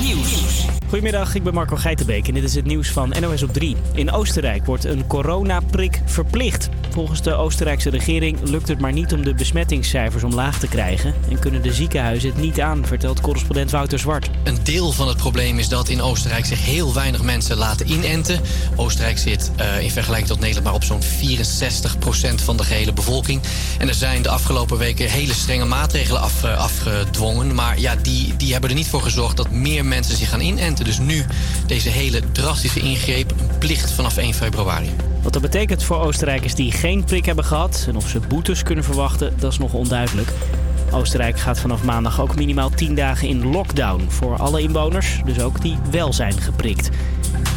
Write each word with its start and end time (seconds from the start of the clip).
Nieuws. 0.00 0.61
Goedemiddag, 0.92 1.34
ik 1.34 1.42
ben 1.42 1.54
Marco 1.54 1.76
Geitenbeek 1.76 2.28
en 2.28 2.34
dit 2.34 2.42
is 2.42 2.54
het 2.54 2.64
nieuws 2.64 2.88
van 2.88 3.14
NOS 3.20 3.42
op 3.42 3.52
3. 3.52 3.76
In 3.94 4.12
Oostenrijk 4.12 4.66
wordt 4.66 4.84
een 4.84 5.06
coronaprik 5.06 6.00
verplicht. 6.04 6.68
Volgens 6.90 7.22
de 7.22 7.34
Oostenrijkse 7.34 7.90
regering 7.90 8.48
lukt 8.48 8.68
het 8.68 8.80
maar 8.80 8.92
niet 8.92 9.12
om 9.12 9.24
de 9.24 9.34
besmettingscijfers 9.34 10.24
omlaag 10.24 10.58
te 10.58 10.68
krijgen. 10.68 11.14
En 11.30 11.38
kunnen 11.38 11.62
de 11.62 11.72
ziekenhuizen 11.72 12.30
het 12.30 12.38
niet 12.38 12.60
aan, 12.60 12.86
vertelt 12.86 13.20
correspondent 13.20 13.70
Wouter 13.70 13.98
Zwart. 13.98 14.30
Een 14.44 14.58
deel 14.62 14.92
van 14.92 15.08
het 15.08 15.16
probleem 15.16 15.58
is 15.58 15.68
dat 15.68 15.88
in 15.88 16.02
Oostenrijk 16.02 16.46
zich 16.46 16.64
heel 16.64 16.94
weinig 16.94 17.22
mensen 17.22 17.56
laten 17.56 17.90
inenten. 17.90 18.40
Oostenrijk 18.76 19.18
zit 19.18 19.50
uh, 19.60 19.82
in 19.82 19.90
vergelijking 19.90 20.28
tot 20.28 20.40
Nederland 20.40 20.66
maar 20.66 20.74
op 20.74 20.84
zo'n 20.84 21.02
64% 22.40 22.44
van 22.44 22.56
de 22.56 22.64
gehele 22.64 22.92
bevolking. 22.92 23.40
En 23.78 23.88
er 23.88 23.94
zijn 23.94 24.22
de 24.22 24.28
afgelopen 24.28 24.78
weken 24.78 25.10
hele 25.10 25.34
strenge 25.34 25.64
maatregelen 25.64 26.20
af, 26.20 26.44
uh, 26.44 26.58
afgedwongen. 26.58 27.54
Maar 27.54 27.80
ja, 27.80 27.96
die, 27.96 28.36
die 28.36 28.52
hebben 28.52 28.70
er 28.70 28.76
niet 28.76 28.88
voor 28.88 29.02
gezorgd 29.02 29.36
dat 29.36 29.50
meer 29.50 29.84
mensen 29.84 30.16
zich 30.16 30.28
gaan 30.28 30.40
inenten. 30.40 30.81
Dus 30.84 30.98
nu 30.98 31.24
deze 31.66 31.88
hele 31.88 32.20
drastische 32.32 32.80
ingreep, 32.80 33.30
een 33.30 33.58
plicht 33.58 33.90
vanaf 33.90 34.16
1 34.16 34.34
februari. 34.34 34.90
Wat 35.22 35.32
dat 35.32 35.42
betekent 35.42 35.84
voor 35.84 35.96
Oostenrijkers 35.96 36.54
die 36.54 36.72
geen 36.72 37.04
prik 37.04 37.24
hebben 37.24 37.44
gehad 37.44 37.84
en 37.88 37.96
of 37.96 38.08
ze 38.08 38.20
boetes 38.20 38.62
kunnen 38.62 38.84
verwachten, 38.84 39.34
dat 39.38 39.52
is 39.52 39.58
nog 39.58 39.72
onduidelijk. 39.72 40.32
Oostenrijk 40.90 41.38
gaat 41.38 41.60
vanaf 41.60 41.82
maandag 41.82 42.20
ook 42.20 42.36
minimaal 42.36 42.70
10 42.70 42.94
dagen 42.94 43.28
in 43.28 43.46
lockdown 43.46 44.06
voor 44.08 44.36
alle 44.36 44.62
inwoners, 44.62 45.20
dus 45.24 45.40
ook 45.40 45.60
die 45.60 45.76
wel 45.90 46.12
zijn 46.12 46.40
geprikt. 46.40 46.90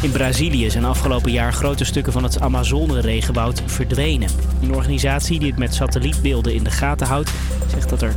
In 0.01 0.11
Brazilië 0.11 0.69
zijn 0.69 0.85
afgelopen 0.85 1.31
jaar 1.31 1.53
grote 1.53 1.83
stukken 1.85 2.13
van 2.13 2.23
het 2.23 2.39
Amazone-regenwoud 2.39 3.61
verdwenen. 3.65 4.29
Een 4.61 4.75
organisatie 4.75 5.39
die 5.39 5.49
het 5.49 5.59
met 5.59 5.73
satellietbeelden 5.73 6.53
in 6.53 6.63
de 6.63 6.71
gaten 6.71 7.07
houdt, 7.07 7.31
zegt 7.67 7.89
dat 7.89 8.01
er 8.01 8.15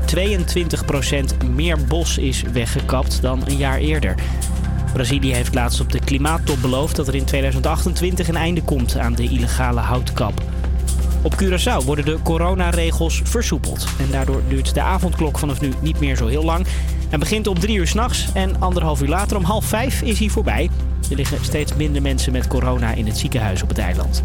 22% 1.44 1.48
meer 1.54 1.84
bos 1.84 2.18
is 2.18 2.42
weggekapt 2.42 3.22
dan 3.22 3.42
een 3.46 3.56
jaar 3.56 3.78
eerder. 3.78 4.14
Brazilië 4.92 5.34
heeft 5.34 5.54
laatst 5.54 5.80
op 5.80 5.92
de 5.92 6.00
klimaattop 6.00 6.60
beloofd 6.60 6.96
dat 6.96 7.08
er 7.08 7.14
in 7.14 7.24
2028 7.24 8.28
een 8.28 8.36
einde 8.36 8.62
komt 8.62 8.98
aan 8.98 9.14
de 9.14 9.22
illegale 9.22 9.80
houtkap. 9.80 10.42
Op 11.22 11.34
Curaçao 11.42 11.84
worden 11.84 12.04
de 12.04 12.18
coronaregels 12.22 13.20
versoepeld. 13.24 13.86
En 14.00 14.10
daardoor 14.10 14.42
duurt 14.48 14.74
de 14.74 14.82
avondklok 14.82 15.38
vanaf 15.38 15.60
nu 15.60 15.72
niet 15.80 16.00
meer 16.00 16.16
zo 16.16 16.26
heel 16.26 16.44
lang. 16.44 16.66
Hij 17.08 17.18
begint 17.18 17.46
om 17.46 17.58
drie 17.58 17.76
uur 17.76 17.86
s'nachts 17.86 18.26
en 18.34 18.60
anderhalf 18.60 19.02
uur 19.02 19.08
later 19.08 19.36
om 19.36 19.44
half 19.44 19.64
vijf 19.64 20.02
is 20.02 20.18
hij 20.18 20.28
voorbij. 20.28 20.70
Er 21.10 21.16
liggen 21.16 21.44
steeds 21.44 21.74
minder 21.74 22.02
mensen 22.02 22.32
met 22.32 22.46
corona 22.46 22.92
in 22.92 23.06
het 23.06 23.18
ziekenhuis 23.18 23.62
op 23.62 23.68
het 23.68 23.78
eiland. 23.78 24.22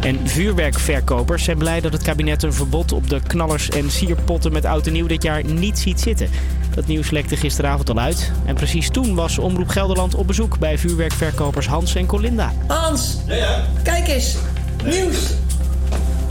En 0.00 0.28
vuurwerkverkopers 0.28 1.44
zijn 1.44 1.58
blij 1.58 1.80
dat 1.80 1.92
het 1.92 2.02
kabinet 2.02 2.42
een 2.42 2.52
verbod 2.52 2.92
op 2.92 3.08
de 3.08 3.20
knallers 3.26 3.68
en 3.68 3.90
sierpotten 3.90 4.52
met 4.52 4.64
oud 4.64 4.86
en 4.86 4.92
nieuw 4.92 5.06
dit 5.06 5.22
jaar 5.22 5.44
niet 5.44 5.78
ziet 5.78 6.00
zitten. 6.00 6.28
Dat 6.76 6.86
nieuws 6.86 7.10
lekte 7.10 7.36
gisteravond 7.36 7.90
al 7.90 7.98
uit. 7.98 8.32
En 8.44 8.54
precies 8.54 8.90
toen 8.90 9.14
was 9.14 9.38
Omroep 9.38 9.68
Gelderland 9.68 10.14
op 10.14 10.26
bezoek 10.26 10.58
bij 10.58 10.78
vuurwerkverkopers 10.78 11.66
Hans 11.66 11.94
en 11.94 12.06
Colinda. 12.06 12.52
Hans, 12.66 13.16
Ja, 13.26 13.34
ja. 13.34 13.64
kijk 13.82 14.08
eens. 14.08 14.36
Nieuws. 14.84 15.16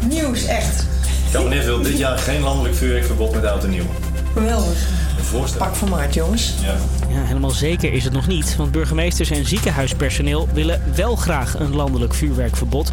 Nieuws, 0.09 0.45
echt. 0.45 0.75
Het 0.77 1.31
kabinet 1.31 1.65
wil 1.65 1.81
dit 1.81 1.97
jaar 1.97 2.17
geen 2.17 2.41
landelijk 2.41 2.75
vuurwerkverbod 2.75 3.33
met 3.33 3.45
oud 3.45 3.63
en 3.63 3.69
nieuw. 3.69 3.85
Geweldig. 4.33 4.77
Pak 5.57 5.75
van 5.75 5.89
maart, 5.89 6.13
jongens. 6.13 6.53
Ja. 6.61 6.75
Ja, 7.09 7.23
helemaal 7.23 7.49
zeker 7.49 7.93
is 7.93 8.03
het 8.03 8.13
nog 8.13 8.27
niet. 8.27 8.55
Want 8.55 8.71
burgemeesters 8.71 9.29
en 9.29 9.45
ziekenhuispersoneel 9.45 10.47
willen 10.53 10.81
wel 10.95 11.15
graag 11.15 11.59
een 11.59 11.75
landelijk 11.75 12.13
vuurwerkverbod. 12.13 12.91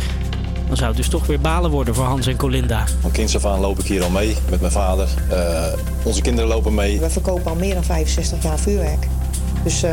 Dan 0.73 0.81
zou 0.81 0.92
het 0.92 1.03
dus 1.03 1.11
toch 1.11 1.27
weer 1.27 1.41
balen 1.41 1.70
worden 1.70 1.95
voor 1.95 2.05
Hans 2.05 2.27
en 2.27 2.37
Colinda. 2.37 2.84
Van 3.01 3.11
kinds 3.11 3.37
af 3.37 3.45
aan 3.45 3.61
loop 3.61 3.78
ik 3.78 3.87
hier 3.87 4.03
al 4.03 4.11
mee 4.11 4.37
met 4.51 4.61
mijn 4.61 4.73
vader. 4.73 5.09
Eh, 5.31 5.65
onze 6.03 6.20
kinderen 6.20 6.51
lopen 6.51 6.75
mee. 6.75 7.01
We 7.01 7.11
verkopen 7.11 7.51
al 7.51 7.55
meer 7.56 7.75
dan 7.75 7.84
65 7.84 8.42
jaar 8.42 8.59
vuurwerk. 8.59 9.06
Dus 9.65 9.83
eh, 9.83 9.93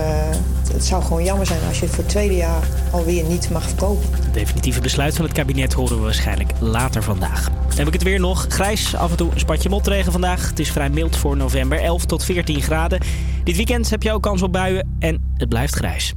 het 0.73 0.85
zou 0.85 1.03
gewoon 1.03 1.23
jammer 1.23 1.45
zijn 1.45 1.59
als 1.67 1.79
je 1.79 1.85
het 1.85 1.95
voor 1.95 2.03
het 2.03 2.11
tweede 2.11 2.35
jaar 2.35 2.63
alweer 2.91 3.23
niet 3.23 3.49
mag 3.49 3.63
verkopen. 3.63 4.09
Het 4.23 4.33
definitieve 4.33 4.81
besluit 4.81 5.15
van 5.15 5.25
het 5.25 5.33
kabinet 5.33 5.73
horen 5.73 5.97
we 5.97 6.03
waarschijnlijk 6.03 6.51
later 6.59 7.03
vandaag. 7.03 7.49
Dan 7.67 7.77
heb 7.77 7.87
ik 7.87 7.93
het 7.93 8.03
weer 8.03 8.19
nog. 8.19 8.45
Grijs, 8.49 8.95
af 8.95 9.11
en 9.11 9.17
toe 9.17 9.31
een 9.33 9.39
spatje 9.39 9.69
motregen 9.69 10.11
vandaag. 10.11 10.49
Het 10.49 10.59
is 10.59 10.71
vrij 10.71 10.89
mild 10.89 11.15
voor 11.15 11.37
november, 11.37 11.81
11 11.81 12.05
tot 12.05 12.23
14 12.23 12.61
graden. 12.61 13.01
Dit 13.43 13.55
weekend 13.55 13.89
heb 13.89 14.03
je 14.03 14.11
ook 14.11 14.23
kans 14.23 14.41
op 14.41 14.51
buien 14.51 14.95
en 14.99 15.33
het 15.37 15.49
blijft 15.49 15.75
grijs. 15.75 16.13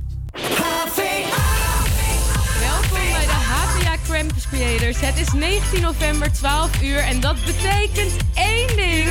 Creators. 4.53 5.01
Het 5.01 5.19
is 5.19 5.33
19 5.33 5.81
november, 5.81 6.33
12 6.33 6.83
uur 6.83 6.99
en 6.99 7.21
dat 7.21 7.37
betekent 7.45 8.13
één 8.35 8.77
ding. 8.77 9.09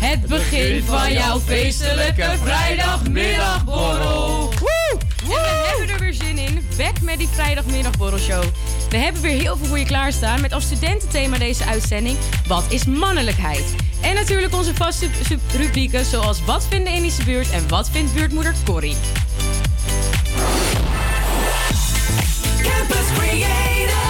Het 0.00 0.26
begin 0.26 0.84
van 0.84 1.12
jouw 1.12 1.40
feestelijke 1.40 2.30
vrijdagmiddagborrel. 2.42 4.52
En 5.22 5.28
we 5.28 5.66
hebben 5.68 5.88
er 5.94 6.00
weer 6.00 6.14
zin 6.14 6.38
in. 6.38 6.68
Back 6.76 7.00
met 7.00 7.18
die 7.18 7.28
vrijdagmiddagborrelshow. 7.28 8.42
We 8.90 8.96
hebben 8.96 9.22
weer 9.22 9.40
heel 9.40 9.56
veel 9.56 9.66
voor 9.66 9.78
je 9.78 9.84
klaarstaan 9.84 10.40
met 10.40 10.52
als 10.52 10.64
studententhema 10.64 11.38
deze 11.38 11.64
uitzending... 11.64 12.16
Wat 12.46 12.64
is 12.68 12.84
mannelijkheid? 12.84 13.74
En 14.00 14.14
natuurlijk 14.14 14.54
onze 14.54 14.74
vaste 14.74 15.06
rubrieken 15.56 16.04
zoals 16.04 16.44
Wat 16.44 16.66
vindt 16.66 16.86
de 16.86 16.92
Indische 16.94 17.24
buurt 17.24 17.50
en 17.50 17.68
Wat 17.68 17.90
vindt 17.90 18.14
buurtmoeder 18.14 18.54
Corrie? 18.64 18.96
Campus 22.62 23.18
Creators. 23.18 24.09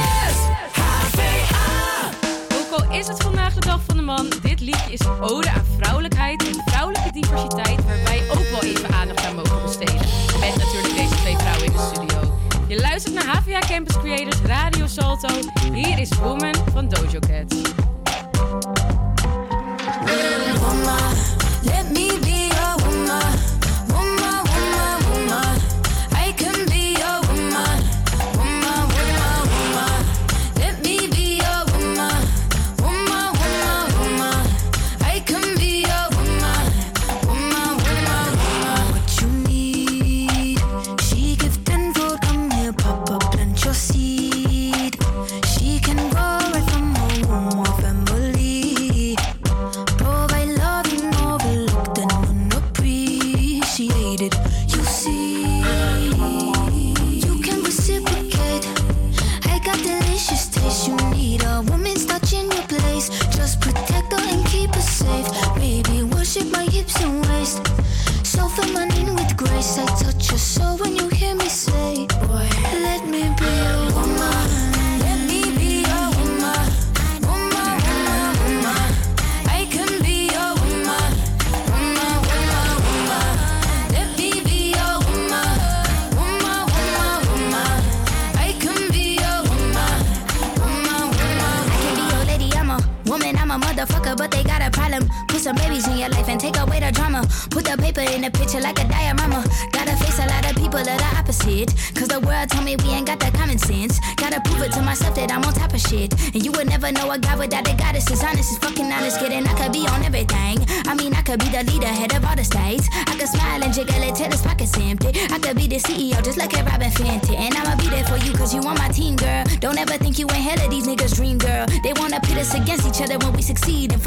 Is 2.90 3.06
het 3.06 3.22
vandaag 3.22 3.54
de 3.54 3.60
dag 3.60 3.80
van 3.86 3.96
de 3.96 4.02
man, 4.02 4.32
dit 4.42 4.60
liedje 4.60 4.92
is 4.92 5.00
een 5.00 5.20
ode 5.20 5.50
aan 5.50 5.64
vrouwelijkheid 5.78 6.46
en 6.46 6.62
vrouwelijke 6.66 7.12
diversiteit, 7.12 7.84
waar 7.84 8.02
wij 8.04 8.22
ook 8.30 8.50
wel 8.50 8.62
even 8.62 8.94
aandacht 8.94 9.26
aan 9.26 9.34
mogen 9.34 9.62
besteden. 9.62 10.06
Met 10.40 10.56
natuurlijk 10.56 10.94
deze 10.96 11.14
twee 11.14 11.36
vrouwen 11.36 11.64
in 11.64 11.72
de 11.72 11.90
studio. 11.94 12.38
Je 12.66 12.80
luistert 12.80 13.14
naar 13.14 13.26
HVA 13.26 13.58
Campus 13.58 13.98
Creators 13.98 14.40
Radio 14.40 14.86
Salto. 14.86 15.28
Hier 15.72 15.98
is 15.98 16.18
Woman 16.18 16.54
van 16.72 16.88
Dojo 16.88 17.18
Cat. 17.18 17.78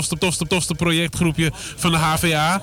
tofste, 0.00 0.18
tofste, 0.18 0.46
tofste 0.46 0.74
projectgroepje 0.74 1.50
van 1.76 1.92
de 1.92 1.98
HVA. 1.98 2.62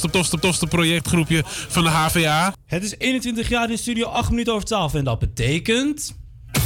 tofste, 0.00 0.18
tofste, 0.18 0.38
tofste 0.38 0.66
projectgroepje 0.66 1.42
van 1.46 1.84
de 1.84 1.90
HVA. 1.90 2.54
Het 2.66 2.84
is 2.84 2.94
21 2.98 3.48
jaar 3.48 3.70
in 3.70 3.78
studio, 3.78 4.06
8 4.06 4.30
minuten 4.30 4.52
over 4.52 4.66
12. 4.66 4.94
En 4.94 5.04
dat 5.04 5.18
betekent... 5.18 6.16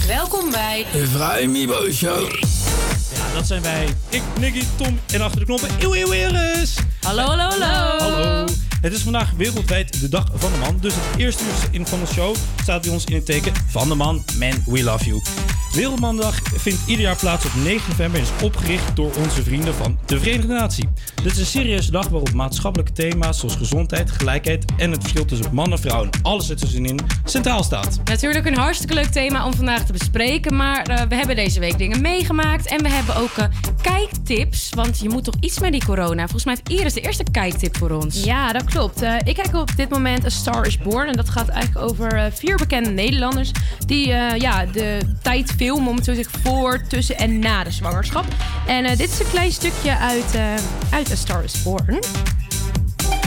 Welkom 0.07 0.51
bij... 0.51 0.87
De 0.93 1.07
Vrij 1.07 1.47
Mibo 1.47 1.91
Show. 1.91 2.31
Ja, 3.15 3.33
dat 3.35 3.47
zijn 3.47 3.63
wij. 3.63 3.95
Ik, 4.09 4.23
Nicky, 4.39 4.65
Tom 4.77 4.99
en 5.13 5.21
achter 5.21 5.41
de 5.41 5.47
knoppen... 5.47 5.69
Eeuw, 5.79 5.95
eeuw, 5.95 6.35
Hallo, 7.01 7.23
hallo, 7.23 7.43
hallo. 7.43 7.99
Hallo. 7.99 8.52
Het 8.83 8.93
is 8.93 9.03
vandaag 9.03 9.31
wereldwijd 9.37 10.01
de 10.01 10.09
dag 10.09 10.27
van 10.35 10.53
de 10.53 10.59
man. 10.59 10.79
Dus 10.81 10.95
het 10.95 11.21
eerste 11.21 11.45
uur 11.73 11.87
van 11.87 12.01
de 12.01 12.07
show 12.07 12.35
staat 12.63 12.83
bij 12.83 12.91
ons 12.91 13.05
in 13.05 13.15
het 13.15 13.27
teken 13.27 13.53
van 13.69 13.89
de 13.89 13.95
man. 13.95 14.25
Man, 14.39 14.63
we 14.67 14.83
love 14.83 15.05
you. 15.05 15.21
Wereldmandag 15.73 16.41
vindt 16.55 16.81
ieder 16.87 17.05
jaar 17.05 17.17
plaats 17.17 17.45
op 17.45 17.51
9 17.65 17.89
november 17.89 18.21
en 18.21 18.27
is 18.27 18.45
opgericht 18.45 18.97
door 18.97 19.11
onze 19.25 19.43
vrienden 19.43 19.75
van 19.75 19.99
de 20.07 20.19
Verenigde 20.19 20.53
Natie. 20.53 20.89
Dit 21.23 21.33
is 21.33 21.39
een 21.39 21.47
serieuze 21.47 21.91
dag 21.91 22.09
waarop 22.09 22.33
maatschappelijke 22.33 22.93
thema's 22.93 23.39
zoals 23.39 23.57
gezondheid, 23.57 24.11
gelijkheid 24.11 24.65
en 24.77 24.91
het 24.91 25.01
verschil 25.01 25.25
tussen 25.25 25.55
mannen 25.55 25.79
en 25.79 25.83
vrouw 25.83 26.03
en 26.03 26.11
alles 26.23 26.51
in 26.51 27.01
centraal 27.25 27.63
staat. 27.63 28.01
Natuurlijk 28.05 28.47
een 28.47 28.57
hartstikke 28.57 28.95
leuk 28.95 29.07
thema 29.07 29.47
om 29.47 29.55
vandaag 29.55 29.87
te 29.87 29.93
bespreken, 29.93 30.57
maar 30.57 30.83
eh, 30.83 31.07
we 31.09 31.15
hebben 31.15 31.37
deze 31.37 31.61
week 31.61 31.79
dingen 31.79 32.01
meegemaakt 32.01 32.67
en 32.67 32.83
we 32.83 32.89
hebben 32.89 33.17
ook 33.17 33.37
eh, 33.37 33.45
kijktips, 33.83 34.71
want 34.75 34.99
je 34.99 35.09
moet 35.09 35.25
toch 35.25 35.37
iets 35.41 35.59
met 35.61 35.73
die 35.73 35.85
corona. 35.85 36.23
Volgens 36.23 36.45
mij 36.45 36.57
heeft 36.63 36.83
eerst 36.83 36.95
de 36.95 37.01
eerste 37.01 37.25
kijktip 37.31 37.77
voor 37.77 37.91
ons. 37.91 38.25
Ja, 38.25 38.53
dat 38.53 38.65
klopt. 38.73 39.03
Eh, 39.03 39.15
ik 39.25 39.35
kijk 39.35 39.55
op 39.55 39.77
dit 39.77 39.89
moment 39.89 40.25
A 40.25 40.29
Star 40.29 40.67
is 40.67 40.79
Born. 40.79 41.09
En 41.09 41.17
dat 41.17 41.29
gaat 41.29 41.49
eigenlijk 41.49 41.91
over 41.91 42.13
eh, 42.13 42.25
vier 42.33 42.57
bekende 42.57 42.91
Nederlanders. 42.91 43.51
Die 43.87 44.13
eh, 44.13 44.39
ja, 44.39 44.67
de 44.67 44.99
tijd 45.23 45.53
filmen, 45.57 45.89
om 45.89 45.97
het 45.97 46.05
zo 46.05 46.15
zeggen, 46.15 46.41
voor, 46.41 46.83
tussen 46.89 47.17
en 47.17 47.39
na 47.39 47.65
de 47.65 47.71
zwangerschap. 47.71 48.25
En 48.67 48.97
dit 48.97 49.11
is 49.11 49.21
een 49.21 49.31
klein 49.31 49.53
stukje 49.53 49.97
uit, 49.99 50.39
uit 50.91 51.11
A 51.11 51.15
Star 51.15 51.45
is 51.45 51.63
Born. 51.63 51.99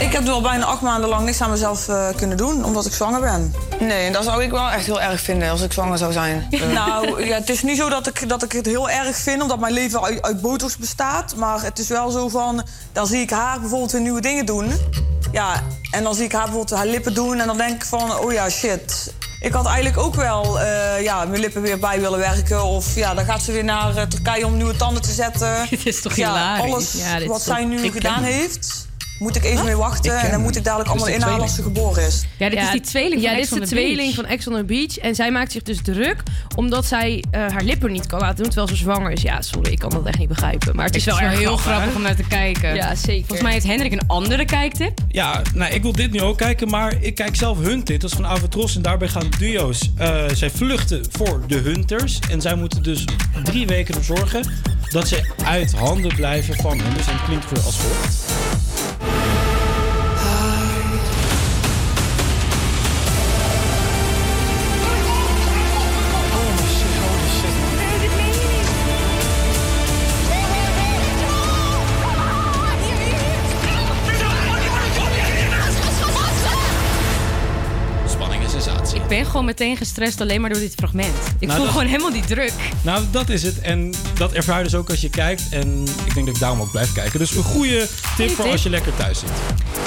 Ik 0.00 0.12
heb 0.12 0.22
nu 0.22 0.30
al 0.30 0.40
bijna 0.40 0.64
acht 0.64 0.80
maanden 0.80 1.08
lang 1.08 1.24
niks 1.24 1.40
aan 1.40 1.50
mezelf 1.50 1.88
eh, 1.88 2.08
kunnen 2.16 2.36
doen, 2.36 2.64
omdat 2.64 2.86
ik 2.86 2.92
zwanger 2.92 3.20
ben. 3.20 3.54
Nee, 3.80 4.10
dat 4.10 4.24
zou 4.24 4.42
ik 4.42 4.50
wel 4.50 4.70
echt 4.70 4.86
heel 4.86 5.00
erg 5.00 5.20
vinden 5.20 5.50
als 5.50 5.62
ik 5.62 5.72
zwanger 5.72 5.98
zou 5.98 6.12
zijn. 6.12 6.48
nou, 6.74 7.24
ja, 7.24 7.34
het 7.34 7.50
is 7.50 7.62
niet 7.62 7.76
zo 7.76 7.88
dat 7.88 8.06
ik, 8.06 8.28
dat 8.28 8.42
ik 8.42 8.52
het 8.52 8.66
heel 8.66 8.90
erg 8.90 9.16
vind, 9.16 9.42
omdat 9.42 9.58
mijn 9.58 9.72
leven 9.72 10.02
uit, 10.02 10.22
uit 10.22 10.40
botox 10.40 10.76
bestaat. 10.76 11.36
Maar 11.36 11.62
het 11.62 11.78
is 11.78 11.88
wel 11.88 12.10
zo 12.10 12.28
van, 12.28 12.62
dan 12.92 13.06
zie 13.06 13.20
ik 13.20 13.30
haar 13.30 13.60
bijvoorbeeld 13.60 13.92
weer 13.92 14.00
nieuwe 14.00 14.20
dingen 14.20 14.46
doen. 14.46 14.72
Ja, 15.32 15.62
en 15.90 16.02
dan 16.02 16.14
zie 16.14 16.24
ik 16.24 16.32
haar 16.32 16.44
bijvoorbeeld 16.44 16.78
haar 16.78 16.86
lippen 16.86 17.14
doen 17.14 17.40
en 17.40 17.46
dan 17.46 17.56
denk 17.56 17.74
ik 17.74 17.84
van, 17.84 18.18
oh 18.18 18.32
ja, 18.32 18.48
shit. 18.50 19.14
Ik 19.40 19.52
had 19.52 19.66
eigenlijk 19.66 19.98
ook 19.98 20.14
wel 20.14 20.60
eh, 20.60 21.02
ja, 21.02 21.24
mijn 21.24 21.40
lippen 21.40 21.62
weer 21.62 21.78
bij 21.78 22.00
willen 22.00 22.18
werken. 22.18 22.64
Of 22.64 22.94
ja, 22.94 23.14
dan 23.14 23.24
gaat 23.24 23.42
ze 23.42 23.52
weer 23.52 23.64
naar 23.64 23.96
eh, 23.96 24.02
Turkije 24.06 24.46
om 24.46 24.56
nieuwe 24.56 24.76
tanden 24.76 25.02
te 25.02 25.12
zetten. 25.12 25.66
Dit 25.70 25.86
is 25.86 26.00
toch 26.00 26.16
ja, 26.16 26.28
hilarisch? 26.28 26.72
Alles 26.72 26.92
Ja, 26.92 27.26
wat 27.26 27.42
zij 27.42 27.64
nu 27.64 27.90
gedaan 27.90 28.22
heeft, 28.22 28.85
moet 29.18 29.36
ik 29.36 29.44
even 29.44 29.64
mee 29.64 29.76
wachten. 29.76 30.18
En 30.20 30.30
dan 30.30 30.40
moet 30.40 30.56
ik 30.56 30.64
dadelijk 30.64 30.92
Dit 30.92 31.00
allemaal 31.02 31.18
inhalen 31.18 31.40
als 31.42 31.54
ze 31.54 31.62
geboren 31.62 32.06
is. 32.06 32.24
Ja, 32.36 32.48
dit 32.48 32.58
is 32.62 32.70
die 32.70 32.80
tweeling 32.80 33.20
Ja, 33.22 33.28
van 33.28 33.36
dit 33.36 33.44
Ex 33.44 33.52
is 33.52 33.58
de 33.68 33.74
tweeling 33.74 33.98
Beach. 33.98 34.14
van 34.14 34.24
Ex 34.26 34.46
on 34.46 34.54
the 34.54 34.64
Beach. 34.64 34.98
En 34.98 35.14
zij 35.14 35.30
maakt 35.32 35.52
zich 35.52 35.62
dus 35.62 35.78
druk 35.82 36.22
omdat 36.56 36.86
zij 36.86 37.24
eh, 37.30 37.40
haar 37.40 37.62
lippen 37.62 37.92
niet 37.92 38.06
kan 38.06 38.20
laten 38.20 38.36
doen 38.36 38.46
terwijl 38.46 38.68
ze 38.68 38.76
zwanger 38.76 39.10
is. 39.10 39.22
Ja, 39.22 39.42
sorry, 39.42 39.72
ik 39.72 39.78
kan 39.78 39.90
dat 39.90 40.06
echt 40.06 40.18
niet 40.18 40.28
begrijpen. 40.28 40.76
Maar 40.76 40.84
het 40.84 40.96
is 40.96 41.04
wel 41.04 41.20
erg 41.20 41.38
heel 41.38 41.56
grappig, 41.56 41.94
om 41.94 42.02
naar 42.02 42.16
te 42.16 42.26
kijken. 42.28 42.74
Ja, 42.74 42.94
zeker. 42.94 43.18
Volgens 43.20 43.42
mij 43.42 43.52
heeft 43.52 43.66
Hendrik 43.66 43.92
een 43.92 44.06
andere 44.06 44.44
kijktip. 44.44 44.98
Ja, 45.08 45.42
nou, 45.54 45.74
ik 45.74 45.82
wil 45.82 45.92
dit 45.92 46.12
nu 46.12 46.20
ook 46.20 46.36
kijken, 46.38 46.68
maar 46.68 46.94
ik 47.00 47.14
kijk 47.14 47.36
zelf 47.36 47.58
Hunted. 47.58 48.00
Dat 48.00 48.10
is 48.10 48.16
van 48.16 48.26
Avatros 48.26 48.76
en 48.76 48.82
daarbij 48.82 49.08
gaan 49.08 49.28
duo's. 49.38 49.90
eh, 49.96 50.24
zij 50.34 50.50
vluchten 50.50 51.04
voor 51.10 51.40
de 51.46 51.56
Hunters. 51.56 52.18
En 52.30 52.40
zij 52.40 52.54
moeten 52.54 52.82
dus 52.82 53.04
drie 53.44 53.66
weken 53.66 53.94
ervoor 53.94 54.16
zorgen 54.16 54.50
dat 54.90 55.08
ze 55.08 55.32
uit 55.44 55.72
handen 55.72 56.14
blijven 56.14 56.54
van 56.56 56.80
Hunters. 56.80 57.06
En 57.06 57.12
het 57.16 57.24
klinkt 57.24 57.44
voor 57.44 57.58
als 57.60 57.76
volgt. 57.76 58.24
you 59.06 59.45
Ik 79.08 79.16
ben 79.16 79.26
gewoon 79.26 79.44
meteen 79.44 79.76
gestrest 79.76 80.20
alleen 80.20 80.40
maar 80.40 80.50
door 80.50 80.58
dit 80.58 80.74
fragment. 80.76 81.14
Ik 81.38 81.46
Nou, 81.46 81.52
voel 81.52 81.60
dat- 81.60 81.68
gewoon 81.72 81.86
helemaal 81.86 82.12
die 82.12 82.24
druk. 82.26 82.52
Nou, 82.82 83.04
dat 83.10 83.28
is 83.28 83.42
het. 83.42 83.60
En 83.60 83.94
dat 84.14 84.32
ervaar 84.32 84.58
je 84.58 84.64
dus 84.64 84.74
ook 84.74 84.90
als 84.90 85.00
je 85.00 85.10
kijkt. 85.10 85.42
En 85.50 85.82
ik 86.04 86.14
denk 86.14 86.26
dat 86.26 86.34
ik 86.34 86.40
daarom 86.40 86.60
ook 86.60 86.70
blijf 86.70 86.92
kijken. 86.92 87.18
Dus 87.18 87.34
een 87.36 87.42
goede 87.42 87.88
tip 88.16 88.30
voor 88.30 88.44
tip. 88.44 88.52
als 88.52 88.62
je 88.62 88.70
lekker 88.70 88.96
thuis 88.96 89.18
zit. 89.18 89.28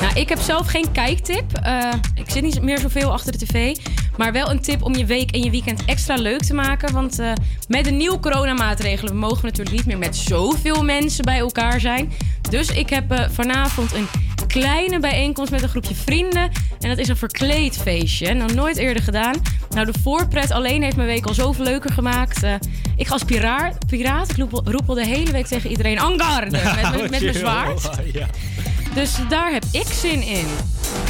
Nou, 0.01 0.13
ik 0.19 0.29
heb 0.29 0.39
zelf 0.39 0.67
geen 0.67 0.91
kijktip. 0.91 1.53
Eh, 1.53 1.93
ik 2.15 2.29
zit 2.29 2.43
niet 2.43 2.61
meer 2.61 2.79
zoveel 2.79 3.11
achter 3.11 3.31
de 3.31 3.45
tv. 3.45 3.75
Maar 4.17 4.31
wel 4.31 4.49
een 4.49 4.61
tip 4.61 4.83
om 4.83 4.95
je 4.95 5.05
week 5.05 5.31
en 5.31 5.43
je 5.43 5.49
weekend 5.49 5.85
extra 5.85 6.15
leuk 6.15 6.41
te 6.43 6.53
maken. 6.53 6.93
Want 6.93 7.19
eh, 7.19 7.31
met 7.67 7.83
de 7.83 7.91
nieuwe 7.91 8.19
coronamaatregelen 8.19 9.17
mogen 9.17 9.41
we 9.41 9.47
natuurlijk 9.47 9.75
niet 9.75 9.85
meer 9.85 9.97
met 9.97 10.15
zoveel 10.15 10.83
mensen 10.83 11.23
bij 11.25 11.39
elkaar 11.39 11.79
zijn. 11.79 12.11
Dus 12.49 12.69
ik 12.69 12.89
heb 12.89 13.11
eh, 13.11 13.25
vanavond 13.31 13.93
een 13.93 14.07
kleine 14.49 14.99
bijeenkomst 14.99 15.51
met 15.51 15.61
een 15.63 15.69
groepje 15.69 15.95
vrienden. 15.95 16.51
En 16.79 16.89
dat 16.89 16.97
is 16.97 17.07
een 17.07 17.17
verkleedfeestje. 17.17 18.33
Nog 18.33 18.53
nooit 18.53 18.77
eerder 18.77 19.03
gedaan. 19.03 19.35
Nou, 19.69 19.85
de 19.91 19.99
voorpret 20.03 20.51
alleen 20.51 20.83
heeft 20.83 20.95
mijn 20.95 21.07
week 21.07 21.25
al 21.25 21.33
zoveel 21.33 21.63
leuker 21.65 21.91
gemaakt. 21.91 22.43
Eh, 22.43 22.53
ik 22.95 23.07
ga 23.07 23.13
als 23.13 23.23
piraat, 23.23 23.87
piraat 23.87 24.29
ik 24.29 24.37
roep, 24.37 24.53
al- 24.53 24.71
roep 24.71 24.89
al 24.89 24.95
de 24.95 25.05
hele 25.05 25.31
week 25.31 25.45
tegen 25.45 25.69
iedereen... 25.69 25.99
Angarde! 25.99 26.49
Met, 26.75 26.81
mijn- 26.91 27.09
met, 27.09 27.21
mijn 27.21 27.33
zwaard. 27.33 27.89
Ja. 28.13 28.27
Dus 28.93 29.11
daar 29.29 29.51
heb 29.51 29.63
ik 29.71 29.85
zin 30.01 30.21
in. 30.21 30.45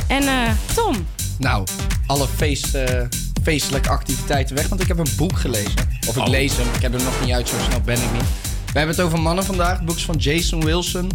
En 0.08 0.22
eh, 0.28 0.52
Tom, 0.76 0.96
Nou, 1.38 1.68
alle 2.08 2.28
feest, 2.36 2.76
eh, 2.76 3.02
feestelijke 3.44 3.90
activiteiten 3.90 4.56
weg, 4.56 4.68
want 4.68 4.82
ik 4.82 4.88
heb 4.88 4.98
een 4.98 5.12
boek 5.18 5.40
gelezen. 5.40 5.90
Of 6.08 6.16
ik 6.16 6.22
Oh. 6.24 6.28
lees 6.30 6.58
hem, 6.58 6.68
ik 6.76 6.82
heb 6.82 6.94
er 6.94 7.04
nog 7.04 7.22
niet 7.26 7.32
uit, 7.34 7.48
zo 7.50 7.56
snel 7.68 7.82
ben 7.82 7.96
ik 7.96 8.12
niet. 8.14 8.24
We 8.72 8.78
hebben 8.78 8.96
het 8.96 9.06
over 9.06 9.22
mannen 9.22 9.44
vandaag. 9.44 9.78
Het 9.78 9.86
boek 9.86 9.96
is 9.96 10.06
van 10.06 10.16
Jason 10.16 10.66
Wilson. 10.66 11.12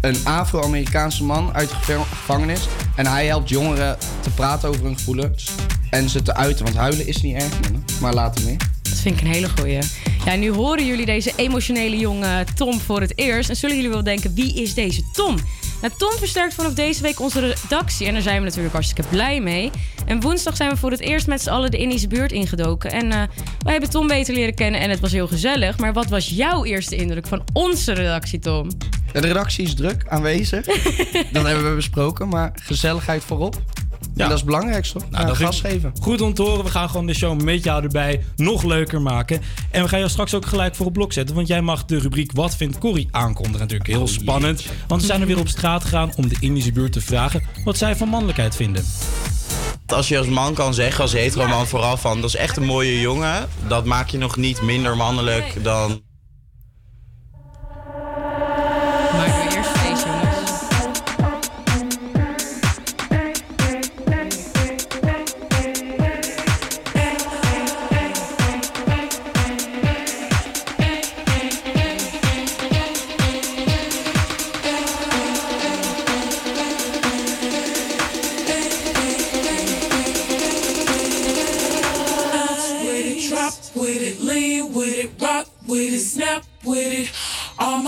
Een 0.00 0.16
Afro-Amerikaanse 0.24 1.24
man 1.24 1.54
uit 1.54 1.68
de 1.68 1.74
gevangenis. 1.74 2.68
En 2.96 3.06
hij 3.06 3.26
helpt 3.26 3.48
jongeren 3.48 3.98
te 4.20 4.30
praten 4.30 4.68
over 4.68 4.84
hun 4.84 4.96
gevoelens. 4.96 5.50
En 5.90 6.08
ze 6.08 6.22
te 6.22 6.34
uiten, 6.34 6.64
want 6.64 6.76
huilen 6.76 7.06
is 7.06 7.22
niet 7.22 7.34
erg, 7.34 7.60
mannen. 7.60 7.84
Maar 8.00 8.14
later 8.14 8.44
meer. 8.44 8.56
dat 8.82 8.98
vind 8.98 9.16
ik 9.16 9.20
een 9.20 9.32
hele 9.32 9.48
goeie. 9.48 9.78
Ja, 10.24 10.34
nu 10.34 10.52
horen 10.52 10.86
jullie 10.86 11.06
deze 11.06 11.32
emotionele 11.36 11.96
jonge 11.98 12.44
Tom 12.54 12.80
voor 12.80 13.00
het 13.00 13.18
eerst. 13.18 13.50
En 13.50 13.56
zullen 13.56 13.76
jullie 13.76 13.90
wel 13.90 14.04
denken, 14.04 14.34
wie 14.34 14.54
is 14.62 14.74
deze 14.74 15.02
Tom? 15.12 15.36
Nou, 15.80 15.92
Tom 15.96 16.12
versterkt 16.18 16.54
vanaf 16.54 16.74
deze 16.74 17.02
week 17.02 17.20
onze 17.20 17.40
redactie. 17.40 18.06
En 18.06 18.12
daar 18.12 18.22
zijn 18.22 18.38
we 18.38 18.44
natuurlijk 18.44 18.72
hartstikke 18.72 19.10
blij 19.10 19.40
mee. 19.40 19.70
En 20.06 20.20
woensdag 20.20 20.56
zijn 20.56 20.70
we 20.70 20.76
voor 20.76 20.90
het 20.90 21.00
eerst 21.00 21.26
met 21.26 21.42
z'n 21.42 21.50
allen 21.50 21.70
de 21.70 21.78
Indische 21.78 22.08
buurt 22.08 22.32
ingedoken. 22.32 22.90
En 22.90 23.12
eh, 23.12 23.22
wij 23.58 23.72
hebben 23.72 23.90
Tom 23.90 24.06
beter 24.06 24.34
leren 24.34 24.54
kennen 24.54 24.80
en 24.80 24.90
het 24.90 25.00
was 25.00 25.12
heel 25.12 25.28
gezellig. 25.28 25.78
Maar 25.78 25.92
wat 25.92 26.06
was 26.08 26.28
jouw 26.28 26.64
eerste 26.64 26.96
indruk 26.96 27.26
van 27.26 27.42
onze 27.52 27.92
redactie, 27.92 28.38
Tom? 28.38 28.70
De 29.12 29.20
redactie 29.20 29.64
is 29.64 29.74
druk 29.74 30.04
aanwezig. 30.08 30.64
dat 31.32 31.46
hebben 31.46 31.68
we 31.68 31.74
besproken, 31.74 32.28
maar 32.28 32.52
gezelligheid 32.62 33.24
voorop. 33.24 33.62
Ja. 34.14 34.22
En 34.22 34.28
dat 34.28 34.38
is 34.38 34.44
het 34.44 34.44
belangrijkste. 34.44 34.98
toch? 34.98 35.10
Nou, 35.10 35.26
Ja, 35.26 35.34
gas 35.34 35.60
geven. 35.60 35.92
Goed 36.00 36.20
om 36.20 36.34
te 36.34 36.42
horen. 36.42 36.64
We 36.64 36.70
gaan 36.70 36.90
gewoon 36.90 37.06
de 37.06 37.14
show 37.14 37.40
met 37.42 37.64
jou 37.64 37.82
erbij 37.82 38.24
nog 38.36 38.62
leuker 38.62 39.02
maken. 39.02 39.40
En 39.70 39.82
we 39.82 39.88
gaan 39.88 39.98
jou 39.98 40.10
straks 40.10 40.34
ook 40.34 40.46
gelijk 40.46 40.74
voor 40.74 40.84
het 40.86 40.94
blok 40.94 41.12
zetten. 41.12 41.34
Want 41.34 41.46
jij 41.46 41.62
mag 41.62 41.84
de 41.84 41.98
rubriek 41.98 42.32
Wat 42.32 42.56
vindt 42.56 42.78
Corrie 42.78 43.08
aankondigen. 43.10 43.60
Natuurlijk 43.60 43.90
heel 43.90 44.08
spannend. 44.08 44.64
Want 44.86 45.00
we 45.00 45.06
zijn 45.06 45.20
er 45.20 45.26
weer 45.26 45.38
op 45.38 45.48
straat 45.48 45.82
gegaan 45.82 46.12
om 46.16 46.28
de 46.28 46.36
Indische 46.40 46.72
buurt 46.72 46.92
te 46.92 47.00
vragen 47.00 47.42
wat 47.64 47.76
zij 47.76 47.96
van 47.96 48.08
mannelijkheid 48.08 48.56
vinden. 48.56 48.84
Als 49.86 50.08
je 50.08 50.18
als 50.18 50.26
man 50.26 50.54
kan 50.54 50.74
zeggen, 50.74 51.02
als 51.02 51.12
hetero 51.12 51.48
man 51.48 51.66
vooral 51.66 51.96
van... 51.96 52.20
dat 52.20 52.30
is 52.30 52.36
echt 52.36 52.56
een 52.56 52.64
mooie 52.64 53.00
jongen, 53.00 53.48
dat 53.68 53.84
maak 53.84 54.08
je 54.08 54.18
nog 54.18 54.36
niet 54.36 54.62
minder 54.62 54.96
mannelijk 54.96 55.64
dan... 55.64 56.00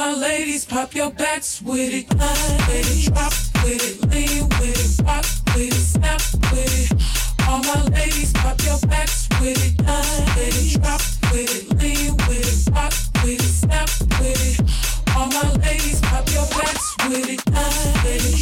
my 0.03 0.13
ladies, 0.15 0.65
pop 0.65 0.97
your 0.97 1.11
backs 1.13 1.63
with 1.63 1.95
it. 1.95 2.09
Bounce 2.19 2.67
with 2.67 2.91
it, 2.93 3.15
drop 3.15 3.33
with 3.63 3.83
it, 3.89 3.97
lean 4.11 4.49
with 4.59 4.81
it, 4.83 5.07
rock 5.07 5.25
with 5.55 5.71
it, 5.71 5.85
snap 5.95 6.21
with 6.51 6.75
it. 6.83 7.47
All 7.47 7.63
my 7.63 7.85
ladies, 7.97 8.33
pop 8.33 8.59
your 8.65 8.81
backs 8.89 9.29
with 9.41 9.65
it. 9.67 9.77
Bounce 9.87 10.35
with 10.35 10.59
it, 10.59 10.83
drop 10.83 11.01
with 11.31 11.51
it, 11.57 11.65
lean 11.79 12.17
with 12.27 12.51
it, 12.51 12.75
rock 12.75 12.93
with 13.23 13.47
it, 13.47 13.55
snap 13.63 13.89
with 14.19 14.43
it. 14.49 15.15
All 15.15 15.29
my 15.29 15.49
ladies, 15.63 16.01
pop 16.01 16.27
your 16.35 16.49
backs 16.59 16.97
with 17.07 17.29
it. 17.35 17.45
Bounce 17.53 18.03
with 18.03 18.42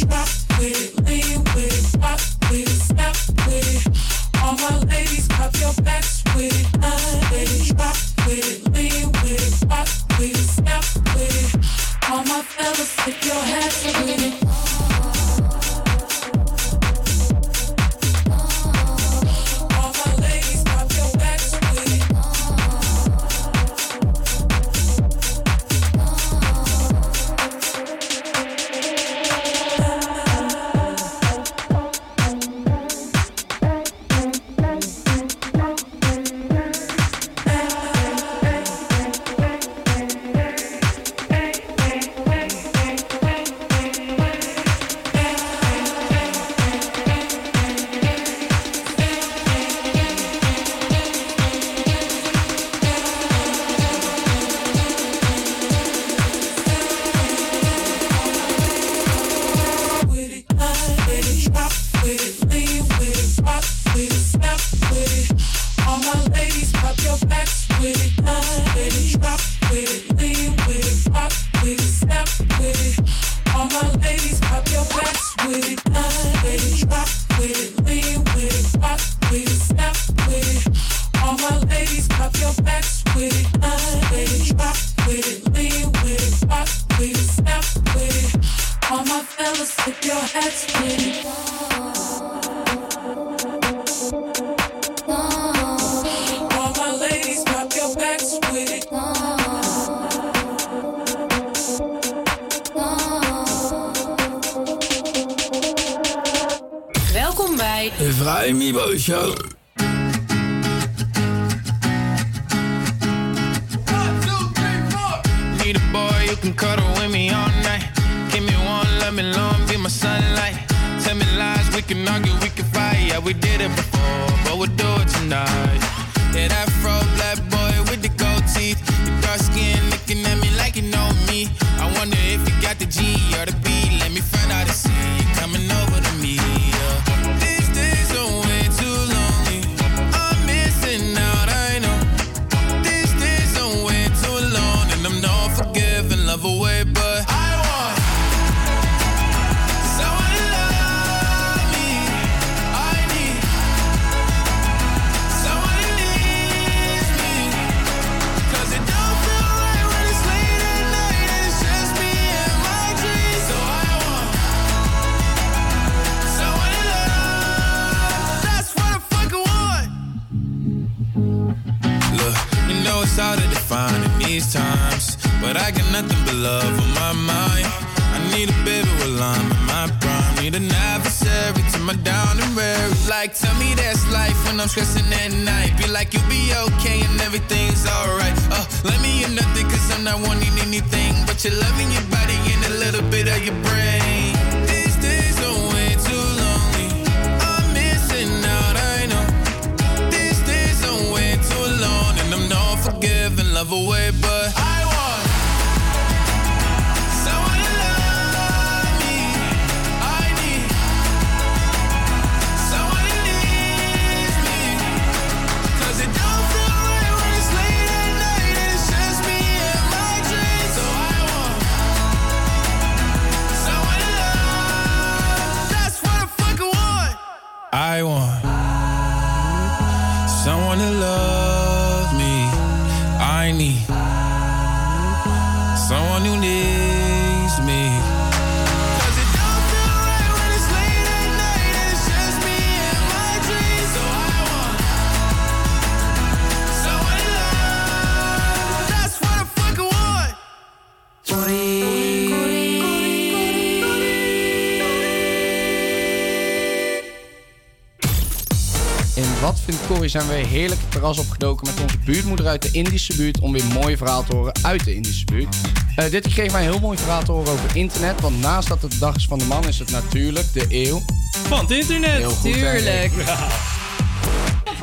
zijn 260.11 260.27
we 260.27 260.33
heerlijk 260.33 260.81
het 260.81 260.91
terras 260.91 261.17
opgedoken 261.17 261.67
met 261.67 261.81
onze 261.81 261.97
buurtmoeder 262.05 262.47
uit 262.47 262.61
de 262.61 262.69
Indische 262.71 263.15
buurt 263.15 263.39
om 263.39 263.51
weer 263.51 263.65
mooie 263.65 263.97
verhalen 263.97 264.25
te 264.25 264.35
horen 264.35 264.53
uit 264.61 264.83
de 264.85 264.95
Indische 264.95 265.25
buurt. 265.25 265.55
Eh, 265.95 266.11
dit 266.11 266.27
kregen 266.27 266.51
wij 266.51 266.65
een 266.65 266.71
heel 266.71 266.79
mooi 266.79 266.97
verhaal 266.97 267.23
te 267.23 267.31
horen 267.31 267.51
over 267.51 267.75
internet, 267.75 268.21
want 268.21 268.39
naast 268.41 268.67
dat 268.67 268.81
het 268.81 268.91
de 268.91 268.97
dag 268.97 269.15
is 269.15 269.25
van 269.25 269.39
de 269.39 269.45
man 269.45 269.67
is 269.67 269.79
het 269.79 269.91
natuurlijk 269.91 270.53
de 270.53 270.65
eeuw 270.69 271.01
van 271.47 271.59
het 271.59 271.71
internet. 271.71 272.17
Heel 272.17 272.29
goed. 272.29 272.55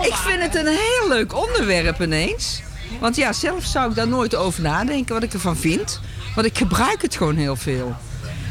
Ik 0.06 0.14
vind 0.14 0.42
het 0.42 0.54
een 0.54 0.66
heel 0.66 1.08
leuk 1.08 1.36
onderwerp 1.36 2.02
ineens. 2.02 2.62
Want 3.00 3.16
ja, 3.16 3.32
zelf 3.32 3.64
zou 3.64 3.90
ik 3.90 3.96
daar 3.96 4.08
nooit 4.08 4.34
over 4.34 4.62
nadenken 4.62 5.14
wat 5.14 5.22
ik 5.22 5.32
ervan 5.32 5.56
vind. 5.56 6.00
Want 6.34 6.46
ik 6.46 6.58
gebruik 6.58 7.02
het 7.02 7.16
gewoon 7.16 7.36
heel 7.36 7.56
veel. 7.56 7.96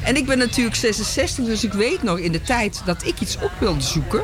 En 0.03 0.15
ik 0.15 0.25
ben 0.25 0.37
natuurlijk 0.37 0.75
66, 0.75 1.45
dus 1.45 1.63
ik 1.63 1.73
weet 1.73 2.03
nog 2.03 2.19
in 2.19 2.31
de 2.31 2.41
tijd 2.41 2.81
dat 2.85 3.05
ik 3.05 3.19
iets 3.19 3.37
op 3.41 3.51
wilde 3.59 3.81
zoeken. 3.81 4.23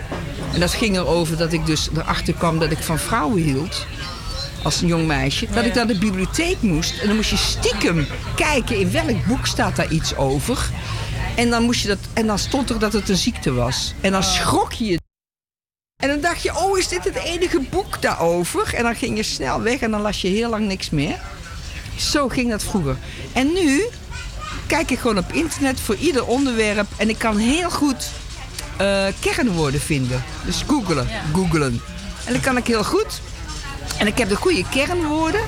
En 0.54 0.60
dat 0.60 0.74
ging 0.74 0.96
erover 0.96 1.38
dat 1.38 1.54
ik 1.54 1.66
dus 1.66 1.90
erachter 1.96 2.34
kwam 2.34 2.60
dat 2.60 2.72
ik 2.72 2.78
van 2.78 3.00
vrouwen 3.00 3.42
hield. 3.42 3.86
Als 4.64 4.82
een 4.82 4.88
jong 4.88 5.08
meisje. 5.08 5.48
Dat 5.54 5.66
ik 5.66 5.74
naar 5.74 5.88
de 5.88 5.98
bibliotheek 5.98 6.62
moest. 6.62 7.00
En 7.00 7.08
dan 7.08 7.16
moest 7.16 7.30
je 7.30 7.38
stiekem 7.38 8.08
kijken 8.36 8.80
in 8.80 8.92
welk 8.92 9.26
boek 9.26 9.46
staat 9.46 9.76
daar 9.76 9.92
iets 9.92 10.16
over. 10.16 10.70
En 11.36 11.50
dan, 11.50 11.64
moest 11.64 11.82
je 11.82 11.88
dat, 11.88 11.98
en 12.14 12.28
dan 12.28 12.40
stond 12.40 12.70
er 12.70 12.80
dat 12.80 12.94
het 12.94 13.10
een 13.10 13.18
ziekte 13.18 13.54
was. 13.54 13.94
En 14.02 14.12
dan 14.12 14.24
schrok 14.24 14.72
je 14.72 14.86
je 14.86 15.02
en 16.04 16.10
dan 16.10 16.20
dacht 16.22 16.42
je, 16.42 16.58
oh, 16.58 16.78
is 16.78 16.88
dit 16.88 17.04
het 17.04 17.16
enige 17.16 17.60
boek 17.60 18.02
daarover? 18.02 18.74
En 18.74 18.84
dan 18.84 18.96
ging 18.96 19.18
je 19.18 19.24
snel 19.24 19.62
weg 19.62 19.80
en 19.80 19.92
dan 19.92 20.02
las 20.02 20.22
je 20.22 20.28
heel 20.28 20.50
lang 20.50 20.68
niks 20.68 20.90
meer. 20.90 21.20
Zo 21.98 22.28
ging 22.28 22.50
dat 22.50 22.64
vroeger. 22.64 22.98
En 23.34 23.54
nu 23.54 23.84
kijk 24.68 24.92
ik 24.92 25.00
gewoon 25.00 25.18
op 25.18 25.32
internet 25.32 25.80
voor 25.80 25.96
ieder 25.96 26.26
onderwerp. 26.26 26.88
En 26.98 27.10
ik 27.10 27.18
kan 27.18 27.38
heel 27.38 27.70
goed 27.70 28.10
eh, 28.78 29.06
kernwoorden 29.20 29.80
vinden. 29.80 30.24
Dus 30.46 30.64
googelen, 30.68 31.08
googelen. 31.34 31.82
En 32.26 32.34
dat 32.34 32.42
kan 32.42 32.58
ik 32.58 32.68
heel 32.68 32.84
goed. 32.84 33.22
En 33.98 34.08
ik 34.08 34.18
heb 34.18 34.30
de 34.30 34.36
goede 34.36 34.64
kernwoorden. 34.70 35.42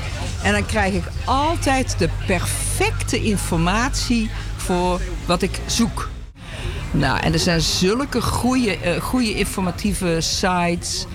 En 0.43 0.51
dan 0.51 0.65
krijg 0.65 0.93
ik 0.93 1.03
altijd 1.25 1.95
de 1.97 2.09
perfecte 2.25 3.23
informatie 3.23 4.29
voor 4.57 5.01
wat 5.25 5.41
ik 5.41 5.59
zoek. 5.65 6.09
Nou, 6.91 7.19
en 7.19 7.33
er 7.33 7.39
zijn 7.39 7.61
zulke 7.61 8.21
goede, 8.21 8.77
eh, 8.77 9.01
goede 9.01 9.33
informatieve 9.33 10.17
sites. 10.19 11.05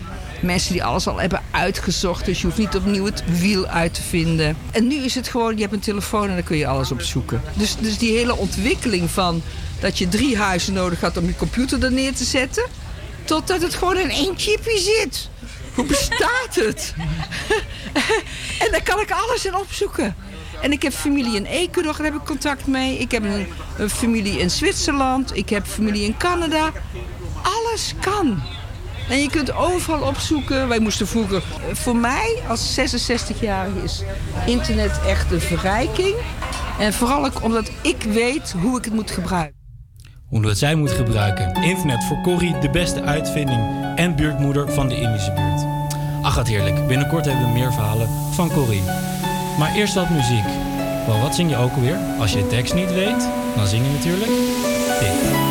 Mensen 0.42 0.72
die 0.72 0.84
alles 0.84 1.06
al 1.06 1.20
hebben 1.20 1.42
uitgezocht. 1.50 2.24
Dus 2.24 2.40
je 2.40 2.46
hoeft 2.46 2.58
niet 2.58 2.76
opnieuw 2.76 3.04
het 3.04 3.22
wiel 3.40 3.66
uit 3.66 3.94
te 3.94 4.02
vinden. 4.02 4.56
En 4.70 4.86
nu 4.86 4.94
is 4.94 5.14
het 5.14 5.28
gewoon, 5.28 5.54
je 5.54 5.60
hebt 5.60 5.72
een 5.72 5.80
telefoon 5.80 6.28
en 6.28 6.34
dan 6.34 6.44
kun 6.44 6.56
je 6.56 6.66
alles 6.66 6.92
opzoeken. 6.92 7.42
Dus, 7.54 7.76
dus 7.76 7.98
die 7.98 8.16
hele 8.16 8.36
ontwikkeling 8.36 9.10
van 9.10 9.42
dat 9.80 9.98
je 9.98 10.08
drie 10.08 10.36
huizen 10.36 10.72
nodig 10.72 11.00
had 11.00 11.16
om 11.16 11.26
je 11.26 11.36
computer 11.36 11.84
er 11.84 11.92
neer 11.92 12.14
te 12.14 12.24
zetten. 12.24 12.64
Totdat 13.24 13.62
het 13.62 13.74
gewoon 13.74 13.98
in 13.98 14.10
één 14.10 14.34
chipje 14.36 14.78
zit. 14.78 15.28
Hoe 15.74 15.84
bestaat 15.84 16.54
het? 16.54 16.94
en 18.64 18.70
daar 18.70 18.82
kan 18.82 19.00
ik 19.00 19.10
alles 19.10 19.44
in 19.44 19.54
opzoeken. 19.54 20.16
En 20.60 20.72
ik 20.72 20.82
heb 20.82 20.92
familie 20.92 21.36
in 21.36 21.44
Ecuador, 21.44 21.96
daar 21.96 22.04
heb 22.04 22.14
ik 22.14 22.24
contact 22.24 22.66
mee. 22.66 22.98
Ik 22.98 23.10
heb 23.10 23.24
een, 23.76 23.90
familie 23.90 24.38
in 24.38 24.50
Zwitserland. 24.50 25.36
Ik 25.36 25.48
heb 25.48 25.66
familie 25.66 26.04
in 26.04 26.16
Canada. 26.16 26.72
Alles 27.42 27.94
kan. 28.00 28.42
En 29.08 29.22
je 29.22 29.30
kunt 29.30 29.52
overal 29.52 30.08
opzoeken. 30.08 30.68
Wij 30.68 30.78
moesten 30.78 31.06
vroeger... 31.06 31.42
Voor 31.72 31.96
mij 31.96 32.42
als 32.48 32.78
66-jarige 32.78 33.82
is 33.84 34.02
internet 34.46 35.00
echt 35.06 35.32
een 35.32 35.40
verrijking. 35.40 36.14
En 36.78 36.92
vooral 36.92 37.24
ook 37.24 37.42
omdat 37.42 37.70
ik 37.82 38.02
weet 38.02 38.54
hoe 38.60 38.78
ik 38.78 38.84
het 38.84 38.94
moet 38.94 39.10
gebruiken. 39.10 39.59
Hoe 40.30 40.42
dat 40.42 40.58
zij 40.58 40.74
moet 40.74 40.90
gebruiken. 40.90 41.54
Internet 41.62 42.04
voor 42.04 42.20
Corrie, 42.20 42.58
de 42.58 42.70
beste 42.70 43.02
uitvinding 43.02 43.60
en 43.94 44.16
buurtmoeder 44.16 44.72
van 44.72 44.88
de 44.88 45.00
Indische 45.00 45.32
buurt. 45.32 45.64
Ach, 46.22 46.34
wat 46.34 46.48
heerlijk. 46.48 46.86
Binnenkort 46.86 47.24
hebben 47.24 47.44
we 47.44 47.52
meer 47.52 47.72
verhalen 47.72 48.08
van 48.32 48.50
Corrie. 48.50 48.82
Maar 49.58 49.74
eerst 49.74 49.94
wat 49.94 50.10
muziek. 50.10 50.46
Wel, 51.06 51.20
wat 51.20 51.34
zing 51.34 51.50
je 51.50 51.56
ook 51.56 51.72
alweer? 51.72 51.98
Als 52.18 52.32
je 52.32 52.38
de 52.38 52.46
tekst 52.46 52.74
niet 52.74 52.92
weet, 52.92 53.28
dan 53.56 53.66
zing 53.66 53.84
je 53.84 53.92
natuurlijk 53.92 54.30
dit. 55.00 55.49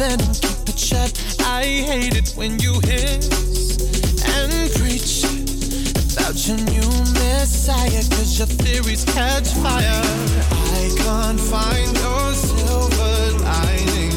venom, 0.00 0.32
keep 0.32 0.68
it 0.70 0.78
shut. 0.78 1.12
I 1.40 1.62
hate 1.62 2.16
it 2.16 2.32
when 2.34 2.58
you 2.58 2.72
hiss 2.80 3.28
and 4.34 4.72
preach 4.80 5.24
about 6.14 6.36
your 6.46 6.56
new 6.56 6.90
messiah, 7.20 8.02
cause 8.14 8.38
your 8.38 8.48
theories 8.48 9.04
catch 9.04 9.48
fire. 9.64 10.02
I 10.78 10.90
can't 10.96 11.40
find 11.40 11.92
your 11.98 12.32
silver 12.32 13.44
lining. 13.44 14.09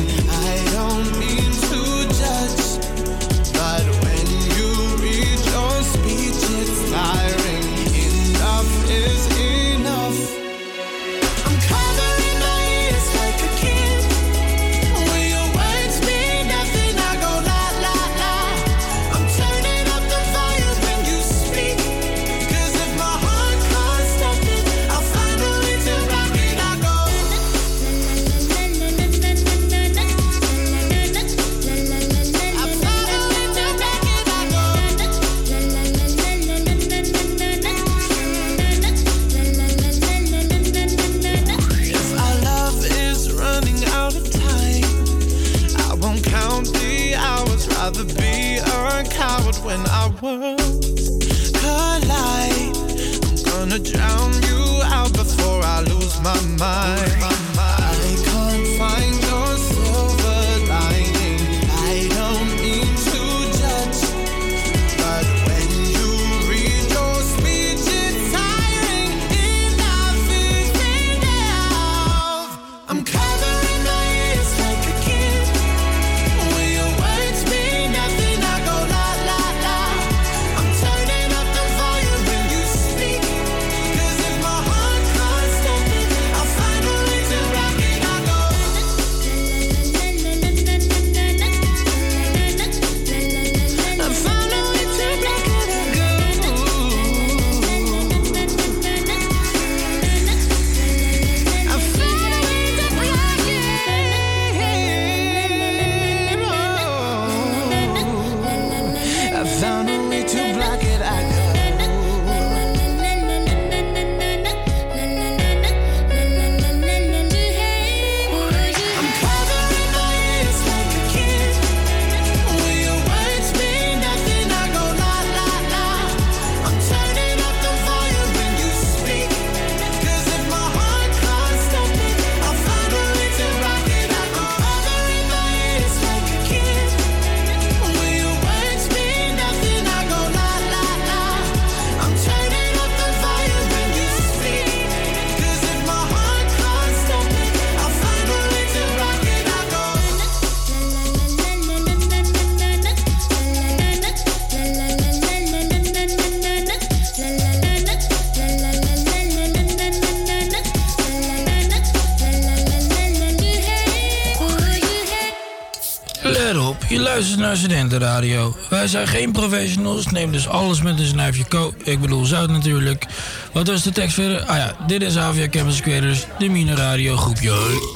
naar 167.62 168.24
Wij 168.70 168.88
zijn 168.88 169.08
geen 169.08 169.32
professionals, 169.32 170.06
neem 170.06 170.32
dus 170.32 170.48
alles 170.48 170.82
met 170.82 171.00
een 171.00 171.06
snuifje 171.06 171.46
ko. 171.46 171.74
Ik 171.84 172.00
bedoel 172.02 172.26
zout 172.26 172.50
natuurlijk. 172.50 173.06
Wat 173.52 173.68
was 173.68 173.84
de 173.84 173.92
tekst 173.92 174.14
verder? 174.14 174.42
Ah 174.42 174.58
ja, 174.58 174.76
dit 174.88 175.02
is 175.02 175.18
Avia 175.18 175.48
Campus 175.50 175.82
Creators, 175.82 176.20
dus 176.20 176.28
de 176.40 176.50
Mine 176.50 176.76
Radio 176.76 177.18
groepje. 177.18 177.93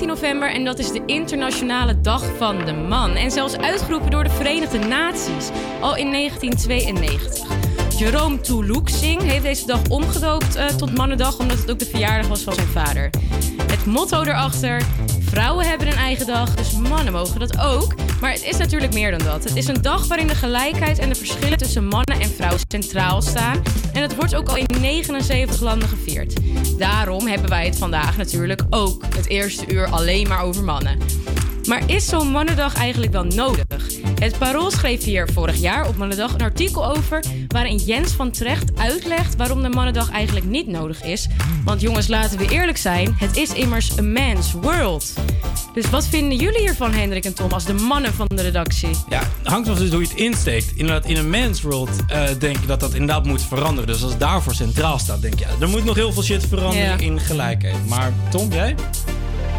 19 0.00 0.28
november 0.28 0.54
en 0.54 0.64
dat 0.64 0.78
is 0.78 0.92
de 0.92 1.02
Internationale 1.06 2.00
Dag 2.00 2.36
van 2.36 2.64
de 2.64 2.72
Man. 2.72 3.14
En 3.14 3.30
zelfs 3.30 3.56
uitgeroepen 3.56 4.10
door 4.10 4.24
de 4.24 4.30
Verenigde 4.30 4.78
Naties 4.78 5.50
al 5.80 5.96
in 5.96 6.12
1992. 6.12 7.48
Jerome 7.98 8.40
Toulouxing 8.40 9.22
heeft 9.22 9.42
deze 9.42 9.66
dag 9.66 9.80
omgedoopt 9.88 10.54
eh, 10.54 10.66
tot 10.66 10.96
Mannendag 10.96 11.38
omdat 11.38 11.58
het 11.58 11.70
ook 11.70 11.78
de 11.78 11.84
verjaardag 11.84 12.28
was 12.28 12.42
van 12.42 12.54
zijn 12.54 12.66
vader. 12.66 13.10
Het 13.66 13.86
motto 13.86 14.22
erachter: 14.22 14.82
vrouwen 15.20 15.66
hebben 15.66 15.86
een 15.86 15.92
eigen 15.92 16.26
dag, 16.26 16.54
dus 16.54 16.72
mannen 16.72 17.12
mogen 17.12 17.40
dat 17.40 17.60
ook. 17.60 17.94
Maar 18.20 18.32
het 18.32 18.44
is 18.44 18.56
natuurlijk 18.56 18.92
meer 18.92 19.10
dan 19.10 19.26
dat. 19.26 19.44
Het 19.44 19.56
is 19.56 19.66
een 19.66 19.82
dag 19.82 20.06
waarin 20.06 20.26
de 20.26 20.34
gelijkheid 20.34 20.98
en 20.98 21.08
de 21.08 21.14
verschillen 21.14 21.58
tussen 21.58 21.86
mannen 21.86 22.20
en 22.20 22.30
vrouwen 22.30 22.60
centraal 22.68 23.22
staan. 23.22 23.62
En 23.92 24.02
het 24.02 24.16
wordt 24.16 24.34
ook 24.34 24.48
al 24.48 24.56
in 24.56 24.66
79 24.80 25.60
landen 25.60 25.88
gevierd. 25.88 26.32
Daarom 26.80 27.26
hebben 27.26 27.48
wij 27.48 27.64
het 27.64 27.78
vandaag 27.78 28.16
natuurlijk 28.16 28.62
ook 28.70 29.04
het 29.14 29.28
eerste 29.28 29.72
uur 29.72 29.86
alleen 29.86 30.28
maar 30.28 30.42
over 30.42 30.64
mannen. 30.64 30.98
Maar 31.68 31.82
is 31.86 32.06
zo'n 32.06 32.30
Mannendag 32.30 32.74
eigenlijk 32.74 33.12
wel 33.12 33.24
nodig? 33.24 33.90
Het 34.20 34.38
Parool 34.38 34.70
schreef 34.70 35.04
hier 35.04 35.28
vorig 35.32 35.56
jaar 35.56 35.88
op 35.88 35.96
Mannendag 35.96 36.34
een 36.34 36.40
artikel 36.40 36.96
over... 36.96 37.24
waarin 37.48 37.76
Jens 37.76 38.12
van 38.12 38.30
Trecht 38.30 38.78
uitlegt 38.78 39.36
waarom 39.36 39.62
de 39.62 39.68
Mannendag 39.68 40.10
eigenlijk 40.10 40.46
niet 40.46 40.66
nodig 40.66 41.02
is. 41.02 41.28
Want 41.64 41.80
jongens, 41.80 42.08
laten 42.08 42.38
we 42.38 42.50
eerlijk 42.50 42.78
zijn, 42.78 43.14
het 43.18 43.36
is 43.36 43.52
immers 43.52 43.98
a 43.98 44.02
man's 44.02 44.52
world. 44.52 45.12
Dus 45.74 45.90
wat 45.90 46.06
vinden 46.06 46.38
jullie 46.38 46.60
hiervan, 46.60 46.92
Hendrik 46.92 47.24
en 47.24 47.34
Tom, 47.34 47.50
als 47.52 47.64
de 47.64 47.72
mannen 47.72 48.14
van 48.14 48.26
de 48.34 48.42
redactie? 48.42 48.88
Ja, 49.08 49.22
hangt 49.42 49.68
af 49.68 49.78
dus 49.78 49.90
hoe 49.90 50.00
je 50.00 50.06
het 50.08 50.16
insteekt. 50.16 50.72
Inderdaad, 50.74 51.04
in 51.10 51.16
een 51.16 51.30
man's 51.30 51.62
world 51.62 51.90
eh, 52.06 52.22
denk 52.38 52.56
ik 52.56 52.66
dat 52.66 52.80
dat 52.80 52.92
inderdaad 52.92 53.24
moet 53.24 53.42
veranderen. 53.42 53.86
Dus 53.86 54.02
als 54.02 54.10
het 54.10 54.20
daarvoor 54.20 54.54
centraal 54.54 54.98
staat, 54.98 55.22
denk 55.22 55.38
je, 55.38 55.44
ja, 55.44 55.50
er 55.60 55.68
moet 55.68 55.84
nog 55.84 55.94
heel 55.96 56.12
veel 56.12 56.22
shit 56.22 56.46
veranderen 56.48 56.86
Ja. 56.86 56.96
in 56.96 57.20
gelijkheid. 57.20 57.86
Maar 57.88 58.12
Tom, 58.30 58.52
jij? 58.52 58.74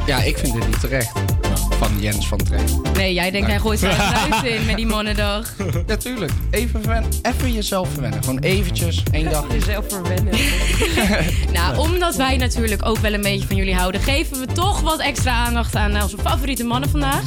Ja, 0.06 0.22
ik 0.24 0.38
vind 0.38 0.54
dit 0.54 0.68
niet 0.68 0.80
terecht. 0.80 1.12
Van 1.82 2.00
Jens 2.00 2.28
van 2.28 2.38
Trecht. 2.38 2.94
Nee, 2.94 3.14
jij 3.14 3.32
denkt 3.32 3.48
hij 3.48 3.60
gooit 3.60 3.80
zijn 3.80 3.96
huis 4.00 4.44
in 4.44 4.66
met 4.66 4.76
die 4.76 4.86
Mannendag. 4.86 5.54
Natuurlijk. 5.88 6.32
Even, 6.52 6.82
verwen- 6.84 7.06
even 7.22 7.54
jezelf 7.54 7.90
verwennen. 7.94 8.24
Gewoon 8.24 8.40
eventjes, 8.40 9.04
één 9.12 9.30
dag. 9.30 9.46
Jezelf 9.54 9.86
verwennen. 9.90 10.34
Nou, 11.54 11.78
omdat 11.78 12.16
wij 12.16 12.38
natuurlijk 12.38 12.86
ook 12.86 12.98
wel 12.98 13.14
een 13.14 13.22
beetje 13.22 13.48
van 13.48 13.56
jullie 13.56 13.76
houden, 13.76 14.02
geven 14.02 14.40
we 14.40 14.46
toch 14.46 14.82
wat 14.82 15.00
extra 15.00 15.32
aandacht 15.46 15.76
aan 15.76 16.02
onze 16.02 16.18
favoriete 16.18 16.64
mannen 16.64 16.90
vandaag. 16.90 17.22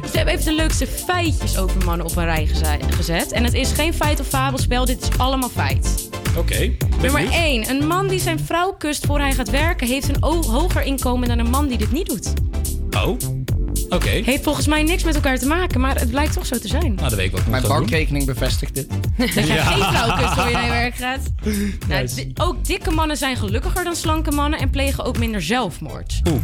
Dus 0.00 0.10
we 0.10 0.16
hebben 0.16 0.34
even 0.34 0.44
de 0.46 0.54
leukste 0.54 0.86
feitjes 0.86 1.56
over 1.58 1.84
mannen 1.84 2.06
op 2.06 2.16
een 2.16 2.24
rij 2.24 2.46
geze- 2.46 2.78
gezet. 2.90 3.32
En 3.32 3.44
het 3.44 3.54
is 3.54 3.72
geen 3.72 3.94
feit 3.94 4.20
of 4.20 4.26
fabelspel, 4.26 4.84
dit 4.84 5.00
is 5.02 5.18
allemaal 5.18 5.48
feit. 5.48 6.08
Oké. 6.36 6.70
Nummer 7.00 7.30
1. 7.32 7.70
Een 7.70 7.86
man 7.86 8.08
die 8.08 8.20
zijn 8.20 8.38
vrouw 8.40 8.72
kust 8.78 9.06
voor 9.06 9.18
hij 9.18 9.32
gaat 9.32 9.50
werken... 9.50 9.86
heeft 9.86 10.08
een 10.08 10.22
hoger 10.22 10.82
inkomen 10.82 11.28
dan 11.28 11.38
een 11.38 11.50
man 11.50 11.68
die 11.68 11.78
dit 11.78 11.92
niet 11.92 12.06
doet. 12.06 12.32
Oh, 12.96 13.16
oké. 13.90 14.08
Heeft 14.08 14.42
volgens 14.42 14.66
mij 14.66 14.82
niks 14.82 15.02
met 15.02 15.14
elkaar 15.14 15.38
te 15.38 15.46
maken, 15.46 15.80
maar 15.80 15.98
het 15.98 16.10
blijkt 16.10 16.32
toch 16.32 16.46
zo 16.46 16.58
te 16.58 16.68
zijn. 16.68 16.94
Nou, 16.94 17.08
de 17.08 17.16
week 17.16 17.32
wat 17.32 17.46
Mijn 17.46 17.62
bankrekening 17.62 18.26
bevestigt 18.26 18.74
dit. 18.74 18.88
Dat 19.18 19.32
jij 19.34 19.46
Ja. 19.46 19.64
geen 19.64 19.82
vrouw 19.94 20.16
kust 20.16 20.32
voor 20.34 20.46
je 20.46 20.52
naar 20.52 20.64
je 20.64 20.70
werk 20.70 20.94
gaat. 20.94 21.20
Nou, 21.88 22.02
Nice. 22.02 22.14
di- 22.14 22.32
ook 22.34 22.64
dikke 22.64 22.90
mannen 22.90 23.16
zijn 23.16 23.36
gelukkiger 23.36 23.84
dan 23.84 23.96
slanke 23.96 24.30
mannen... 24.30 24.58
en 24.58 24.70
plegen 24.70 25.04
ook 25.04 25.18
minder 25.18 25.42
zelfmoord. 25.42 26.20
Oeh, 26.30 26.40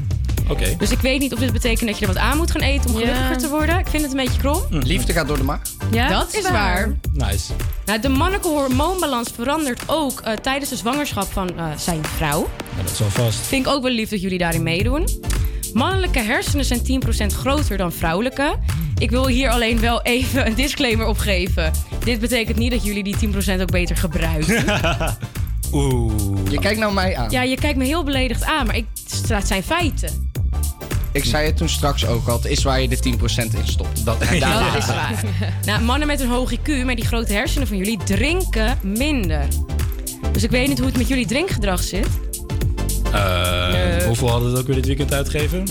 oké. 0.49 0.75
Dus 0.79 0.91
ik 0.91 0.99
weet 0.99 1.21
niet 1.21 1.33
of 1.33 1.39
dit 1.39 1.53
betekent 1.53 1.89
dat 1.89 1.99
je 1.99 2.07
er 2.07 2.13
wat 2.13 2.23
aan 2.23 2.37
moet 2.37 2.51
gaan 2.51 2.61
eten 2.61 2.91
om 2.91 2.99
Ja. 3.01 3.07
gelukkiger 3.07 3.39
te 3.39 3.49
worden. 3.49 3.79
Ik 3.79 3.87
vind 3.87 4.03
het 4.03 4.11
een 4.13 4.25
beetje 4.25 4.39
krom. 4.39 4.63
Liefde 4.71 5.13
gaat 5.13 5.29
door 5.29 5.37
de 5.37 5.43
maag. 5.43 5.61
Ja, 5.91 6.09
dat 6.09 6.35
is 6.35 6.51
waar. 6.51 6.97
Nice. 7.13 7.53
Nou, 7.85 8.01
de 8.01 8.09
mannelijke 8.09 8.49
hormoonbalans 8.49 9.31
verandert 9.35 9.83
ook 9.87 10.21
eh, 10.21 10.33
tijdens 10.33 10.71
de 10.71 10.77
zwangerschap 10.77 11.33
van 11.33 11.59
eh, 11.59 11.65
zijn 11.77 12.05
vrouw. 12.17 12.49
Ja, 12.77 12.83
dat 12.83 12.93
is 12.93 12.99
wel 12.99 13.09
vast. 13.11 13.39
Vind 13.39 13.67
ik 13.67 13.73
ook 13.73 13.83
wel 13.83 13.93
lief 13.93 14.09
dat 14.09 14.21
jullie 14.21 14.39
daarin 14.39 14.63
meedoen. 14.63 15.09
Mannelijke 15.77 16.19
hersenen 16.19 16.65
zijn 16.65 16.81
10% 16.81 17.27
groter 17.27 17.77
dan 17.77 17.93
vrouwelijke. 17.93 18.59
Ik 18.99 19.11
wil 19.11 19.27
hier 19.27 19.51
alleen 19.51 19.81
wel 19.81 20.03
even 20.03 20.47
een 20.47 20.55
disclaimer 20.55 21.07
op 21.07 21.19
geven. 21.19 21.73
Dit 22.05 22.21
betekent 22.21 22.57
niet 22.57 22.71
dat 22.71 22.85
jullie 22.85 23.03
die 23.03 23.17
10% 23.57 23.61
ook 23.61 23.71
beter 23.71 23.97
gebruiken. 23.97 24.65
Oeh. 25.73 26.13
Je 26.51 26.59
kijkt 26.59 26.79
nou 26.79 26.93
mij 26.93 27.17
aan. 27.17 27.31
Ja, 27.31 27.43
je 27.43 27.57
kijkt 27.57 27.79
me 27.79 27.85
heel 27.85 28.05
beledigd 28.05 28.45
aan, 28.45 28.67
maar 28.67 28.77
ik, 28.77 28.85
het 29.29 29.47
zijn 29.47 29.63
feiten. 29.63 30.31
Ik 31.13 31.25
zei 31.25 31.47
het 31.47 31.57
toen 31.57 31.69
straks 31.69 32.07
ook 32.07 32.29
al. 32.29 32.37
Het 32.37 32.47
is 32.47 32.63
waar 32.63 32.81
je 32.81 32.89
de 32.89 32.97
10% 32.97 33.55
in 33.55 33.67
stopt. 33.67 34.05
Dat, 34.05 34.19
en 34.21 34.41
daar 34.41 34.73
Dat 34.73 34.83
is 34.83 34.87
waar. 34.87 35.23
Nou, 35.65 35.83
mannen 35.83 36.07
met 36.07 36.21
een 36.21 36.29
hoog 36.29 36.53
IQ, 36.55 36.85
met 36.85 36.97
die 36.97 37.07
grote 37.07 37.33
hersenen 37.33 37.67
van 37.67 37.77
jullie, 37.77 37.99
drinken 38.05 38.79
minder. 38.83 39.47
Dus 40.33 40.43
ik 40.43 40.51
weet 40.51 40.69
niet 40.69 40.79
hoe 40.79 40.87
het 40.87 40.97
met 40.97 41.09
jullie 41.09 41.27
drinkgedrag 41.27 41.83
zit. 41.83 42.09
Eh, 43.17 44.05
hoeveel 44.07 44.29
hadden 44.31 44.47
we 44.47 44.51
het 44.51 44.61
ook 44.61 44.67
weer 44.67 44.77
dit 44.77 44.87
weekend 44.87 45.13
uitgegeven? 45.13 45.65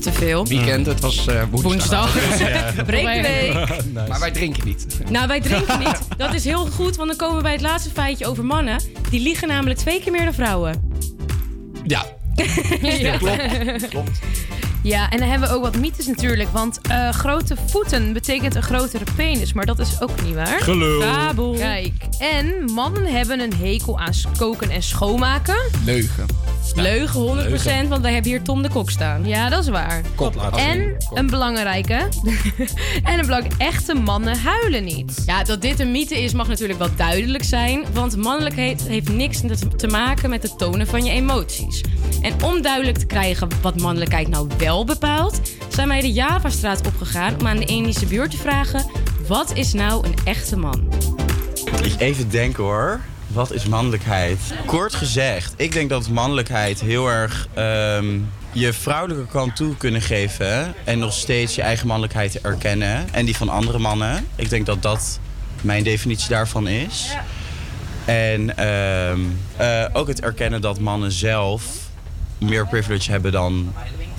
te 0.00 0.12
veel. 0.12 0.46
Weekend, 0.46 0.86
het 0.86 1.00
was 1.00 1.26
eh, 1.26 1.42
woensdag. 1.50 2.12
Woensdag. 2.14 2.38
Ja. 2.48 2.82
Breekweek. 2.84 3.52
Nice. 3.94 4.08
Maar 4.08 4.20
wij 4.20 4.30
drinken 4.30 4.64
niet. 4.64 4.86
Nou, 5.10 5.26
wij 5.26 5.40
drinken 5.40 5.78
niet. 5.78 5.98
Dat 6.16 6.34
is 6.34 6.44
heel 6.44 6.66
goed, 6.66 6.96
want 6.96 7.08
dan 7.08 7.18
komen 7.18 7.36
we 7.36 7.42
bij 7.42 7.52
het 7.52 7.60
laatste 7.60 7.90
feitje 7.90 8.26
over 8.26 8.44
mannen. 8.44 8.80
Die 9.10 9.20
liegen 9.20 9.48
namelijk 9.48 9.78
twee 9.78 10.00
keer 10.00 10.12
meer 10.12 10.24
dan 10.24 10.34
vrouwen. 10.34 10.90
Ja. 11.84 12.04
Ja. 12.82 13.16
Klopt. 13.16 13.88
Klopt. 13.88 14.18
Ja, 14.84 15.10
en 15.10 15.18
dan 15.18 15.28
hebben 15.28 15.48
we 15.48 15.54
ook 15.54 15.62
wat 15.62 15.76
mythes 15.76 16.06
natuurlijk. 16.06 16.48
Want 16.52 16.80
eh, 16.80 17.08
grote 17.10 17.56
voeten 17.66 18.12
betekent 18.12 18.54
een 18.54 18.62
grotere 18.62 19.04
penis. 19.16 19.52
Maar 19.52 19.66
dat 19.66 19.78
is 19.78 20.00
ook 20.00 20.22
niet 20.22 20.34
waar. 20.34 20.60
Gelul. 20.60 21.00
Fabel. 21.00 21.52
Kijk, 21.52 21.92
en 22.18 22.64
mannen 22.72 23.06
hebben 23.06 23.40
een 23.40 23.54
hekel 23.54 23.98
aan 23.98 24.12
koken 24.36 24.70
en 24.70 24.82
schoonmaken. 24.82 25.56
Leugen. 25.84 26.26
Leugen 26.74 27.20
100%, 27.84 27.88
want 27.88 28.02
wij 28.02 28.12
hebben 28.12 28.30
hier 28.30 28.42
Tom 28.42 28.62
de 28.62 28.68
Kok 28.68 28.90
staan. 28.90 29.26
Ja, 29.26 29.48
dat 29.48 29.62
is 29.62 29.68
waar. 29.68 30.02
Kop. 30.14 30.36
En 30.56 30.96
een 31.14 31.26
belangrijke. 31.26 32.08
en 33.02 33.18
een 33.18 33.26
belangrijk, 33.26 33.54
echte 33.58 33.94
mannen 33.94 34.38
huilen 34.38 34.84
niet. 34.84 35.22
Ja, 35.26 35.44
dat 35.44 35.62
dit 35.62 35.80
een 35.80 35.90
mythe 35.90 36.22
is 36.22 36.32
mag 36.32 36.48
natuurlijk 36.48 36.78
wel 36.78 36.88
duidelijk 36.96 37.44
zijn. 37.44 37.84
Want 37.92 38.16
mannelijkheid 38.16 38.82
heeft 38.88 39.08
niks 39.08 39.40
te- 39.40 39.76
te 39.76 39.86
maken 39.86 40.30
met 40.30 40.42
het 40.42 40.58
tonen 40.58 40.86
van 40.86 41.04
je 41.04 41.10
emoties. 41.10 41.80
En 42.20 42.42
om 42.42 42.62
duidelijk 42.62 42.98
te 42.98 43.06
krijgen 43.06 43.48
wat 43.62 43.80
mannelijkheid 43.80 44.28
nou 44.28 44.48
wel 44.58 44.84
bepaalt... 44.84 45.40
zijn 45.68 45.88
wij 45.88 46.00
de 46.00 46.12
Javastraat 46.12 46.86
opgegaan 46.86 47.34
om 47.40 47.46
aan 47.46 47.56
de 47.56 47.64
Indische 47.64 48.06
buurt 48.06 48.30
te 48.30 48.36
vragen... 48.36 48.86
wat 49.28 49.52
is 49.56 49.72
nou 49.72 50.06
een 50.06 50.14
echte 50.24 50.56
man? 50.56 50.92
Even 51.98 52.30
denken 52.30 52.62
hoor. 52.62 53.00
Wat 53.34 53.52
is 53.52 53.64
mannelijkheid? 53.64 54.38
Kort 54.66 54.94
gezegd, 54.94 55.54
ik 55.56 55.72
denk 55.72 55.88
dat 55.88 56.08
mannelijkheid 56.08 56.80
heel 56.80 57.08
erg 57.08 57.48
ehm, 57.54 58.18
je 58.52 58.72
vrouwelijke 58.72 59.26
kant 59.26 59.56
toe 59.56 59.76
kunnen 59.76 60.02
geven. 60.02 60.74
En 60.84 60.98
nog 60.98 61.12
steeds 61.12 61.54
je 61.54 61.62
eigen 61.62 61.86
mannelijkheid 61.86 62.40
erkennen. 62.40 63.12
En 63.12 63.24
die 63.24 63.36
van 63.36 63.48
andere 63.48 63.78
mannen. 63.78 64.26
Ik 64.36 64.50
denk 64.50 64.66
dat 64.66 64.82
dat 64.82 65.20
mijn 65.60 65.84
definitie 65.84 66.28
daarvan 66.28 66.68
is. 66.68 67.16
En 68.04 68.56
ehm, 68.56 69.20
eh, 69.56 69.84
ook 69.92 70.08
het 70.08 70.20
erkennen 70.20 70.60
dat 70.60 70.80
mannen 70.80 71.12
zelf 71.12 71.64
meer 72.38 72.66
privilege 72.66 73.10
hebben 73.10 73.32
dan 73.32 73.72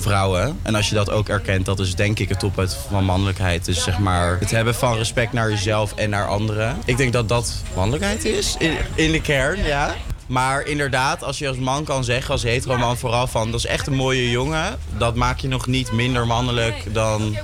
vrouwen. 0.06 0.60
En 0.62 0.76
als 0.76 0.90
je 0.90 0.96
dat 0.96 1.10
ook 1.12 1.30
erkent, 1.30 1.66
dat 1.66 1.80
is 1.80 1.96
denk 1.96 2.20
ik 2.20 2.30
het 2.30 2.40
toppunt 2.40 2.78
van 2.90 3.06
mannelijkheid. 3.06 3.66
Dus 3.66 3.84
zeg 3.84 4.00
maar 4.00 4.40
het 4.40 4.52
hebben 4.52 4.76
van 4.76 4.98
respect 4.98 5.34
naar 5.34 5.50
jezelf 5.50 5.94
en 5.96 6.10
naar 6.10 6.28
anderen. 6.28 6.78
Ik 6.86 6.98
denk 6.98 7.14
dat 7.14 7.30
dat 7.30 7.54
mannelijkheid 7.76 8.26
is, 8.26 8.56
in, 8.60 8.78
in 8.96 9.12
de 9.12 9.22
kern, 9.22 9.64
ja. 9.64 9.96
Maar 10.28 10.66
inderdaad, 10.66 11.24
als 11.24 11.38
je 11.38 11.48
als 11.48 11.58
man 11.58 11.84
kan 11.84 12.04
zeggen, 12.04 12.32
als 12.32 12.44
hetero 12.44 12.78
man 12.78 12.98
vooral 12.98 13.28
van... 13.28 13.52
dat 13.52 13.60
is 13.60 13.66
echt 13.66 13.88
een 13.88 13.96
mooie 13.96 14.30
jongen, 14.30 14.80
dat 14.98 15.16
maakt 15.16 15.42
je 15.42 15.48
nog 15.48 15.68
niet 15.68 15.92
minder 15.92 16.28
mannelijk 16.28 16.94
dan... 16.94 17.38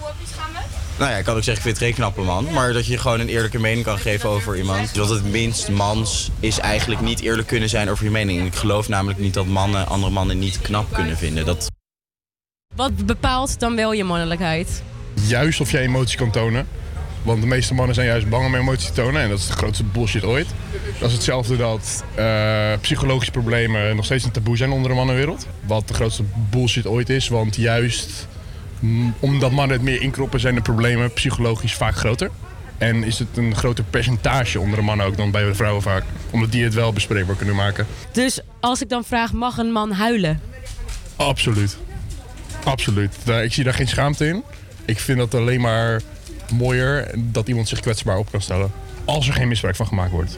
Nou 0.97 1.11
ja, 1.11 1.17
ik 1.17 1.25
kan 1.25 1.35
ook 1.35 1.43
zeggen, 1.43 1.65
ik 1.65 1.69
vind 1.69 1.75
het 1.75 1.85
geen 1.85 1.93
knappe 1.93 2.21
man. 2.21 2.53
Maar 2.53 2.73
dat 2.73 2.85
je 2.85 2.97
gewoon 2.97 3.19
een 3.19 3.29
eerlijke 3.29 3.59
mening 3.59 3.85
kan 3.85 3.99
geven 3.99 4.29
over 4.29 4.57
iemand. 4.57 4.91
Want 4.91 5.09
het 5.09 5.31
minst 5.31 5.69
mans 5.69 6.31
is 6.39 6.59
eigenlijk 6.59 7.01
niet 7.01 7.21
eerlijk 7.21 7.47
kunnen 7.47 7.69
zijn 7.69 7.89
over 7.89 8.03
je 8.03 8.11
mening. 8.11 8.45
Ik 8.45 8.55
geloof 8.55 8.87
namelijk 8.87 9.19
niet 9.19 9.33
dat 9.33 9.45
mannen 9.45 9.87
andere 9.87 10.11
mannen 10.11 10.39
niet 10.39 10.61
knap 10.61 10.93
kunnen 10.93 11.17
vinden. 11.17 11.45
Dat 11.45 11.69
Wat 12.75 13.05
bepaalt 13.05 13.59
dan 13.59 13.75
wel 13.75 13.93
je 13.93 14.03
mannelijkheid? 14.03 14.83
Juist 15.27 15.61
of 15.61 15.71
jij 15.71 15.81
emoties 15.81 16.15
kan 16.15 16.31
tonen. 16.31 16.67
Want 17.23 17.41
de 17.41 17.47
meeste 17.47 17.73
mannen 17.73 17.95
zijn 17.95 18.07
juist 18.07 18.29
bang 18.29 18.45
om 18.45 18.55
emoties 18.55 18.87
te 18.87 18.93
tonen. 18.93 19.21
En 19.21 19.29
dat 19.29 19.39
is 19.39 19.47
de 19.47 19.53
grootste 19.53 19.83
bullshit 19.83 20.23
ooit. 20.23 20.47
Dat 20.99 21.09
is 21.09 21.15
hetzelfde 21.15 21.57
dat 21.57 22.03
eh, 22.15 22.71
psychologische 22.81 23.31
problemen 23.31 23.95
nog 23.95 24.05
steeds 24.05 24.23
een 24.23 24.31
taboe 24.31 24.57
zijn 24.57 24.71
onder 24.71 24.89
de 24.89 24.95
mannenwereld. 24.95 25.47
Wat 25.65 25.87
de 25.87 25.93
grootste 25.93 26.23
bullshit 26.49 26.87
ooit 26.87 27.09
is. 27.09 27.27
Want 27.27 27.55
juist 27.55 28.27
mm, 28.79 29.13
omdat 29.19 29.51
mannen 29.51 29.75
het 29.75 29.85
meer 29.85 30.01
inkroppen 30.01 30.39
zijn 30.39 30.55
de 30.55 30.61
problemen 30.61 31.13
psychologisch 31.13 31.73
vaak 31.73 31.95
groter. 31.95 32.31
En 32.77 33.03
is 33.03 33.19
het 33.19 33.37
een 33.37 33.55
groter 33.55 33.83
percentage 33.83 34.59
onder 34.59 34.77
de 34.77 34.83
mannen 34.83 35.05
ook 35.05 35.17
dan 35.17 35.31
bij 35.31 35.45
de 35.45 35.55
vrouwen 35.55 35.81
vaak. 35.81 36.03
Omdat 36.29 36.51
die 36.51 36.63
het 36.63 36.73
wel 36.73 36.93
bespreekbaar 36.93 37.35
kunnen 37.35 37.55
maken. 37.55 37.87
Dus 38.11 38.39
als 38.59 38.81
ik 38.81 38.89
dan 38.89 39.03
vraag, 39.03 39.33
mag 39.33 39.57
een 39.57 39.71
man 39.71 39.91
huilen? 39.91 40.41
Absoluut. 41.15 41.77
Absoluut. 42.63 43.15
Daar- 43.23 43.43
Ik 43.43 43.53
zie 43.53 43.63
daar 43.63 43.73
geen 43.73 43.87
schaamte 43.87 44.27
in. 44.27 44.43
Ik 44.85 44.99
vind 44.99 45.17
dat 45.17 45.35
alleen 45.35 45.61
maar 45.61 46.01
mooier 46.53 47.11
dat 47.17 47.47
iemand 47.47 47.67
zich 47.67 47.79
kwetsbaar 47.79 48.17
op 48.17 48.31
kan 48.31 48.41
stellen. 48.41 48.71
Als 49.05 49.27
er 49.27 49.33
geen 49.33 49.47
misbruik 49.47 49.75
van 49.75 49.87
gemaakt 49.87 50.11
wordt. 50.11 50.37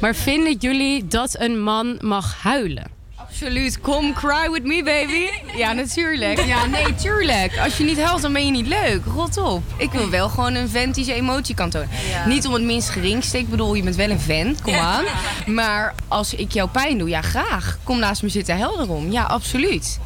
Maar 0.00 0.14
vinden 0.14 0.56
jullie 0.58 1.06
dat 1.06 1.40
een 1.40 1.60
man 1.62 1.98
mag 2.00 2.36
huilen? 2.42 2.96
Absoluut. 3.16 3.80
Come 3.80 4.12
cry 4.12 4.50
with 4.50 4.64
me, 4.64 4.82
baby. 4.84 5.26
Ja, 5.58 5.72
natuurlijk. 5.72 6.44
Ja, 6.44 6.66
nee, 6.66 6.94
tuurlijk. 6.94 7.58
Als 7.58 7.76
je 7.76 7.84
niet 7.84 8.00
huilt, 8.02 8.22
dan 8.22 8.32
ben 8.32 8.44
je 8.44 8.50
niet 8.50 8.66
leuk. 8.66 9.00
Rot 9.04 9.36
op. 9.36 9.62
Ik 9.76 9.90
wil 9.92 10.10
wel 10.10 10.28
gewoon 10.28 10.54
een 10.54 10.68
vent 10.68 10.94
die 10.94 11.04
zijn 11.04 11.16
emotie 11.16 11.54
kan 11.54 11.70
tonen. 11.70 11.88
Niet 12.26 12.46
om 12.46 12.52
het 12.52 12.62
minst 12.62 12.88
geringste. 12.88 13.38
Ik 13.38 13.48
bedoel, 13.50 13.74
je 13.74 13.82
bent 13.82 13.96
wel 13.96 14.10
een 14.10 14.20
vent. 14.20 14.62
Kom 14.62 14.74
aan. 14.74 15.04
Maar 15.46 15.94
als 16.08 16.34
ik 16.34 16.52
jou 16.52 16.68
pijn 16.68 16.98
doe, 16.98 17.08
ja, 17.08 17.20
graag. 17.22 17.78
Kom 17.82 17.98
naast 17.98 18.22
me 18.22 18.28
zitten, 18.28 18.56
helder 18.56 18.90
om. 18.90 19.10
Ja, 19.12 19.22
absoluut. 19.22 19.98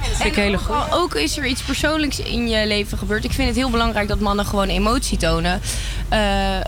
Vind 0.00 0.24
ik 0.24 0.34
hele 0.34 0.58
goed. 0.58 0.76
Ook, 0.90 1.14
is 1.14 1.38
er 1.38 1.46
iets 1.46 1.62
persoonlijks 1.62 2.18
in 2.18 2.48
je 2.48 2.66
leven 2.66 2.98
gebeurd. 2.98 3.24
Ik 3.24 3.32
vind 3.32 3.48
het 3.48 3.56
heel 3.56 3.70
belangrijk 3.70 4.08
dat 4.08 4.20
mannen 4.20 4.46
gewoon 4.46 4.68
emotie 4.68 5.18
tonen. 5.18 5.60
Eh, 6.08 6.60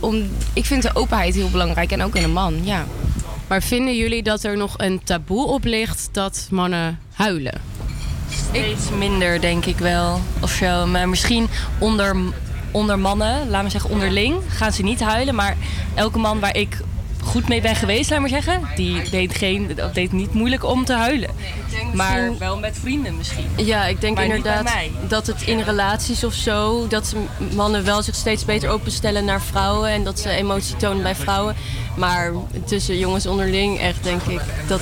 om, 0.00 0.28
ik 0.52 0.64
vind 0.66 0.82
de 0.82 0.94
openheid 0.94 1.34
heel 1.34 1.50
belangrijk. 1.50 1.92
En 1.92 2.02
ook 2.02 2.16
in 2.16 2.22
een 2.22 2.32
man, 2.32 2.64
ja. 2.64 2.84
Maar 3.46 3.62
vinden 3.62 3.96
jullie 3.96 4.22
dat 4.22 4.42
er 4.42 4.56
nog 4.56 4.74
een 4.76 5.04
taboe 5.04 5.46
op 5.46 5.64
ligt 5.64 6.08
dat 6.12 6.46
mannen 6.50 6.98
huilen? 7.12 7.60
Steeds 8.48 8.90
minder, 8.98 9.40
denk 9.40 9.64
ik 9.64 9.78
wel. 9.78 10.20
Of 10.40 10.50
zo. 10.50 10.86
Maar 10.86 11.08
misschien 11.08 11.48
onder, 11.78 12.16
onder 12.70 12.98
mannen, 12.98 13.50
laat 13.50 13.62
maar 13.62 13.70
zeggen 13.70 13.90
onderling, 13.90 14.42
gaan 14.48 14.72
ze 14.72 14.82
niet 14.82 15.00
huilen. 15.00 15.34
Maar 15.34 15.56
elke 15.94 16.18
man 16.18 16.40
waar 16.40 16.56
ik 16.56 16.78
goed 17.24 17.48
mee 17.48 17.60
ben 17.60 17.76
geweest, 17.76 18.10
laat 18.10 18.20
maar 18.20 18.28
zeggen, 18.28 18.60
die 18.74 19.10
deed, 19.10 19.34
geen, 19.34 19.78
deed 19.92 20.12
niet 20.12 20.34
moeilijk 20.34 20.64
om 20.64 20.84
te 20.84 20.92
huilen. 20.92 21.30
Maar 21.94 22.38
wel 22.38 22.58
met 22.58 22.78
vrienden 22.80 23.16
misschien. 23.16 23.44
Ja, 23.56 23.86
ik 23.86 24.00
denk 24.00 24.16
Maar 24.16 24.24
inderdaad 24.24 24.72
dat 25.08 25.26
het 25.26 25.42
in 25.42 25.60
relaties 25.60 26.24
of 26.24 26.34
zo, 26.34 26.86
dat 26.88 27.14
mannen 27.54 27.84
wel 27.84 28.02
zich 28.02 28.14
steeds 28.14 28.44
beter 28.44 28.68
openstellen 28.70 29.24
naar 29.24 29.42
vrouwen 29.42 29.90
en 29.90 30.04
dat 30.04 30.18
ze 30.18 30.30
emotie 30.30 30.76
tonen 30.76 31.02
bij 31.02 31.14
vrouwen. 31.14 31.56
Maar 31.96 32.32
tussen 32.64 32.98
jongens 32.98 33.26
onderling 33.26 33.78
echt 33.78 34.02
denk 34.02 34.22
ik 34.22 34.40
dat, 34.66 34.80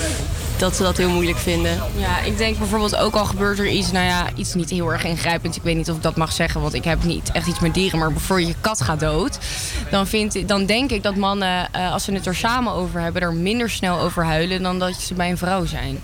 dat 0.59 0.75
ze 0.75 0.83
dat 0.83 0.97
heel 0.97 1.09
moeilijk 1.09 1.37
vinden. 1.37 1.81
Ja, 1.95 2.19
ik 2.19 2.37
denk 2.37 2.57
bijvoorbeeld 2.57 2.95
ook 2.95 3.15
al 3.15 3.25
gebeurt 3.25 3.59
er 3.59 3.67
iets, 3.67 3.91
nou 3.91 4.05
ja, 4.05 4.27
iets 4.35 4.53
niet 4.53 4.69
heel 4.69 4.91
erg 4.91 5.03
ingrijpends. 5.03 5.57
Ik 5.57 5.63
weet 5.63 5.75
niet 5.75 5.89
of 5.89 5.95
ik 5.95 6.03
dat 6.03 6.15
mag 6.15 6.31
zeggen, 6.31 6.61
want 6.61 6.73
ik 6.73 6.83
heb 6.83 7.03
niet 7.03 7.31
echt 7.31 7.47
iets 7.47 7.59
met 7.59 7.73
dieren. 7.73 7.99
Maar 7.99 8.11
bijvoorbeeld 8.11 8.47
je 8.47 8.55
kat 8.61 8.81
gaat 8.81 8.99
dood, 8.99 9.37
dan, 9.91 10.07
vind, 10.07 10.47
dan 10.47 10.65
denk 10.65 10.91
ik 10.91 11.03
dat 11.03 11.15
mannen, 11.15 11.67
eh, 11.71 11.91
als 11.91 12.03
ze 12.03 12.13
het 12.13 12.25
er 12.25 12.35
samen 12.35 12.73
over 12.73 13.01
hebben, 13.01 13.21
er 13.21 13.33
minder 13.33 13.69
snel 13.69 13.99
over 13.99 14.25
huilen 14.25 14.63
dan 14.63 14.79
dat 14.79 14.95
ze 14.95 15.13
bij 15.13 15.29
een 15.29 15.37
vrouw 15.37 15.65
zijn. 15.65 15.99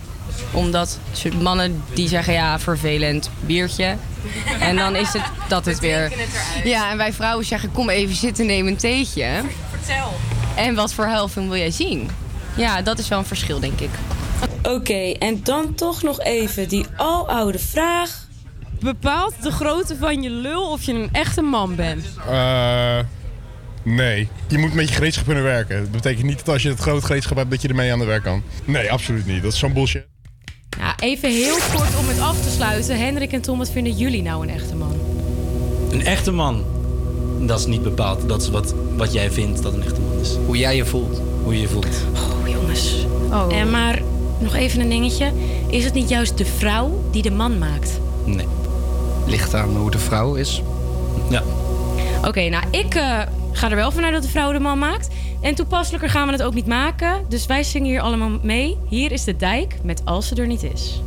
Omdat 0.52 1.00
mannen 1.42 1.84
die 1.94 2.08
zeggen, 2.08 2.34
ja, 2.34 2.60
vervelend, 2.60 3.30
biertje. 3.40 3.96
En 4.60 4.76
dan 4.76 4.96
is 4.96 5.14
het 5.14 5.24
dat 5.48 5.66
het 5.66 5.80
weer. 5.80 6.12
Ja, 6.64 6.92
en 6.92 6.98
wij 6.98 7.14
vrouwen 7.14 7.46
zeggen, 7.46 7.72
kom 7.72 7.90
even 7.90 8.16
zitten, 8.16 8.46
neem 8.46 8.68
een 8.68 8.78
theetje. 8.78 9.42
Vertel. 9.70 10.14
En 10.56 10.76
wat 10.76 10.94
voor 10.94 11.06
huilfilm 11.06 11.50
wil 11.50 11.58
jij 11.58 11.72
zien? 11.72 12.10
Ja, 12.56 12.82
dat 12.82 13.00
is 13.00 13.08
wel 13.08 13.20
een 13.20 13.26
verschil, 13.26 13.60
denk 13.60 13.80
ik. 13.80 13.90
Oké, 14.68 15.12
en 15.20 15.40
dan 15.44 15.76
toch 15.76 16.04
nog 16.04 16.22
even 16.22 16.68
die 16.68 16.86
aloude 16.96 17.60
vraag. 17.60 18.28
Bepaalt 18.80 19.34
de 19.44 19.52
grootte 19.52 19.98
van 19.98 20.22
je 20.22 20.30
lul 20.30 20.72
of 20.72 20.84
je 20.84 20.94
een 20.94 21.10
echte 21.12 21.42
man 21.42 21.76
bent? 21.76 22.06
Eh, 22.28 23.00
nee. 23.84 24.28
Je 24.48 24.58
moet 24.58 24.74
met 24.74 24.88
je 24.88 24.94
gereedschap 24.94 25.26
kunnen 25.26 25.44
werken. 25.44 25.82
Dat 25.82 25.92
betekent 25.92 26.26
niet 26.26 26.38
dat 26.38 26.50
als 26.50 26.62
je 26.62 26.70
het 26.70 26.80
groot 26.80 27.04
gereedschap 27.04 27.38
hebt 27.38 27.50
dat 27.50 27.62
je 27.62 27.68
ermee 27.68 27.92
aan 27.92 28.00
de 28.00 28.06
werk 28.06 28.24
kan. 28.24 28.44
Nee, 28.66 28.92
absoluut 28.92 29.26
niet. 29.26 29.44
Dat 29.44 29.54
is 29.54 29.60
zo'n 29.60 29.74
bullshit. 29.74 30.06
Ja, 30.80 30.96
even 31.00 31.32
heel 31.32 31.58
kort 31.74 31.98
om 32.00 32.08
het 32.08 32.20
af 32.20 32.42
te 32.42 32.50
sluiten. 32.50 32.98
Hendrik 32.98 33.32
en 33.32 33.42
Tom, 33.42 33.58
wat 33.58 33.72
vinden 33.72 33.94
jullie 33.94 34.22
nou 34.22 34.48
een 34.48 34.54
echte 34.54 34.76
man? 34.76 34.94
Een 35.92 36.06
echte 36.06 36.32
man, 36.32 36.66
dat 37.40 37.60
is 37.60 37.66
niet 37.66 37.84
bepaald. 37.84 38.28
Dat 38.28 38.42
is 38.42 38.50
wat, 38.50 38.74
wat 38.96 39.14
jij 39.14 39.32
vindt 39.32 39.64
dat 39.64 39.74
een 39.74 39.84
echte 39.84 40.02
man 40.02 40.20
is. 40.20 40.36
Hoe 40.46 40.58
jij 40.58 40.76
je 40.76 40.86
voelt. 40.86 41.22
Hoe 41.44 41.54
je 41.54 41.62
je 41.62 41.68
voelt. 41.68 42.06
Oh, 42.16 42.48
jongens. 42.48 43.06
Oh. 43.32 43.54
En 43.54 43.70
maar 43.70 44.02
nog 44.40 44.56
even 44.56 44.80
een 44.82 44.90
dingetje. 44.90 45.32
Is 45.68 45.84
het 45.84 45.94
niet 45.94 46.10
juist 46.10 46.38
de 46.38 46.46
vrouw 46.46 47.04
die 47.12 47.22
de 47.22 47.32
man 47.32 47.58
maakt? 47.58 48.00
Nee. 48.26 48.48
Ligt 49.26 49.54
aan 49.54 49.76
hoe 49.76 49.92
de 49.92 50.00
vrouw 50.00 50.36
is. 50.36 50.62
Ja. 51.30 51.44
Oké, 52.28 52.50
nou 52.50 52.64
ik 52.72 52.96
eh, 52.96 53.20
ga 53.52 53.70
er 53.70 53.76
wel 53.76 53.92
vanuit 53.92 54.14
dat 54.14 54.24
de 54.24 54.30
vrouw 54.30 54.52
de 54.52 54.60
man 54.60 54.80
maakt. 54.80 55.08
En 55.42 55.56
toepasselijker 55.56 56.10
gaan 56.10 56.26
we 56.26 56.32
het 56.32 56.44
ook 56.44 56.54
niet 56.54 56.68
maken. 56.68 57.26
Dus 57.30 57.46
wij 57.46 57.64
zingen 57.64 57.88
hier 57.88 58.02
allemaal 58.02 58.40
mee. 58.42 58.78
Hier 58.90 59.12
is 59.12 59.24
de 59.24 59.36
dijk 59.36 59.78
met 59.84 60.02
Als 60.06 60.28
ze 60.28 60.36
er 60.36 60.48
niet 60.48 60.64
is. 60.64 61.02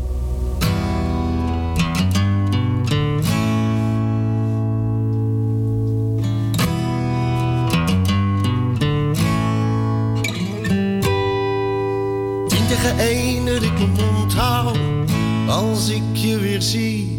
Als 15.79 15.89
ik 15.89 16.03
je 16.16 16.39
weer 16.39 16.62
zie? 16.62 17.18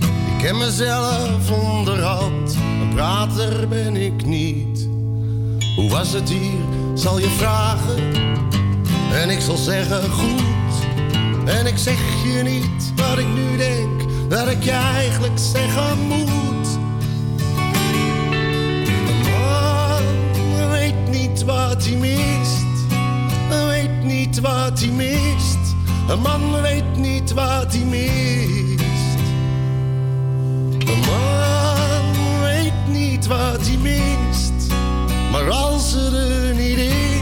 Ik 0.00 0.44
ken 0.44 0.58
mezelf 0.58 1.50
onderhand, 1.50 2.56
een 2.80 2.88
prater 2.94 3.68
ben 3.68 3.96
ik 3.96 4.26
niet. 4.26 4.88
Hoe 5.76 5.90
was 5.90 6.12
het 6.12 6.28
hier, 6.28 6.64
zal 6.94 7.18
je 7.18 7.28
vragen 7.28 8.12
en 9.12 9.30
ik 9.30 9.40
zal 9.40 9.56
zeggen 9.56 10.10
goed. 10.10 10.86
En 11.44 11.66
ik 11.66 11.78
zeg 11.78 11.98
je 12.24 12.42
niet 12.42 12.92
wat 12.96 13.18
ik 13.18 13.28
nu 13.34 13.56
denk, 13.56 14.02
dat 14.28 14.48
ik 14.48 14.62
je 14.62 14.70
eigenlijk 14.70 15.38
zeggen 15.38 15.98
moet. 16.08 16.78
Man 19.30 20.70
weet 20.70 21.08
niet 21.10 21.44
wat 21.44 21.84
hij 21.84 21.96
mist 21.96 22.58
weet 23.48 24.02
niet 24.02 24.40
wat 24.40 24.80
hij 24.80 24.90
mist. 24.90 25.58
Een 26.08 26.20
man 26.20 26.60
weet 26.62 26.87
niet 26.98 27.32
wat 27.32 27.72
hij 27.72 27.84
mist. 27.84 28.80
Een 30.78 31.00
man 31.06 32.40
weet 32.42 32.86
niet 32.88 33.26
wat 33.26 33.66
hij 33.66 33.76
mist. 33.76 34.72
Maar 35.32 35.50
als 35.50 35.90
ze 35.90 36.46
er 36.48 36.54
niet 36.54 36.78
is, 36.78 37.20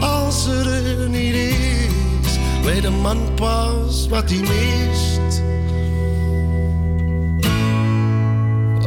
als 0.00 0.42
ze 0.42 0.84
er 0.98 1.08
niet 1.08 1.34
is, 1.34 2.38
weet 2.64 2.84
een 2.84 3.00
man 3.00 3.18
pas 3.34 4.08
wat 4.08 4.30
hij 4.30 4.40
mist. 4.40 5.42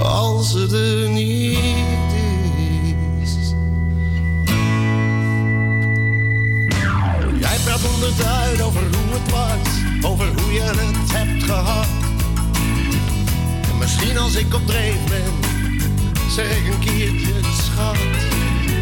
Als 0.03 0.51
ze 0.51 1.01
er 1.03 1.09
niet 1.09 1.57
is. 1.57 2.00
Misschien 14.01 14.23
als 14.23 14.35
ik 14.35 14.53
op 14.53 14.67
dreef 14.67 15.03
ben, 15.09 15.33
zeg 16.29 16.45
ik 16.45 16.73
een 16.73 16.79
keertje 16.79 17.33
schat. 17.61 17.97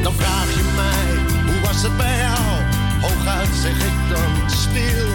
Dan 0.03 0.13
vraag 0.13 0.49
je 0.55 0.63
mij, 0.75 1.07
hoe 1.45 1.61
was 1.61 1.81
het 1.81 1.97
bij 1.97 2.17
jou? 2.17 2.63
Hooguit 3.01 3.49
zeg 3.61 3.77
ik 3.91 3.97
dan 4.09 4.49
stil. 4.49 5.07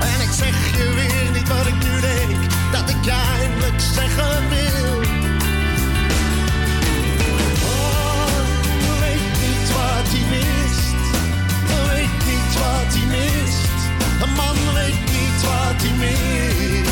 En 0.00 0.20
ik 0.20 0.32
zeg 0.32 0.76
je 0.76 0.92
weer 0.94 1.30
niet 1.32 1.48
wat 1.48 1.66
ik 1.66 1.74
nu 1.74 2.00
denk, 2.00 2.40
dat 2.72 2.88
ik 2.88 3.04
je 3.04 3.16
eindelijk 3.40 3.80
zeggen 3.80 4.48
wil. 4.48 4.94
Oh, 7.62 8.42
weet 9.00 9.30
niet 9.44 9.68
wat 9.78 10.06
hij 10.14 10.24
mist. 10.36 11.00
Weet 11.66 12.16
niet 12.30 12.52
wat 12.62 12.90
hij 12.96 13.06
mist. 13.16 13.78
Een 14.22 14.32
man 14.34 14.74
weet 14.74 15.04
niet 15.16 15.40
wat 15.42 15.82
hij 15.82 15.96
mist. 15.98 16.89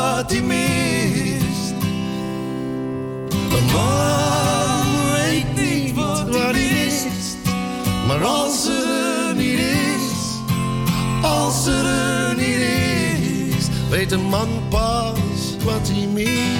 Wat 0.00 0.30
hij 0.30 0.42
mist. 0.42 1.74
Een 3.56 3.66
man 3.72 5.12
weet 5.12 5.54
niet 5.54 5.94
wat 5.94 6.34
hij 6.34 6.52
mist. 6.52 7.36
Maar 8.06 8.24
als 8.24 8.66
er 8.66 9.34
niet 9.34 9.58
is, 9.58 10.40
als 11.22 11.66
er 11.66 12.34
niet 12.36 12.60
is, 13.56 13.66
weet 13.90 14.12
een 14.12 14.28
man 14.28 14.48
pas 14.68 15.56
wat 15.64 15.88
hij 15.88 16.06
mist. 16.06 16.59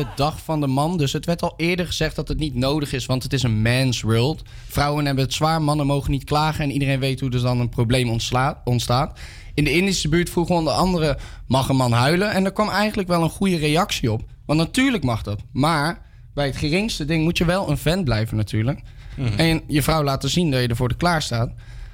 De 0.00 0.06
dag 0.16 0.40
van 0.40 0.60
de 0.60 0.66
man, 0.66 0.98
dus 0.98 1.12
het 1.12 1.26
werd 1.26 1.42
al 1.42 1.54
eerder 1.56 1.86
gezegd 1.86 2.16
dat 2.16 2.28
het 2.28 2.38
niet 2.38 2.54
nodig 2.54 2.92
is, 2.92 3.06
want 3.06 3.22
het 3.22 3.32
is 3.32 3.42
een 3.42 3.62
man's 3.62 4.00
world. 4.00 4.42
Vrouwen 4.68 5.06
hebben 5.06 5.24
het 5.24 5.34
zwaar, 5.34 5.62
mannen 5.62 5.86
mogen 5.86 6.10
niet 6.10 6.24
klagen 6.24 6.64
en 6.64 6.70
iedereen 6.70 7.00
weet 7.00 7.20
hoe 7.20 7.30
er 7.30 7.42
dan 7.42 7.60
een 7.60 7.68
probleem 7.68 8.10
ontstaat. 8.64 9.18
In 9.54 9.64
de 9.64 9.72
Indische 9.72 10.08
buurt 10.08 10.30
vroegen 10.30 10.54
onder 10.54 10.72
andere, 10.72 11.18
mag 11.46 11.68
een 11.68 11.76
man 11.76 11.92
huilen? 11.92 12.30
En 12.30 12.44
er 12.44 12.52
kwam 12.52 12.68
eigenlijk 12.68 13.08
wel 13.08 13.22
een 13.22 13.30
goede 13.30 13.56
reactie 13.56 14.12
op. 14.12 14.22
Want 14.46 14.58
natuurlijk 14.58 15.04
mag 15.04 15.22
dat, 15.22 15.40
maar 15.52 16.02
bij 16.34 16.46
het 16.46 16.56
geringste 16.56 17.04
ding 17.04 17.24
moet 17.24 17.38
je 17.38 17.44
wel 17.44 17.70
een 17.70 17.78
vent 17.78 18.04
blijven 18.04 18.36
natuurlijk. 18.36 18.80
En 19.36 19.62
je 19.66 19.82
vrouw 19.82 20.02
laten 20.02 20.30
zien 20.30 20.50
dat 20.50 20.60
je 20.60 20.68
er 20.68 20.76
voor 20.76 20.88
de 20.88 20.96
klaar 20.96 21.22
staat. 21.22 21.50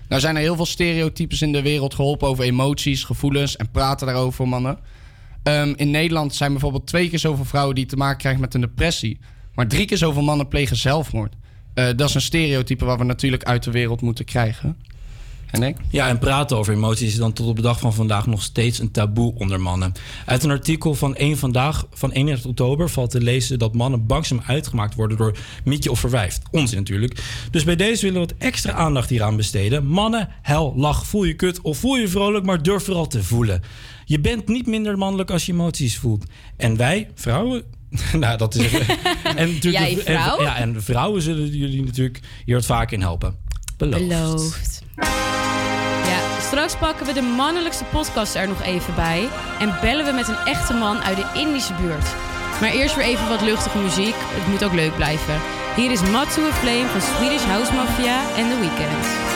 Nou 0.09 0.21
zijn 0.21 0.35
er 0.35 0.41
heel 0.41 0.57
veel 0.57 0.67
stereotypes 0.67 1.43
in 1.43 1.53
de 1.53 1.63
wereld 1.63 1.95
geholpen 1.95 2.29
over 2.29 2.45
emoties, 2.45 3.05
gevoelens 3.05 3.57
en 3.57 3.71
praten 3.71 4.07
daarover 4.07 4.33
voor 4.33 4.49
mannen. 4.49 4.79
Ehm, 5.47 5.73
in 5.77 5.91
Nederland 5.91 6.35
zijn 6.35 6.51
bijvoorbeeld 6.51 6.87
twee 6.87 7.09
keer 7.09 7.19
zoveel 7.19 7.45
vrouwen 7.45 7.75
die 7.75 7.87
te 7.87 7.97
maken 7.97 8.19
krijgen 8.19 8.41
met 8.41 8.55
een 8.55 8.61
depressie. 8.61 9.19
Maar 9.55 9.69
drie 9.69 9.87
keer 9.87 9.97
zoveel 9.97 10.23
mannen 10.23 10.49
plegen 10.49 10.77
zelfmoord. 10.77 11.35
Eh, 11.75 11.87
dat 11.97 12.09
is 12.09 12.15
een 12.15 12.21
stereotype 12.21 12.85
waar 12.85 12.99
we 12.99 13.05
natuurlijk 13.05 13.45
uit 13.45 13.63
de 13.63 13.71
wereld 13.71 14.01
moeten 14.01 14.25
krijgen. 14.25 14.77
En 15.51 15.63
ik? 15.63 15.77
Ja, 15.91 16.09
en 16.09 16.19
praten 16.19 16.57
over 16.57 16.75
emoties 16.75 17.09
is 17.09 17.17
dan 17.17 17.33
tot 17.33 17.47
op 17.47 17.57
de 17.57 17.63
dag 17.63 17.81
van 17.81 17.95
vandaag 17.95 18.27
nog 18.27 18.43
steeds 18.43 18.79
een 18.79 18.91
taboe 18.91 19.35
onder 19.35 19.61
mannen. 19.61 19.93
Uit 20.25 20.45
een 20.45 20.51
artikel 20.51 20.95
van 20.95 21.15
1 21.15 21.39
Vandaag 21.39 21.87
van 21.93 22.11
31 22.11 22.51
oktober 22.51 22.91
valt 22.91 23.11
te 23.11 23.21
lezen 23.21 23.59
dat 23.59 23.75
mannen 23.75 24.07
bangzaam 24.07 24.43
uitgemaakt 24.47 24.95
worden 24.95 25.17
door 25.17 25.39
mietje 25.65 25.91
of 25.91 26.01
verwijfd. 26.01 26.43
Onzin 26.51 26.79
natuurlijk. 26.79 27.23
Dus 27.51 27.65
bij 27.65 27.77
deze 27.77 28.07
willen 28.07 28.21
we 28.21 28.27
wat 28.27 28.37
extra 28.39 28.73
aandacht 28.73 29.11
hieraan 29.11 29.37
besteden. 29.37 29.87
Mannen, 29.87 30.29
hel, 30.43 30.75
lach, 30.77 31.07
voel 31.07 31.25
je 31.25 31.35
kut 31.35 31.61
of 31.61 31.79
voel 31.79 31.97
je 31.97 32.09
vrolijk, 32.09 32.45
maar 32.45 32.63
durf 32.63 32.85
vooral 32.85 33.07
te 33.07 33.23
voelen. 33.23 33.63
Je 34.09 34.21
bent 34.21 34.49
niet 34.49 34.67
minder 34.67 34.99
mannelijk 34.99 35.31
als 35.31 35.47
je 35.47 35.53
emoties 35.53 35.99
voelt. 35.99 36.25
En 36.57 36.77
wij, 36.77 37.11
vrouwen, 37.15 37.63
nou, 38.13 38.39
dat 38.39 38.55
is. 38.55 38.73
en 39.37 39.53
natuurlijk 39.53 39.85
Jij 39.85 39.95
de- 39.95 40.03
en- 40.03 40.21
vrouw? 40.23 40.43
ja, 40.43 40.57
en 40.57 40.83
vrouwen 40.83 41.23
zullen 41.23 41.49
jullie 41.57 41.85
natuurlijk 41.85 42.21
hier 42.45 42.55
wat 42.55 42.67
vaker 42.67 42.93
in 42.97 43.01
helpen. 43.01 43.37
Beloofd. 43.77 44.09
Beloofd. 44.09 44.83
Ja, 46.07 46.41
straks 46.41 46.77
pakken 46.77 47.07
we 47.07 47.13
de 47.13 47.23
mannelijkste 47.37 47.85
podcast 47.85 48.35
er 48.35 48.49
nog 48.49 48.63
even 48.63 48.95
bij. 48.95 49.29
En 49.61 49.75
bellen 49.81 50.05
we 50.05 50.13
met 50.13 50.29
een 50.29 50.45
echte 50.45 50.73
man 50.75 50.99
uit 51.03 51.17
de 51.17 51.31
Indische 51.41 51.75
buurt. 51.81 52.15
Maar 52.61 52.71
eerst 52.73 52.95
weer 52.97 53.05
even 53.05 53.29
wat 53.29 53.41
luchtige 53.41 53.79
muziek. 53.79 54.15
Het 54.19 54.47
moet 54.49 54.65
ook 54.65 54.73
leuk 54.73 54.97
blijven. 54.97 55.41
Hier 55.77 55.91
is 55.91 56.01
Matsu 56.03 56.41
Flame 56.53 56.87
van 56.87 57.01
Swedish 57.01 57.43
House 57.45 57.73
Mafia 57.73 58.37
en 58.37 58.49
The 58.49 58.59
Weeknd. 58.61 59.36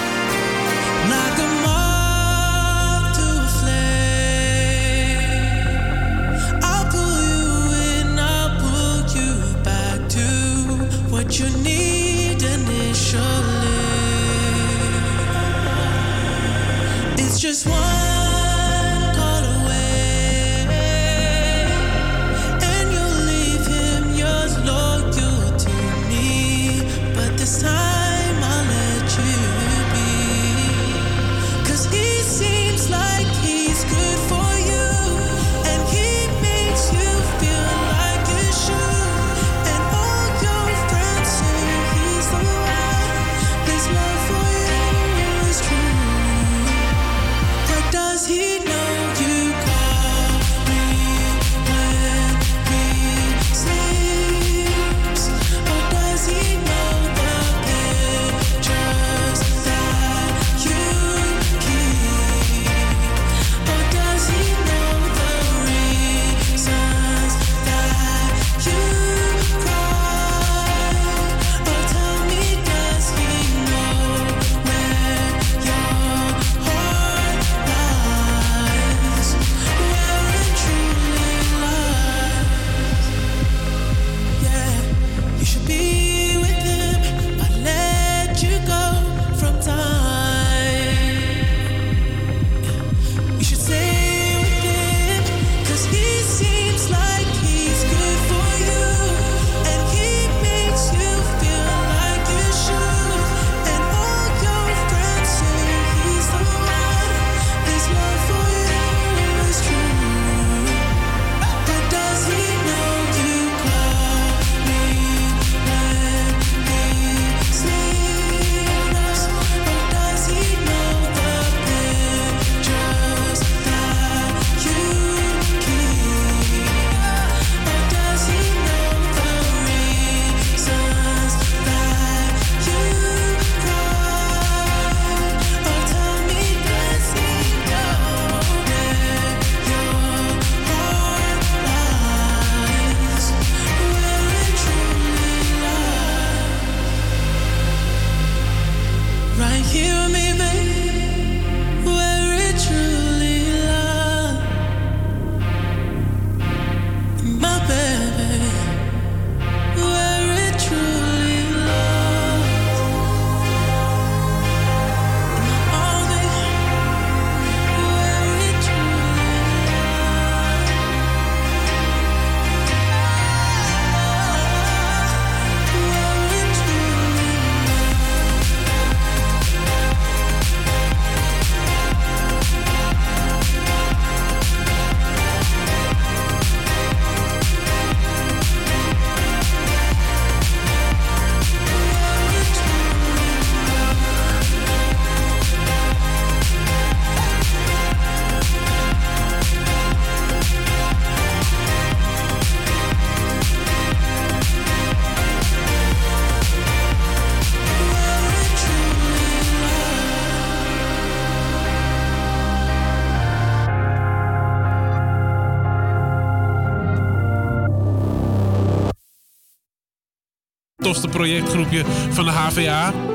Projectgroepje 221.21 221.85
van 222.11 222.25
de 222.25 222.31
HVA. 222.31 223.10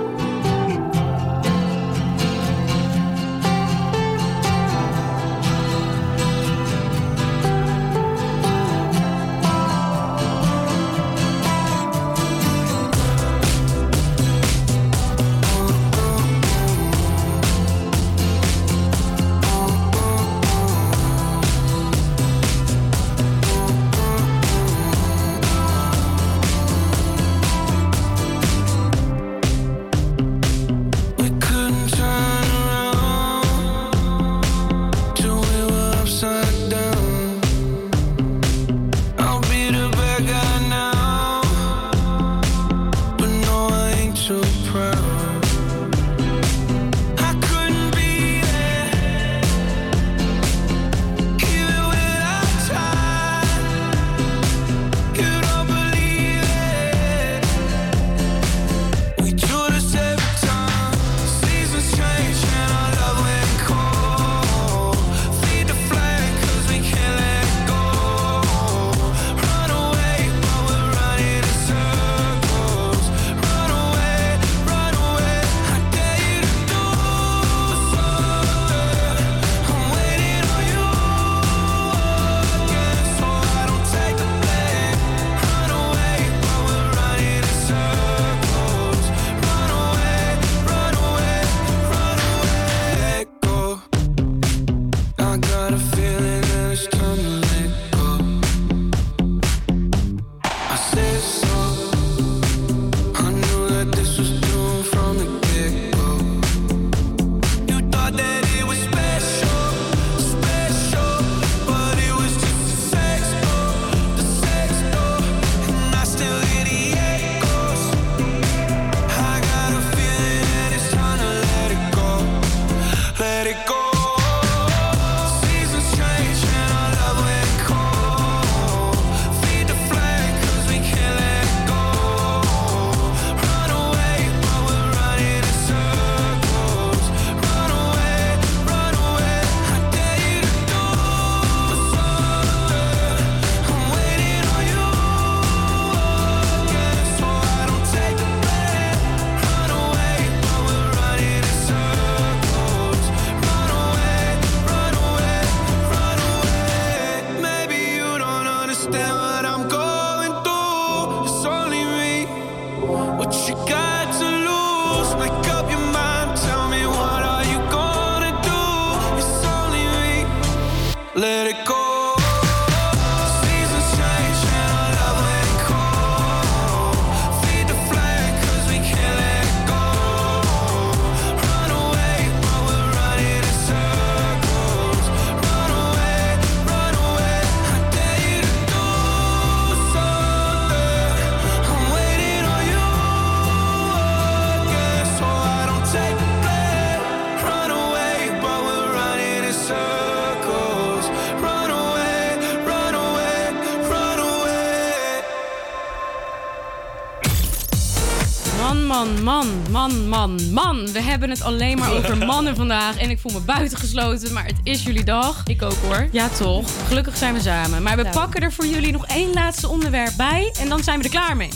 Man, 209.87 210.07
man, 210.07 210.51
man. 210.51 210.91
We 210.91 211.01
hebben 211.01 211.29
het 211.29 211.41
alleen 211.41 211.77
maar 211.77 211.91
over 211.91 212.17
mannen 212.17 212.55
vandaag. 212.55 212.97
En 212.97 213.09
ik 213.09 213.19
voel 213.19 213.31
me 213.31 213.39
buitengesloten, 213.39 214.33
maar 214.33 214.45
het 214.45 214.55
is 214.63 214.83
jullie 214.83 215.03
dag. 215.03 215.41
Ik 215.45 215.61
ook 215.61 215.75
hoor. 215.87 216.07
Ja, 216.11 216.29
toch. 216.29 216.69
Gelukkig 216.87 217.17
zijn 217.17 217.33
we 217.33 217.39
samen. 217.39 217.83
Maar 217.83 217.95
we 217.97 218.03
Ja. 218.03 218.09
pakken 218.09 218.41
er 218.41 218.51
voor 218.53 218.65
jullie 218.65 218.91
nog 218.91 219.05
één 219.07 219.33
laatste 219.33 219.67
onderwerp 219.69 220.13
bij. 220.17 220.53
En 220.59 220.69
dan 220.69 220.83
zijn 220.83 220.97
we 220.97 221.03
er 221.03 221.09
klaar 221.09 221.37
mee. 221.37 221.49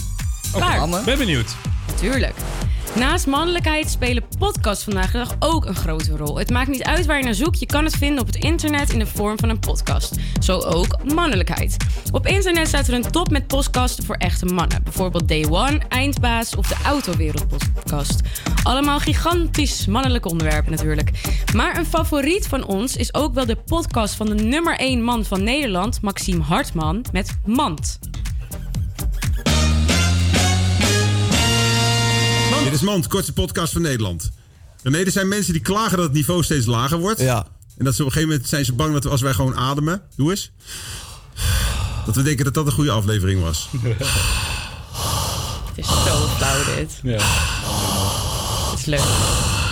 Klaar? 0.52 1.04
Ben 1.06 1.18
benieuwd. 1.18 1.56
Tuurlijk. 2.00 2.34
Naast 2.96 3.28
mannelijkheid 3.28 3.90
spelen 3.90 4.24
podcasts 4.40 4.84
vandaag 4.84 5.12
de 5.12 5.18
dag 5.18 5.36
ook 5.40 5.66
een 5.66 5.76
grote 5.76 6.18
rol. 6.18 6.38
Het 6.38 6.50
maakt 6.50 6.68
niet 6.70 6.84
uit 6.84 7.06
waar 7.06 7.18
je 7.18 7.24
naar 7.24 7.34
zoekt, 7.34 7.60
je 7.60 7.66
kan 7.66 7.84
het 7.84 7.96
vinden 7.96 8.20
op 8.20 8.26
het 8.26 8.36
internet 8.36 8.90
in 8.90 9.00
de 9.00 9.06
vorm 9.06 9.40
van 9.40 9.50
een 9.50 9.60
podcast. 9.60 10.16
Zo 10.40 10.60
ook 10.60 10.98
mannelijkheid. 11.14 11.76
Op 12.12 12.28
internet 12.28 12.68
staat 12.68 12.88
er 12.88 12.94
een 12.94 13.12
top 13.12 13.30
met 13.32 13.48
podcasts 13.48 14.06
voor 14.06 14.16
echte 14.16 14.46
mannen. 14.46 14.84
Bijvoorbeeld 14.84 15.28
Day 15.28 15.46
One, 15.50 15.80
Eindbaas 15.90 16.56
of 16.56 16.68
de 16.68 16.76
Autowereld 16.86 17.46
podcast. 17.90 18.22
Allemaal 18.64 19.00
gigantisch 19.00 19.86
mannelijke 19.86 20.30
onderwerpen 20.30 20.72
natuurlijk. 20.72 21.12
Maar 21.54 21.78
een 21.78 21.86
favoriet 21.86 22.48
van 22.48 22.66
ons 22.66 22.96
is 22.96 23.14
ook 23.14 23.34
wel 23.34 23.46
de 23.46 23.56
podcast 23.56 24.16
van 24.16 24.26
de 24.26 24.44
nummer 24.44 24.78
1 24.78 25.04
man 25.04 25.26
van 25.26 25.44
Nederland, 25.44 26.02
Maxime 26.02 26.44
Hartman, 26.44 27.06
met 27.12 27.38
Mand. 27.46 28.00
Dit 32.64 32.74
is 32.74 32.82
Mand, 32.82 33.08
kortste 33.08 33.34
podcast 33.34 33.74
van 33.74 33.82
Nederland. 33.82 34.32
Nee, 34.84 35.06
er 35.06 35.12
zijn 35.12 35.28
mensen 35.28 35.54
die 35.54 35.62
klagen 35.62 35.98
dat 35.98 36.06
het 36.06 36.16
niveau 36.16 36.44
steeds 36.44 36.66
lager 36.66 36.98
wordt. 36.98 37.20
Ja. 37.20 37.48
En 37.78 37.86
dat 37.86 37.96
ze 37.96 38.02
op 38.02 38.08
een 38.08 38.14
gegeven 38.14 38.34
moment 38.34 38.50
zijn 38.50 38.66
ze 38.66 38.74
bang 38.74 38.94
dat 38.94 39.06
als 39.06 39.22
wij 39.22 39.34
gewoon 39.34 39.56
ademen, 39.56 40.02
doe 40.16 40.30
eens. 40.30 40.52
Dat 42.06 42.16
we 42.16 42.22
denken 42.22 42.46
dat 42.46 42.54
dat 42.54 42.66
een 42.66 42.72
goede 42.72 42.92
aflevering 42.92 43.42
was. 43.42 43.70
Het 45.80 45.90
is 45.90 46.12
zo 46.12 46.28
flauw 46.28 46.76
dit. 46.76 47.00
Ja. 47.04 47.18
Het 48.70 48.80
is 48.80 48.86
leuk. 48.86 49.04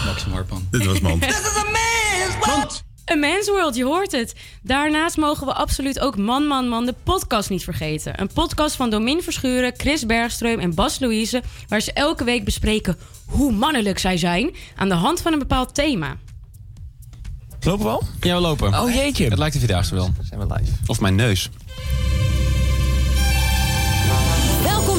Maxim 0.05 0.31
Hartman. 0.31 0.67
Dit 0.71 0.85
was 0.85 0.99
Mand. 0.99 1.25
Een 3.05 3.19
Man's 3.19 3.49
World, 3.49 3.75
je 3.75 3.83
hoort 3.83 4.11
het. 4.11 4.35
Daarnaast 4.63 5.17
mogen 5.17 5.47
we 5.47 5.53
absoluut 5.53 5.99
ook 5.99 6.17
Man, 6.17 6.47
Man, 6.47 6.67
Man 6.67 6.85
de 6.85 6.95
podcast 7.03 7.49
niet 7.49 7.63
vergeten. 7.63 8.21
Een 8.21 8.29
podcast 8.33 8.75
van 8.75 8.89
Domin 8.89 9.21
Verschuren, 9.21 9.73
Chris 9.77 10.05
Bergström 10.05 10.59
en 10.59 10.75
Bas 10.75 10.99
Louise... 10.99 11.43
waar 11.67 11.81
ze 11.81 11.93
elke 11.93 12.23
week 12.23 12.43
bespreken 12.43 12.97
hoe 13.25 13.51
mannelijk 13.51 13.99
zij 13.99 14.17
zijn... 14.17 14.55
aan 14.75 14.89
de 14.89 14.95
hand 14.95 15.21
van 15.21 15.33
een 15.33 15.39
bepaald 15.39 15.75
thema. 15.75 16.17
Lopen 17.59 17.85
we 17.85 17.91
al? 17.91 18.03
Ja, 18.19 18.35
we 18.35 18.41
lopen. 18.41 18.81
Oh 18.81 18.93
jeetje. 18.93 19.29
Het 19.29 19.37
lijkt 19.37 19.53
de 19.53 19.59
Vierdaagse 19.59 19.95
wel. 19.95 20.13
Zijn 20.21 20.39
we 20.39 20.53
live. 20.53 20.71
Of 20.85 20.99
mijn 20.99 21.15
neus. 21.15 21.49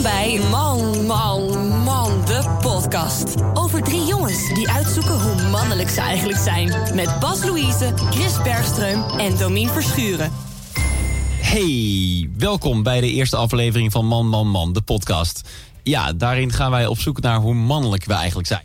Welkom 0.03 0.21
bij 0.21 0.51
Man, 0.51 1.07
Man, 1.07 1.69
Man, 1.69 2.25
de 2.25 2.59
podcast. 2.61 3.35
Over 3.55 3.83
drie 3.83 4.05
jongens 4.05 4.55
die 4.55 4.71
uitzoeken 4.71 5.21
hoe 5.21 5.51
mannelijk 5.51 5.89
ze 5.89 6.01
eigenlijk 6.01 6.39
zijn. 6.39 6.95
Met 6.95 7.19
Bas 7.21 7.45
Louise, 7.45 7.93
Chris 8.11 8.37
Bergström 8.37 9.19
en 9.19 9.37
Domien 9.37 9.69
Verschuren. 9.69 10.33
Hey, 11.41 12.31
welkom 12.37 12.83
bij 12.83 13.01
de 13.01 13.13
eerste 13.13 13.37
aflevering 13.37 13.93
van 13.93 14.07
Man, 14.07 14.27
Man, 14.27 14.49
Man, 14.49 14.73
de 14.73 14.81
podcast. 14.83 15.49
Ja, 15.83 16.13
daarin 16.13 16.53
gaan 16.53 16.71
wij 16.71 16.87
op 16.87 16.99
zoek 16.99 17.21
naar 17.21 17.39
hoe 17.39 17.55
mannelijk 17.55 18.05
we 18.05 18.15
eigenlijk 18.15 18.49
zijn. 18.49 18.63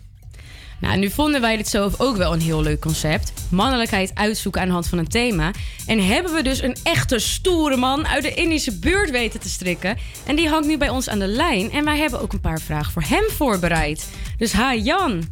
Nou, 0.83 0.97
nu 0.97 1.09
vonden 1.09 1.41
wij 1.41 1.57
dit 1.57 1.67
zelf 1.67 1.99
ook 1.99 2.15
wel 2.17 2.33
een 2.33 2.41
heel 2.41 2.61
leuk 2.61 2.79
concept. 2.81 3.33
Mannelijkheid 3.49 4.11
uitzoeken 4.13 4.61
aan 4.61 4.67
de 4.67 4.73
hand 4.73 4.87
van 4.87 4.97
een 4.97 5.07
thema. 5.07 5.51
En 5.87 6.05
hebben 6.05 6.33
we 6.33 6.43
dus 6.43 6.61
een 6.61 6.75
echte 6.83 7.19
stoere 7.19 7.75
man 7.77 8.07
uit 8.07 8.23
de 8.23 8.33
Indische 8.33 8.79
buurt 8.79 9.11
weten 9.11 9.39
te 9.39 9.49
strikken. 9.49 9.97
En 10.25 10.35
die 10.35 10.49
hangt 10.49 10.67
nu 10.67 10.77
bij 10.77 10.89
ons 10.89 11.09
aan 11.09 11.19
de 11.19 11.27
lijn. 11.27 11.71
En 11.71 11.85
wij 11.85 11.97
hebben 11.97 12.21
ook 12.21 12.33
een 12.33 12.39
paar 12.41 12.59
vragen 12.61 12.91
voor 12.91 13.01
hem 13.05 13.23
voorbereid. 13.29 14.09
Dus 14.37 14.51
hi 14.53 14.75
Jan. 14.81 15.23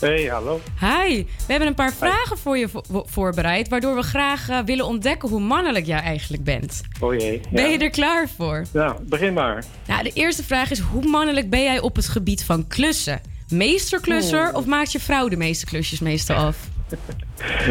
Hey, 0.00 0.24
hallo. 0.24 0.60
Hi, 0.80 1.16
we 1.16 1.26
hebben 1.46 1.68
een 1.68 1.74
paar 1.74 1.92
vragen 1.94 2.38
voor 2.38 2.58
je 2.58 2.68
vo- 2.68 3.04
voorbereid, 3.06 3.68
waardoor 3.68 3.94
we 3.94 4.02
graag 4.02 4.48
eh, 4.48 4.58
willen 4.64 4.86
ontdekken 4.86 5.28
hoe 5.28 5.40
mannelijk 5.40 5.86
jij 5.86 6.00
eigenlijk 6.00 6.44
bent. 6.44 6.80
Oh 7.00 7.14
jee. 7.14 7.40
Ben 7.50 7.70
je 7.70 7.78
er 7.78 7.90
klaar 7.90 8.28
voor? 8.36 8.64
Ja, 8.72 8.96
begin 9.02 9.32
maar. 9.32 9.64
Nou, 9.86 10.02
de 10.02 10.10
eerste 10.14 10.44
vraag 10.44 10.70
is: 10.70 10.78
hoe 10.78 11.04
mannelijk 11.06 11.50
ben 11.50 11.62
jij 11.62 11.80
op 11.80 11.96
het 11.96 12.08
gebied 12.08 12.44
van 12.44 12.66
klussen? 12.66 13.20
Meesterklusser 13.52 14.46
Oeh. 14.46 14.56
of 14.56 14.66
maakt 14.66 14.92
je 14.92 15.00
vrouw 15.00 15.28
de 15.28 15.36
meeste 15.36 15.66
klusjes 15.66 16.00
meestal 16.00 16.36
af? 16.36 16.56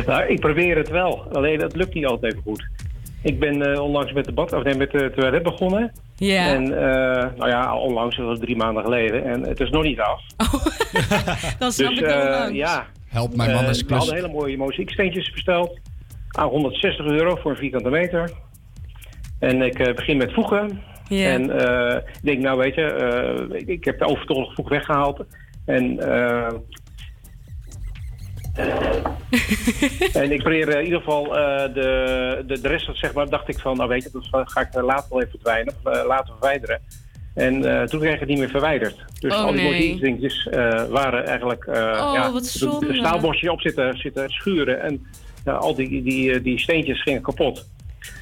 Nou, 0.05 0.23
ik 0.23 0.39
probeer 0.39 0.77
het 0.77 0.89
wel, 0.89 1.25
alleen 1.32 1.61
het 1.61 1.75
lukt 1.75 1.93
niet 1.93 2.05
altijd 2.05 2.34
even 2.34 2.43
goed. 2.43 2.67
Ik 3.21 3.39
ben 3.39 3.73
eh, 3.73 3.82
onlangs 3.82 4.11
met 4.13 4.25
de 4.25 4.32
bad, 4.32 4.53
of 4.53 4.63
nee, 4.63 4.75
met 4.75 4.91
de 4.91 5.11
toilet 5.15 5.43
begonnen. 5.43 5.91
Ja. 6.15 6.47
En 6.47 6.63
eh, 6.63 7.38
nou 7.38 7.49
ja, 7.49 7.77
onlangs, 7.77 8.17
dat 8.17 8.25
was 8.25 8.39
drie 8.39 8.55
maanden 8.55 8.84
geleden. 8.84 9.23
En 9.23 9.41
het 9.41 9.59
is 9.59 9.69
nog 9.69 9.84
niet 9.84 9.99
af. 9.99 10.21
Dan 11.59 11.71
snap 11.71 11.89
dus 11.89 11.99
ik 11.99 12.05
wel 12.05 12.29
langs. 12.29 12.57
ja. 12.57 12.88
Help 13.07 13.36
mijn 13.36 13.51
man 13.51 13.65
eens 13.65 13.79
We 13.79 13.86
klus. 13.86 13.97
hadden 13.97 14.15
hele 14.15 14.34
mooie 14.34 14.57
mozaïeksteentjes 14.57 15.32
besteld. 15.32 15.79
Aan 16.29 16.47
160 16.47 17.05
euro 17.05 17.36
voor 17.36 17.51
een 17.51 17.57
vierkante 17.57 17.89
meter. 17.89 18.32
En 19.39 19.61
ik 19.61 19.79
eh, 19.79 19.95
begin 19.95 20.17
met 20.17 20.34
voegen. 20.34 20.82
Ja. 21.07 21.29
En 21.29 21.49
eh, 21.59 21.95
ik 21.95 22.19
denk, 22.21 22.39
nou 22.39 22.57
weet 22.57 22.75
je, 22.75 22.84
eh, 22.84 23.59
ik, 23.59 23.67
ik 23.67 23.86
heb 23.86 23.99
de 23.99 24.05
overtollige 24.05 24.53
voeg 24.53 24.69
weggehaald. 24.69 25.25
En, 25.66 25.99
eh, 25.99 26.53
en 30.22 30.32
ik 30.32 30.39
probeer 30.39 30.70
eh, 30.70 30.78
in 30.80 30.84
ieder 30.86 30.99
geval 30.99 31.38
eh, 31.38 31.74
de, 31.74 32.43
de, 32.47 32.62
de 32.62 32.68
rest, 32.68 32.89
zeg 32.93 33.14
maar, 33.14 33.30
dacht 33.30 33.47
ik 33.47 33.59
van, 33.59 33.78
nou 33.78 33.89
weet 33.89 34.03
je, 34.03 34.09
dat 34.12 34.51
ga 34.51 34.62
ik 34.62 34.74
eh, 34.74 34.84
later 34.84 35.05
wel 35.09 35.20
even 35.20 35.30
verdwijnen, 35.32 35.74
of 35.84 36.05
laten 36.05 36.34
verwijderen. 36.34 36.80
En 37.36 37.62
toen 37.89 37.99
kreeg 37.99 38.14
ik 38.14 38.20
het 38.20 38.30
niet 38.30 38.38
meer 38.38 38.49
verwijderd. 38.49 39.05
Dus 39.20 39.34
Oh, 39.34 39.43
al 39.43 39.51
die 39.51 39.62
nee. 39.62 39.99
dingetjes 39.99 40.47
waren 40.89 41.26
eigenlijk 41.26 41.66
eh 41.66 41.76
Oh, 41.76 42.12
ja, 42.14 42.32
wat 42.32 42.43
de- 42.43 42.93
staalbosje 42.93 43.51
op 43.51 43.62
zitten, 43.62 43.97
zitten 43.97 44.30
schuren. 44.30 44.82
En 44.82 45.05
al 45.45 45.76
die, 45.76 46.03
die, 46.03 46.41
die 46.41 46.59
steentjes 46.59 47.01
gingen 47.01 47.22
kapot. 47.22 47.68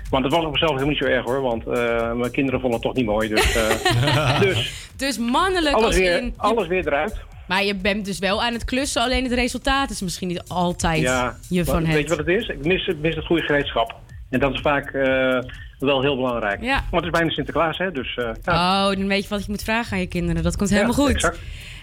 Want 0.09 0.23
het 0.23 0.33
was 0.33 0.43
op 0.43 0.49
zichzelf 0.49 0.71
helemaal 0.71 0.93
niet 0.93 1.03
zo 1.03 1.05
erg 1.09 1.25
hoor, 1.25 1.41
want 1.41 1.67
eh, 1.67 2.13
mijn 2.13 2.31
kinderen 2.31 2.59
vonden 2.59 2.79
het 2.79 2.81
toch 2.81 2.95
niet 2.95 3.05
mooi. 3.05 3.29
Dus, 3.29 3.55
eh, 3.55 4.39
dus 4.41 4.87
Dus 4.95 5.17
mannelijk 5.17 5.75
alles, 5.75 5.87
als 5.87 5.97
weer, 5.97 6.17
in... 6.21 6.33
alles 6.37 6.67
weer 6.67 6.87
eruit. 6.87 7.15
Maar 7.47 7.63
je 7.63 7.75
bent 7.75 8.05
dus 8.05 8.19
wel 8.19 8.43
aan 8.43 8.53
het 8.53 8.65
klussen, 8.65 9.01
alleen 9.01 9.23
het 9.23 9.33
resultaat 9.33 9.89
is 9.89 10.01
misschien 10.01 10.27
niet 10.27 10.43
altijd 10.47 11.01
je 11.49 11.65
van 11.65 11.85
het. 11.85 11.93
weet 11.93 12.03
je 12.03 12.09
wat 12.09 12.17
het 12.17 12.27
is? 12.27 12.47
Ik 12.47 12.65
mis, 12.65 12.91
mis 13.01 13.15
het 13.15 13.25
goede 13.25 13.41
gereedschap. 13.43 13.95
En 14.29 14.39
dat 14.39 14.53
is 14.53 14.61
vaak 14.61 14.91
eh, 14.91 15.39
wel 15.79 16.01
heel 16.01 16.15
belangrijk. 16.15 16.61
Ja. 16.61 16.83
Want 16.91 17.03
het 17.03 17.13
is 17.13 17.19
bijna 17.19 17.29
Sinterklaas, 17.29 17.77
hè? 17.77 17.91
Dus, 17.91 18.15
eh, 18.17 18.29
ja. 18.43 18.87
Oh, 18.89 18.97
dan 18.97 19.07
weet 19.07 19.23
je 19.23 19.29
wat 19.29 19.39
je 19.45 19.51
moet 19.51 19.63
vragen 19.63 19.93
aan 19.93 19.99
je 19.99 20.07
kinderen. 20.07 20.43
Dat 20.43 20.57
komt 20.57 20.69
helemaal 20.69 20.95
Ja, 20.95 21.03
goed. 21.03 21.13
exact. 21.13 21.39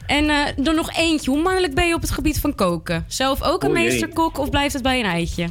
En 0.06 0.28
eh, 0.30 0.44
dan 0.56 0.74
nog 0.74 0.96
eentje. 0.96 1.30
Hoe 1.30 1.42
mannelijk 1.42 1.74
ben 1.74 1.88
je 1.88 1.94
op 1.94 2.00
het 2.00 2.10
gebied 2.10 2.40
van 2.40 2.54
koken? 2.54 3.04
Zelf 3.08 3.42
ook 3.42 3.62
een 3.62 3.70
O 3.70 3.72
meesterkok 3.72 4.38
of 4.38 4.50
blijft 4.50 4.72
het 4.72 4.82
bij 4.82 4.98
een 4.98 5.04
eitje? 5.06 5.46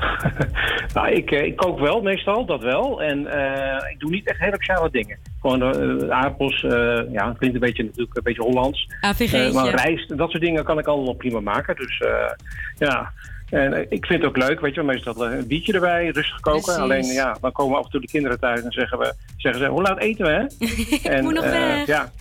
Nou, 0.94 1.10
ik, 1.10 1.30
eh, 1.30 1.44
ik 1.44 1.56
kook 1.56 1.78
wel 1.78 2.00
meestal, 2.02 2.46
dat 2.46 2.62
wel. 2.62 3.02
En 3.02 3.26
eh, 3.26 3.90
ik 3.90 4.00
doe 4.00 4.10
niet 4.10 4.28
echt 4.28 4.38
hele 4.38 4.54
speciale 4.54 4.90
dingen. 4.90 5.18
Gewoon 5.40 5.62
eh, 5.62 6.10
aardappels, 6.10 6.64
eh, 6.64 7.00
ja, 7.12 7.28
het 7.28 7.38
klinkt 7.38 7.54
een 7.54 7.60
beetje 7.60 7.82
natuurlijk 7.82 8.16
een 8.16 8.22
beetje 8.22 8.42
Hollands. 8.42 8.86
Eh, 9.00 9.52
maar 9.52 9.74
rijst 9.74 10.16
dat 10.18 10.30
soort 10.30 10.42
dingen 10.42 10.64
kan 10.64 10.78
ik 10.78 10.86
allemaal 10.86 11.14
prima 11.14 11.40
maken. 11.40 11.76
Dus 11.76 12.02
ja, 12.78 13.12
en 13.50 13.90
ik 13.90 14.06
vind 14.06 14.22
het 14.22 14.24
ook 14.24 14.36
leuk, 14.36 14.60
weet 14.60 14.74
je, 14.74 14.80
wel, 14.84 14.90
meestal 14.94 15.26
een 15.26 15.46
biertje 15.46 15.72
erbij, 15.72 16.08
rustig 16.08 16.40
koken. 16.40 16.62
Precies. 16.62 16.80
Alleen 16.80 17.04
ja, 17.04 17.36
dan 17.40 17.52
komen 17.52 17.78
af 17.78 17.84
en 17.84 17.90
toe 17.90 18.00
de 18.00 18.06
kinderen 18.06 18.38
thuis 18.40 18.62
en 18.62 18.72
zeggen, 18.72 18.98
we, 18.98 19.14
zeggen 19.36 19.62
ze, 19.62 19.68
hoe 19.68 19.82
laat 19.82 19.98
eten 19.98 20.24
we, 20.24 20.30
hè? 20.30 20.46
en, 21.16 21.22
moet 21.22 21.34
nog 21.34 21.44
weg. 21.44 21.86
Ja. 21.86 22.12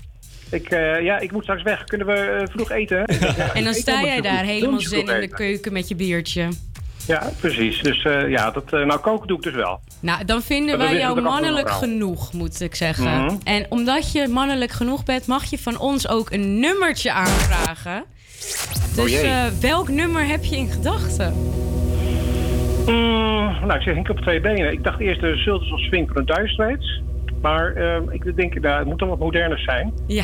Ik, 0.52 0.70
ja, 1.02 1.20
ik 1.20 1.32
moet 1.32 1.44
straks 1.44 1.62
weg. 1.62 1.84
Kunnen 1.84 2.08
we 2.08 2.48
vroeg 2.52 2.72
eten? 2.72 3.06
En 3.54 3.64
dan 3.64 3.74
sta 3.74 4.02
jij 4.02 4.22
daar 4.22 4.44
helemaal 4.44 4.80
zin 4.80 5.08
in 5.08 5.20
de 5.20 5.28
keuken 5.28 5.74
met 5.74 5.88
je 5.88 5.96
biertje. 5.96 6.48
Ja, 7.10 7.30
precies. 7.40 7.82
Dus 7.82 8.04
eh, 8.04 8.30
ja, 8.30 8.52
dat, 8.52 8.74
eh, 8.74 8.86
nou 8.86 9.00
koken 9.00 9.28
doe 9.28 9.38
ik 9.38 9.44
dus 9.44 9.54
wel. 9.54 9.80
Nou, 10.00 10.26
dan 10.26 10.42
vinden 10.42 10.78
wij 10.78 10.98
jou 10.98 11.22
mannelijk 11.22 11.70
genoeg, 11.72 12.34
moet 12.34 12.62
ik 12.62 12.76
zeggen. 12.76 13.24
Mhm. 13.26 13.36
En 13.44 13.66
omdat 13.70 14.12
je 14.12 14.28
mannelijk 14.28 14.72
genoeg 14.72 15.04
bent, 15.04 15.26
mag 15.28 15.46
je 15.50 15.58
van 15.60 15.80
ons 15.80 16.08
ook 16.08 16.32
een 16.32 16.60
nummertje 16.60 17.12
aanvragen. 17.12 18.04
Dus 18.96 19.04
Oh 19.04 19.08
jee. 19.10 19.22
eh, 19.24 19.44
welk 19.62 19.88
nummer 19.90 20.28
heb 20.28 20.44
je 20.44 20.56
in 20.58 20.70
gedachten? 20.72 21.34
Mm, 22.86 23.66
nou, 23.66 23.74
ik 23.74 23.82
zeg 23.82 23.94
Henk 23.94 24.10
op 24.10 24.20
twee 24.20 24.42
benen. 24.42 24.72
Ik 24.72 24.84
dacht 24.84 25.00
eerst 25.00 25.22
de 25.22 25.36
Sultans 25.38 25.72
of 25.72 25.80
Swing 25.80 26.10
van 26.14 26.26
Dire 26.26 26.48
Straits. 26.48 27.02
Maar 27.42 27.74
eh, 27.76 27.96
ik 28.10 28.36
denk, 28.36 28.60
nou, 28.60 28.78
het 28.80 28.88
moet 28.88 29.00
dan 29.00 29.08
wat 29.08 29.20
moderner 29.20 29.60
zijn. 29.60 29.94
Ja. 30.08 30.24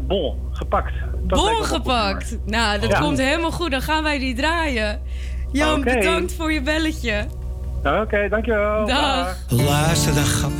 Bon, 0.00 0.38
gepakt. 0.52 0.92
Dat 1.22 1.38
Bon 1.38 1.64
gepakt. 1.64 2.38
Nou, 2.46 2.80
dat 2.80 2.90
Ja. 2.90 2.98
komt 3.00 3.18
helemaal 3.18 3.50
goed. 3.52 3.70
Dan 3.70 3.82
gaan 3.82 4.02
wij 4.02 4.18
die 4.18 4.34
draaien. 4.34 5.00
Jan, 5.52 5.84
bedankt 5.84 6.32
voor 6.32 6.52
je 6.52 6.62
belletje. 6.62 7.26
Oké, 7.84 8.28
dankjewel. 8.28 8.86
Dag. 8.86 9.36
Laatste 9.48 10.12
dag, 10.12 10.28
grap. 10.28 10.52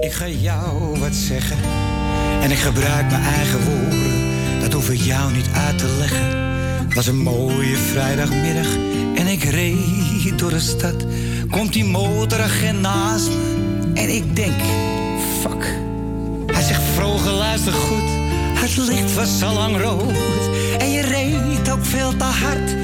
Ik 0.00 0.12
ga 0.12 0.26
jou 0.28 0.98
wat 0.98 1.14
zeggen. 1.14 1.56
En 2.40 2.50
ik 2.50 2.56
gebruik 2.56 3.10
mijn 3.10 3.22
eigen 3.22 3.64
woorden. 3.64 4.60
Dat 4.60 4.72
hoef 4.72 4.90
ik 4.90 5.00
jou 5.00 5.32
niet 5.32 5.48
uit 5.66 5.78
te 5.78 5.96
leggen. 5.98 6.42
Het 6.84 6.94
was 6.94 7.06
een 7.06 7.22
mooie 7.22 7.76
vrijdagmiddag. 7.76 8.74
En 9.14 9.26
ik 9.26 9.44
reed 9.44 10.38
door 10.38 10.50
de 10.50 10.60
stad. 10.60 11.04
Komt 11.50 11.72
die 11.72 11.84
motoragent 11.84 12.80
naast 12.80 13.28
me. 13.28 13.90
En 13.94 14.14
ik 14.14 14.36
denk, 14.36 14.60
fuck. 15.40 15.78
Hij 16.46 16.62
zegt 16.62 16.82
vroeger 16.82 17.32
luister 17.32 17.72
goed. 17.72 18.22
Het 18.54 18.76
licht 18.76 19.14
was 19.14 19.42
al 19.42 19.54
lang 19.54 19.80
rood. 19.80 20.12
En 20.78 20.90
je 20.90 21.00
reed 21.00 21.70
ook 21.70 21.84
veel 21.84 22.16
te 22.16 22.24
hard 22.24 22.74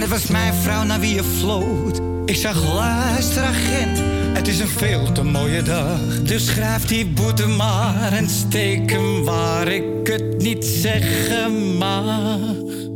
en 0.00 0.10
het 0.10 0.20
was 0.20 0.30
mijn 0.30 0.54
vrouw 0.54 0.82
naar 0.82 1.00
wie 1.00 1.14
je 1.14 1.24
floot. 1.24 2.00
Ik 2.24 2.36
zag 2.36 2.74
luister 2.74 3.42
agent, 3.42 3.98
het 4.32 4.48
is 4.48 4.58
een 4.58 4.68
veel 4.68 5.12
te 5.12 5.22
mooie 5.22 5.62
dag. 5.62 6.22
Dus 6.22 6.46
schrijf 6.46 6.84
die 6.84 7.06
boete 7.06 7.46
maar 7.46 8.12
en 8.12 8.28
steek 8.28 8.90
hem 8.90 9.24
waar 9.24 9.68
ik 9.68 10.06
het 10.06 10.38
niet 10.38 10.64
zeggen 10.64 11.76
mag. 11.76 12.38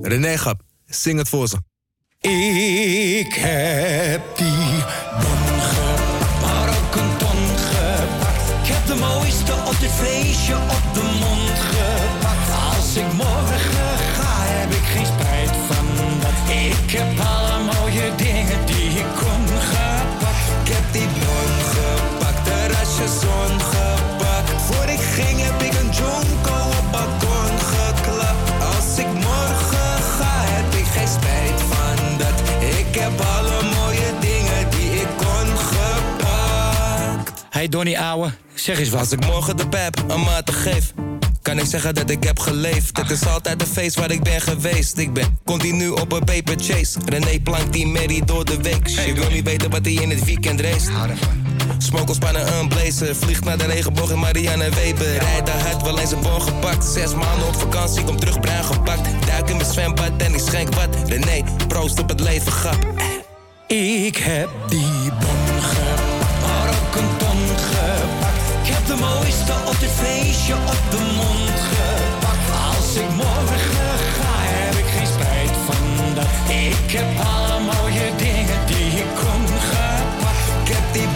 René 0.02 0.38
Gap, 0.38 0.62
zing 0.86 1.18
het 1.18 1.28
voor 1.28 1.48
ze. 1.48 1.56
Ik 2.28 3.34
heb 3.34 4.36
die 4.36 4.82
bon 5.20 5.56
maar 6.40 6.68
ook 6.68 6.94
een 6.94 7.16
ton 7.16 7.56
gepakt. 7.56 8.48
Ik 8.62 8.74
heb 8.74 8.86
de 8.86 8.94
mooiste 8.94 9.52
op 9.52 9.76
dit 9.80 9.90
feestje 9.90 10.54
op 10.54 10.94
de 10.94 11.02
mond 11.20 11.58
gepakt. 11.58 11.73
Hey 37.64 37.72
Donnie 37.72 38.00
ouwe, 38.00 38.30
zeg 38.54 38.78
eens 38.78 38.88
wat. 38.88 39.00
Als 39.00 39.12
ik 39.12 39.26
morgen 39.26 39.56
de 39.56 39.68
pep 39.68 40.04
een 40.08 40.20
maat 40.20 40.50
geef, 40.50 40.92
kan 41.42 41.58
ik 41.58 41.64
zeggen 41.64 41.94
dat 41.94 42.10
ik 42.10 42.24
heb 42.24 42.38
geleefd. 42.38 42.96
Het 42.96 43.10
is 43.10 43.26
altijd 43.26 43.58
de 43.58 43.66
feest 43.66 43.96
waar 43.96 44.10
ik 44.10 44.22
ben 44.22 44.40
geweest. 44.40 44.98
Ik 44.98 45.12
ben 45.12 45.38
continu 45.44 45.88
op 45.88 46.12
een 46.12 46.24
paper 46.24 46.54
chase. 46.58 46.98
René 47.04 47.40
plankt 47.40 47.72
die 47.72 47.86
Mary 47.86 48.22
door 48.24 48.44
de 48.44 48.62
week. 48.62 48.86
Je 48.86 49.14
wil 49.14 49.30
niet 49.30 49.44
weten 49.44 49.70
wat 49.70 49.84
hij 49.84 49.94
in 49.94 50.10
het 50.10 50.24
weekend 50.24 50.60
race. 50.60 50.90
Smokkel 51.78 52.14
spannen 52.14 52.58
een 52.58 52.68
blazer. 52.68 53.16
Vliegt 53.16 53.44
naar 53.44 53.58
de 53.58 53.66
regenboog 53.66 54.10
in 54.10 54.18
Marianne 54.18 54.70
Weber. 54.70 55.18
Rijdt 55.18 55.46
daaruit, 55.46 55.82
wel 55.82 55.98
eens 55.98 56.12
een 56.12 56.22
bon 56.22 56.42
gepakt. 56.42 56.84
Zes 56.84 57.14
maanden 57.14 57.46
op 57.46 57.56
vakantie, 57.56 58.04
kom 58.04 58.16
terug 58.16 58.40
bruin 58.40 58.64
gepakt. 58.64 59.26
Duik 59.26 59.48
in 59.48 59.56
mijn 59.56 59.70
zwembad 59.70 60.10
en 60.16 60.34
ik 60.34 60.40
schenk 60.40 60.74
wat. 60.74 60.88
René, 61.06 61.44
proost 61.68 61.98
op 61.98 62.08
het 62.08 62.20
leven, 62.20 62.52
grap. 62.52 62.86
Ik 63.66 64.16
heb 64.16 64.48
die 64.68 65.10
bon 65.20 65.43
de 68.86 68.96
mooiste 68.96 69.52
op 69.66 69.80
dit 69.80 69.90
feestje 69.90 70.54
op 70.54 70.82
de 70.90 71.00
mond 71.16 71.58
gepakt. 71.70 72.48
Als 72.68 72.94
ik 72.96 73.10
morgen 73.10 73.60
ga, 74.16 74.34
heb 74.56 74.74
ik 74.82 74.88
geen 74.96 75.06
spijt 75.06 75.56
van 75.66 76.14
dat. 76.14 76.26
Ik 76.48 76.90
heb 76.98 77.10
alle 77.34 77.58
mooie 77.60 78.06
dingen 78.16 78.60
die 78.66 78.88
ik 79.04 79.10
kon 79.22 79.44
gepakt. 79.70 80.46
Ik 80.62 80.68
heb 80.74 80.86
die 80.92 81.08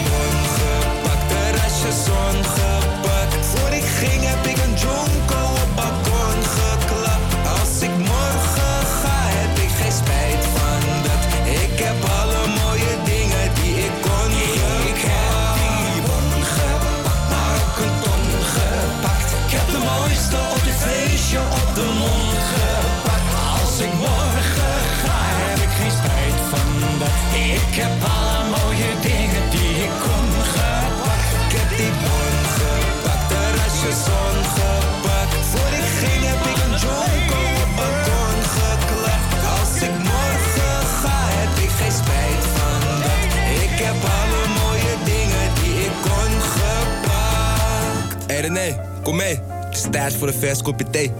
Kom 49.09 49.17
mee, 49.17 49.41
het 49.49 49.77
is 49.77 49.87
tijd 49.91 50.15
voor 50.15 50.29
een. 50.33 51.13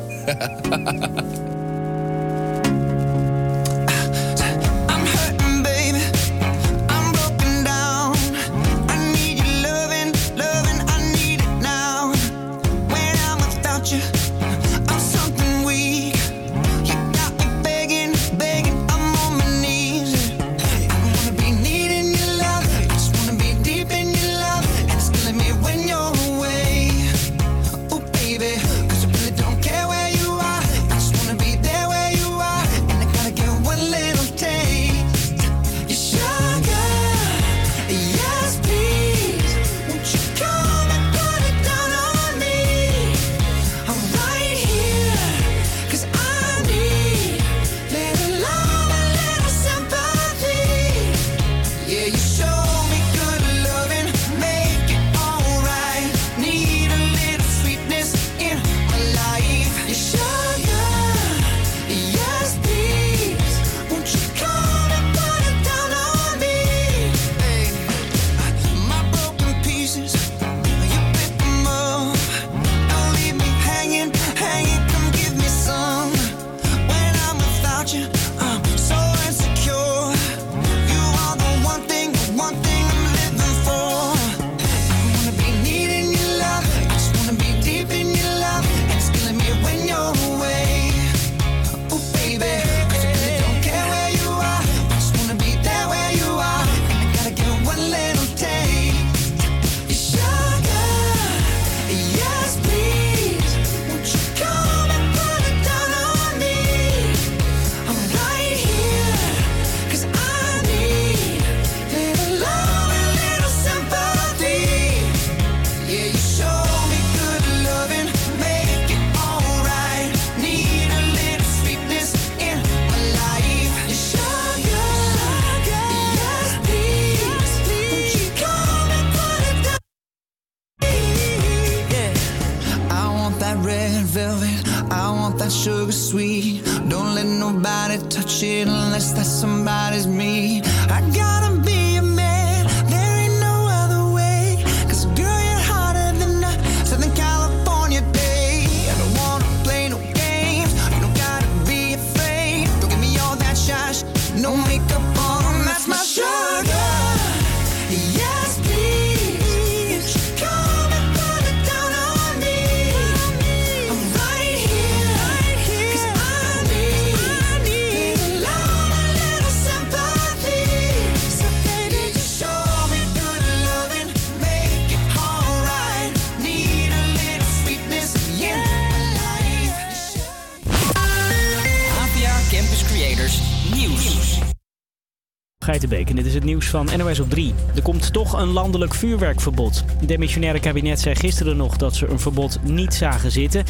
Geitenbeek 185.69 186.09
en 186.09 186.17
dit 186.17 186.27
is 186.27 186.35
het 186.35 186.45
nieuws 186.45 186.67
van 186.67 186.89
NOS 186.97 187.21
op 187.21 187.31
3. 187.31 187.55
Er 187.75 187.83
komt 187.83 188.13
toch 188.13 188.41
een 188.41 188.49
landelijk 188.49 188.95
vuurwerkverbod. 188.95 189.85
Het 189.99 190.09
demissionaire 190.09 190.61
kabinet 190.61 191.01
zei 191.01 191.15
gisteren 191.15 191.57
nog 191.57 191.77
dat 191.77 191.95
ze 191.95 192.09
een 192.09 192.21
verbod 192.21 192.59
niet 192.63 192.95
zagen 192.95 193.31
zitten. 193.31 193.65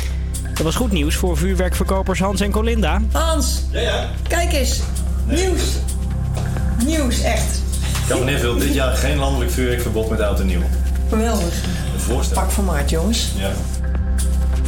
Dat 0.55 0.63
was 0.63 0.75
goed 0.75 0.93
nieuws 0.93 1.15
voor 1.15 1.37
vuurwerkverkopers 1.37 2.19
Hans 2.19 2.41
en 2.41 2.51
Colinda. 2.51 3.01
Hans, 3.13 3.63
kijk 4.29 4.53
eens. 4.53 4.81
Nieuws. 5.27 5.63
Nieuws, 6.87 7.21
echt. 7.21 7.61
Het 7.83 8.07
kabinet 8.09 8.41
wil 8.41 8.59
dit 8.59 8.75
jaar 8.75 8.97
geen 8.97 9.17
landelijk 9.17 9.51
vuurwerkverbod 9.51 10.11
met 10.11 10.21
oud 10.21 10.41
en 10.41 10.47
nieuw. 10.47 10.63
Geweldig. 11.09 11.55
Voorstel. 11.97 12.43
Pak 12.43 12.51
van 12.51 12.65
maart, 12.65 12.91
jongens. 12.91 13.33
Ja. 13.37 13.53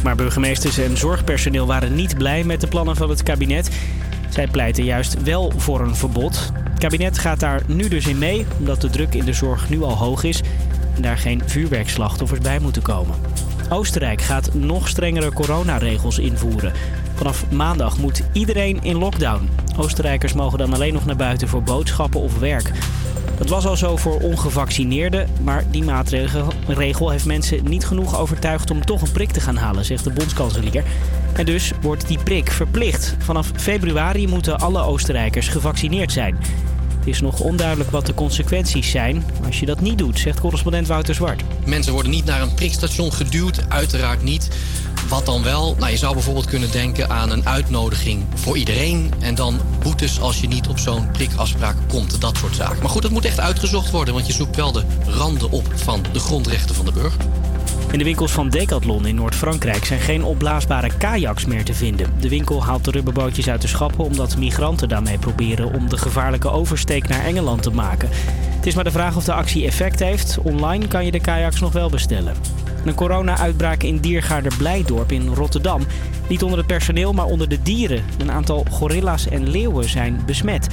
Maar 0.03 0.15
burgemeesters 0.15 0.77
en 0.77 0.97
zorgpersoneel 0.97 1.67
waren 1.67 1.95
niet 1.95 2.17
blij 2.17 2.43
met 2.43 2.61
de 2.61 2.67
plannen 2.67 2.95
van 2.95 3.09
het 3.09 3.23
kabinet. 3.23 3.69
Zij 4.31 4.47
pleiten 4.47 4.83
juist 4.83 5.23
wel 5.23 5.51
voor 5.57 5.81
een 5.81 5.95
verbod. 5.95 6.51
Het 6.69 6.79
kabinet 6.79 7.17
gaat 7.17 7.39
daar 7.39 7.61
nu 7.67 7.87
dus 7.87 8.07
in 8.07 8.17
mee, 8.17 8.45
omdat 8.59 8.81
de 8.81 8.89
druk 8.89 9.13
in 9.13 9.25
de 9.25 9.33
zorg 9.33 9.69
nu 9.69 9.81
al 9.81 9.97
hoog 9.97 10.23
is 10.23 10.41
en 10.95 11.01
daar 11.01 11.17
geen 11.17 11.41
vuurwerkslachtoffers 11.45 12.39
bij 12.39 12.59
moeten 12.59 12.81
komen. 12.81 13.15
Oostenrijk 13.69 14.21
gaat 14.21 14.53
nog 14.53 14.87
strengere 14.87 15.33
coronaregels 15.33 16.19
invoeren. 16.19 16.73
Vanaf 17.15 17.51
maandag 17.51 17.97
moet 17.97 18.23
iedereen 18.33 18.83
in 18.83 18.97
lockdown. 18.97 19.49
Oostenrijkers 19.77 20.33
mogen 20.33 20.57
dan 20.57 20.73
alleen 20.73 20.93
nog 20.93 21.05
naar 21.05 21.15
buiten 21.15 21.47
voor 21.47 21.63
boodschappen 21.63 22.21
of 22.21 22.39
werk. 22.39 22.71
Dat 23.41 23.49
was 23.49 23.65
al 23.65 23.77
zo 23.77 23.97
voor 23.97 24.19
ongevaccineerden, 24.19 25.27
maar 25.43 25.63
die 25.71 25.83
maatregel 25.83 27.09
heeft 27.09 27.25
mensen 27.25 27.63
niet 27.63 27.85
genoeg 27.85 28.19
overtuigd 28.19 28.71
om 28.71 28.85
toch 28.85 29.01
een 29.01 29.11
prik 29.11 29.31
te 29.31 29.39
gaan 29.39 29.55
halen, 29.55 29.85
zegt 29.85 30.03
de 30.03 30.11
bondskanselier. 30.11 30.83
En 31.33 31.45
dus 31.45 31.71
wordt 31.81 32.07
die 32.07 32.23
prik 32.23 32.51
verplicht. 32.51 33.15
Vanaf 33.19 33.51
februari 33.55 34.27
moeten 34.27 34.59
alle 34.59 34.81
Oostenrijkers 34.81 35.47
gevaccineerd 35.47 36.11
zijn. 36.11 36.37
Het 36.99 37.07
is 37.07 37.21
nog 37.21 37.39
onduidelijk 37.39 37.91
wat 37.91 38.05
de 38.05 38.13
consequenties 38.13 38.91
zijn 38.91 39.23
als 39.45 39.59
je 39.59 39.65
dat 39.65 39.81
niet 39.81 39.97
doet, 39.97 40.19
zegt 40.19 40.39
correspondent 40.39 40.87
Wouter 40.87 41.15
Zwart. 41.15 41.43
Mensen 41.65 41.93
worden 41.93 42.11
niet 42.11 42.25
naar 42.25 42.41
een 42.41 42.53
prikstation 42.53 43.13
geduwd, 43.13 43.65
uiteraard 43.67 44.23
niet. 44.23 44.49
Wat 45.11 45.25
dan 45.25 45.43
wel? 45.43 45.75
Nou, 45.79 45.91
je 45.91 45.97
zou 45.97 46.13
bijvoorbeeld 46.13 46.45
kunnen 46.45 46.71
denken 46.71 47.09
aan 47.09 47.31
een 47.31 47.47
uitnodiging 47.47 48.25
voor 48.35 48.57
iedereen. 48.57 49.13
En 49.19 49.35
dan 49.35 49.59
boetes 49.79 50.21
als 50.21 50.41
je 50.41 50.47
niet 50.47 50.67
op 50.67 50.79
zo'n 50.79 51.11
prikafspraak 51.11 51.75
komt. 51.87 52.21
Dat 52.21 52.37
soort 52.37 52.55
zaken. 52.55 52.79
Maar 52.79 52.89
goed, 52.89 53.03
het 53.03 53.11
moet 53.11 53.25
echt 53.25 53.39
uitgezocht 53.39 53.91
worden. 53.91 54.13
Want 54.13 54.27
je 54.27 54.33
zoekt 54.33 54.55
wel 54.55 54.71
de 54.71 54.83
randen 55.05 55.51
op 55.51 55.73
van 55.75 56.03
de 56.13 56.19
grondrechten 56.19 56.75
van 56.75 56.85
de 56.85 56.91
burger. 56.91 57.21
In 57.91 57.97
de 57.97 58.03
winkels 58.03 58.31
van 58.31 58.49
Decathlon 58.49 59.05
in 59.05 59.15
Noord-Frankrijk 59.15 59.85
zijn 59.85 59.99
geen 59.99 60.23
opblaasbare 60.23 60.97
kajaks 60.97 61.45
meer 61.45 61.65
te 61.65 61.73
vinden. 61.73 62.13
De 62.19 62.29
winkel 62.29 62.63
haalt 62.63 62.85
de 62.85 62.91
rubberbootjes 62.91 63.49
uit 63.49 63.61
de 63.61 63.67
schappen 63.67 64.03
omdat 64.03 64.37
migranten 64.37 64.89
daarmee 64.89 65.17
proberen 65.17 65.73
om 65.73 65.89
de 65.89 65.97
gevaarlijke 65.97 66.49
oversteek 66.49 67.07
naar 67.07 67.25
Engeland 67.25 67.63
te 67.63 67.71
maken. 67.71 68.09
Het 68.55 68.67
is 68.67 68.75
maar 68.75 68.83
de 68.83 68.91
vraag 68.91 69.15
of 69.15 69.23
de 69.23 69.33
actie 69.33 69.65
effect 69.65 69.99
heeft. 69.99 70.37
Online 70.43 70.87
kan 70.87 71.05
je 71.05 71.11
de 71.11 71.21
kajaks 71.21 71.59
nog 71.59 71.71
wel 71.71 71.89
bestellen. 71.89 72.60
Een 72.85 72.95
corona-uitbraak 72.95 73.83
in 73.83 73.97
Diergaarder 73.97 74.53
Blijdorp 74.57 75.11
in 75.11 75.27
Rotterdam. 75.27 75.85
Niet 76.27 76.43
onder 76.43 76.57
het 76.57 76.67
personeel, 76.67 77.13
maar 77.13 77.25
onder 77.25 77.49
de 77.49 77.61
dieren. 77.61 78.03
Een 78.17 78.31
aantal 78.31 78.65
gorilla's 78.69 79.27
en 79.27 79.49
leeuwen 79.49 79.89
zijn 79.89 80.21
besmet. 80.25 80.67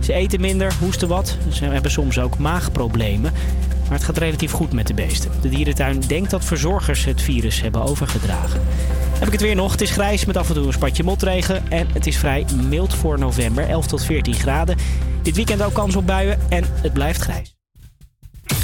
Ze 0.00 0.12
eten 0.12 0.40
minder, 0.40 0.74
hoesten 0.80 1.08
wat. 1.08 1.36
Ze 1.48 1.64
hebben 1.64 1.90
soms 1.90 2.18
ook 2.18 2.38
maagproblemen. 2.38 3.32
Maar 3.82 3.98
het 3.98 4.04
gaat 4.04 4.18
relatief 4.18 4.52
goed 4.52 4.72
met 4.72 4.86
de 4.86 4.94
beesten. 4.94 5.30
De 5.40 5.48
dierentuin 5.48 6.00
denkt 6.00 6.30
dat 6.30 6.44
verzorgers 6.44 7.04
het 7.04 7.22
virus 7.22 7.60
hebben 7.60 7.82
overgedragen. 7.82 8.60
Heb 9.18 9.26
ik 9.26 9.32
het 9.32 9.42
weer 9.42 9.54
nog. 9.54 9.72
Het 9.72 9.80
is 9.80 9.90
grijs 9.90 10.24
met 10.24 10.36
af 10.36 10.48
en 10.48 10.54
toe 10.54 10.66
een 10.66 10.72
spatje 10.72 11.04
motregen. 11.04 11.70
En 11.70 11.88
het 11.92 12.06
is 12.06 12.16
vrij 12.16 12.44
mild 12.68 12.94
voor 12.94 13.18
november. 13.18 13.68
11 13.68 13.86
tot 13.86 14.04
14 14.04 14.34
graden. 14.34 14.76
Dit 15.22 15.36
weekend 15.36 15.62
ook 15.62 15.74
kans 15.74 15.96
op 15.96 16.06
buien. 16.06 16.40
En 16.48 16.64
het 16.82 16.92
blijft 16.92 17.20
grijs. 17.20 17.56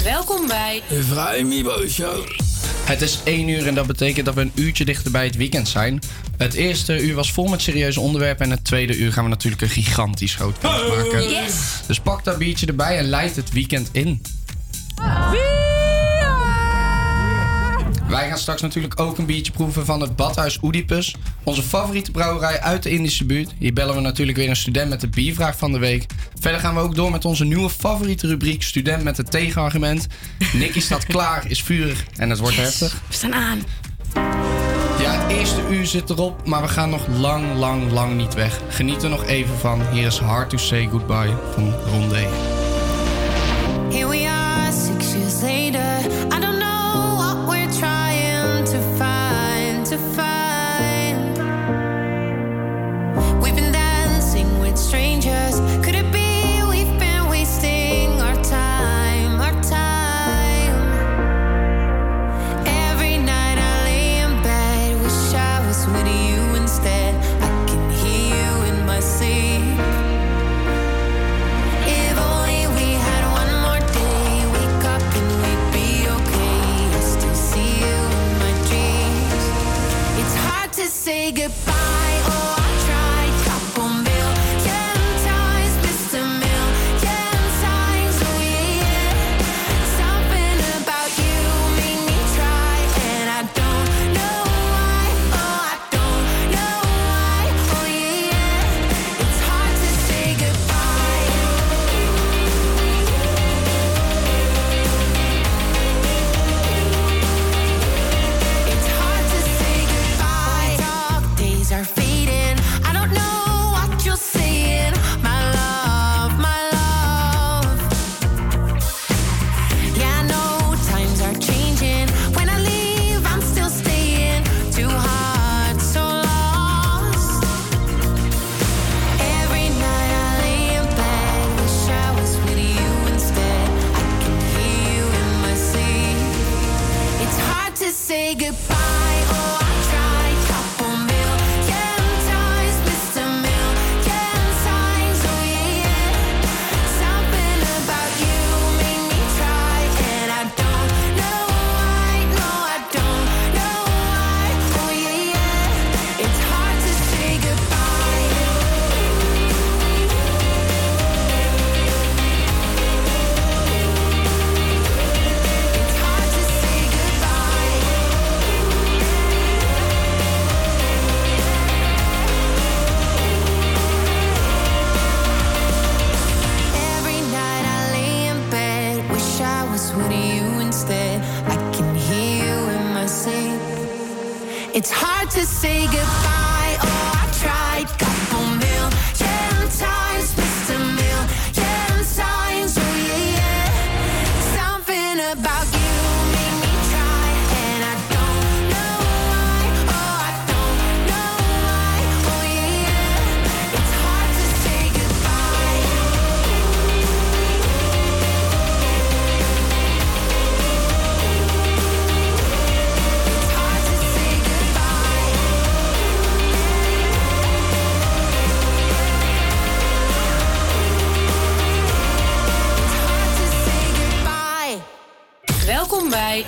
Welkom 0.04 0.46
bij 0.46 0.82
De 0.88 1.02
Vrij 1.02 1.44
Mibo 1.44 1.86
Show. 1.86 2.47
Het 2.88 3.02
is 3.02 3.18
1 3.24 3.48
uur 3.48 3.66
en 3.66 3.74
dat 3.74 3.86
betekent 3.86 4.26
dat 4.26 4.34
we 4.34 4.40
een 4.40 4.52
uurtje 4.54 4.84
dichter 4.84 5.10
bij 5.10 5.24
het 5.24 5.36
weekend 5.36 5.68
zijn. 5.68 6.00
Het 6.36 6.54
eerste 6.54 7.02
uur 7.02 7.14
was 7.14 7.32
vol 7.32 7.46
met 7.46 7.62
serieuze 7.62 8.00
onderwerpen 8.00 8.44
en 8.44 8.50
het 8.50 8.64
tweede 8.64 8.96
uur 8.96 9.12
gaan 9.12 9.24
we 9.24 9.30
natuurlijk 9.30 9.62
een 9.62 9.68
gigantisch 9.68 10.34
groot 10.34 10.62
maken. 10.62 11.28
Yes! 11.28 11.54
Dus 11.86 12.00
pak 12.00 12.24
dat 12.24 12.38
biertje 12.38 12.66
erbij 12.66 12.98
en 12.98 13.04
leid 13.04 13.36
het 13.36 13.52
weekend 13.52 13.88
in. 13.92 14.22
Wij 18.08 18.28
gaan 18.28 18.38
straks 18.38 18.62
natuurlijk 18.62 19.00
ook 19.00 19.18
een 19.18 19.26
biertje 19.26 19.52
proeven 19.52 19.84
van 19.84 20.00
het 20.00 20.16
Badhuis 20.16 20.58
Oedipus. 20.62 21.14
Onze 21.42 21.62
favoriete 21.62 22.10
brouwerij 22.10 22.60
uit 22.60 22.82
de 22.82 22.90
Indische 22.90 23.24
buurt. 23.24 23.54
Hier 23.58 23.72
bellen 23.72 23.94
we 23.94 24.00
natuurlijk 24.00 24.38
weer 24.38 24.48
een 24.48 24.56
student 24.56 24.88
met 24.88 25.00
de 25.00 25.08
biervraag 25.08 25.58
van 25.58 25.72
de 25.72 25.78
week. 25.78 26.06
Verder 26.40 26.60
gaan 26.60 26.74
we 26.74 26.80
ook 26.80 26.94
door 26.94 27.10
met 27.10 27.24
onze 27.24 27.44
nieuwe 27.44 27.70
favoriete 27.70 28.26
rubriek 28.26 28.62
Student 28.62 29.02
met 29.02 29.16
het 29.16 29.30
tegenargument. 29.30 30.06
Nicky 30.52 30.80
staat 30.80 31.06
klaar, 31.14 31.50
is 31.50 31.62
vurig 31.62 32.04
en 32.16 32.30
het 32.30 32.38
wordt 32.38 32.56
heftig. 32.56 33.02
We 33.08 33.14
staan 33.14 33.34
aan. 33.34 33.62
Ja, 35.00 35.24
het 35.24 35.36
eerste 35.36 35.60
uur 35.70 35.86
zit 35.86 36.10
erop, 36.10 36.46
maar 36.46 36.62
we 36.62 36.68
gaan 36.68 36.90
nog 36.90 37.06
lang, 37.06 37.54
lang, 37.54 37.90
lang 37.90 38.16
niet 38.16 38.34
weg. 38.34 38.60
Geniet 38.68 39.02
er 39.02 39.10
nog 39.10 39.24
even 39.26 39.58
van. 39.58 39.82
Hier 39.92 40.06
is 40.06 40.18
Hard 40.18 40.50
to 40.50 40.56
Say 40.56 40.88
Goodbye 40.90 41.34
van 41.54 41.74
Rondé. 41.90 42.26
Here 43.90 44.08
we 44.08 44.28
are, 44.28 44.37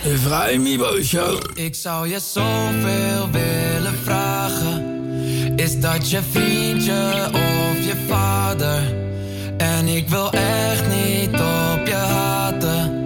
Vrij 0.04 0.58
Mibo 0.58 1.02
Show. 1.02 1.40
Ik 1.54 1.74
zou 1.74 2.08
je 2.08 2.20
zoveel 2.32 3.30
willen 3.30 3.98
vragen. 4.04 4.84
Is 5.56 5.80
dat 5.80 6.10
je 6.10 6.20
vriendje 6.30 7.28
of 7.32 7.84
je 7.84 8.04
vader? 8.08 8.94
En 9.56 9.88
ik 9.88 10.08
wil 10.08 10.32
echt 10.32 10.84
niet 10.86 11.28
op 11.34 11.86
je 11.86 11.94
haten. 11.94 12.98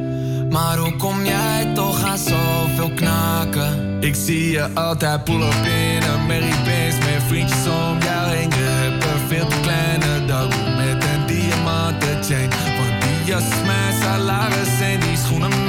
Maar 0.48 0.78
hoe 0.78 0.96
kom 0.96 1.24
jij 1.24 1.70
toch 1.74 2.02
aan 2.02 2.18
zoveel 2.18 2.90
knaken? 2.94 3.96
Ik 4.00 4.14
zie 4.14 4.50
je 4.50 4.68
altijd 4.74 5.24
pull 5.24 5.42
up 5.42 5.64
in 5.64 6.02
een 6.02 6.26
Mary 6.26 6.54
Benz 6.64 6.98
met 6.98 7.22
vriendjes 7.26 7.66
om 7.66 7.98
jou 7.98 8.30
heen. 8.30 8.50
Je 8.50 8.56
hebt 8.56 9.04
een 9.04 9.28
veel 9.28 9.46
te 9.46 9.60
kleine 9.60 10.24
dag 10.26 10.48
met 10.76 11.04
een 11.04 11.26
diamanten 11.26 12.24
chain. 12.24 12.48
Want 12.50 13.02
die 13.02 13.24
jas 13.24 13.42
is 13.42 13.66
mijn 13.66 14.02
salaris 14.02 14.80
en 14.80 15.00
die 15.00 15.16
schoenen 15.16 15.63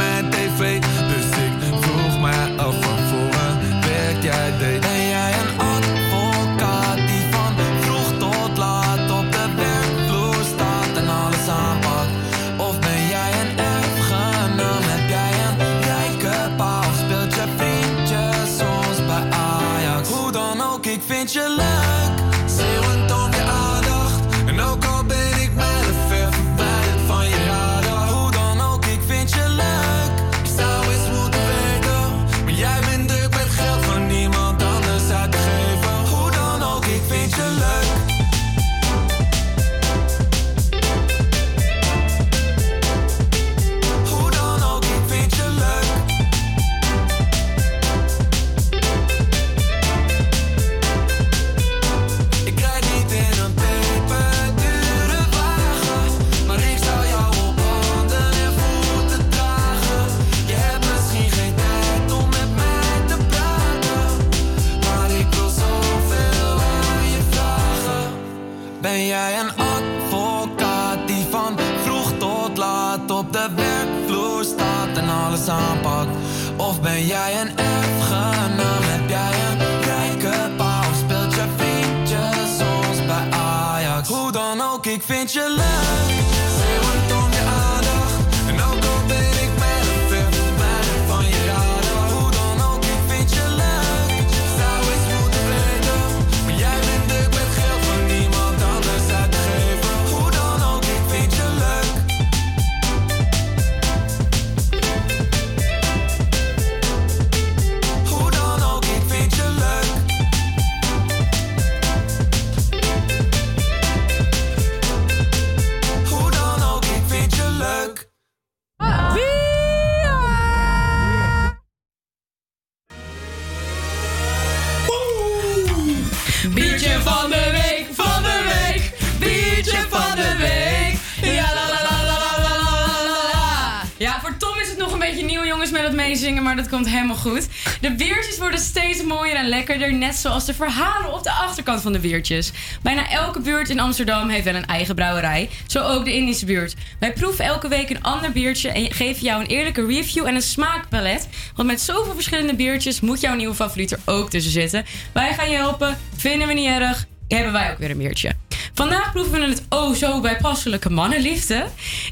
net 140.06 140.16
zoals 140.16 140.46
de 140.46 140.54
verhalen 140.54 141.14
op 141.14 141.24
de 141.24 141.32
achterkant 141.32 141.82
van 141.82 141.94
de 141.94 142.00
biertjes. 142.00 142.52
Bijna 142.82 143.10
elke 143.10 143.40
buurt 143.40 143.70
in 143.70 143.80
Amsterdam 143.80 144.30
heeft 144.30 144.44
wel 144.44 144.56
een 144.56 144.66
eigen 144.66 144.96
brouwerij, 144.96 145.50
zo 145.68 145.80
ook 145.80 146.06
de 146.06 146.14
Indische 146.14 146.46
buurt. 146.46 146.76
Wij 147.00 147.14
proeven 147.14 147.46
elke 147.46 147.68
week 147.68 147.90
een 147.90 148.04
ander 148.04 148.32
biertje 148.32 148.70
en 148.70 148.94
geven 148.94 149.24
jou 149.24 149.42
een 149.42 149.48
eerlijke 149.48 149.86
review 149.86 150.26
en 150.26 150.36
een 150.36 150.42
smaakpalet. 150.42 151.28
Want 151.56 151.68
met 151.68 151.82
zoveel 151.82 152.14
verschillende 152.14 152.56
biertjes 152.56 153.00
moet 153.00 153.22
jouw 153.22 153.36
nieuwe 153.36 153.56
favoriet 153.56 153.92
er 153.92 154.00
ook 154.06 154.30
tussen 154.30 154.52
zitten. 154.52 154.86
Wij 155.12 155.34
gaan 155.34 155.50
je 155.50 155.56
helpen, 155.56 155.98
vinden 156.16 156.48
we 156.48 156.54
niet 156.54 156.68
erg, 156.68 157.06
hebben 157.28 157.52
wij 157.54 157.72
ook 157.72 157.78
weer 157.78 157.90
een 157.90 157.98
biertje. 157.98 158.32
Vandaag 158.74 159.12
proeven 159.12 159.40
we 159.40 159.48
het 159.48 159.64
oh 159.70 159.94
zo 159.94 160.22
bijpasselijke 160.22 160.90
mannenliefde. 160.90 161.66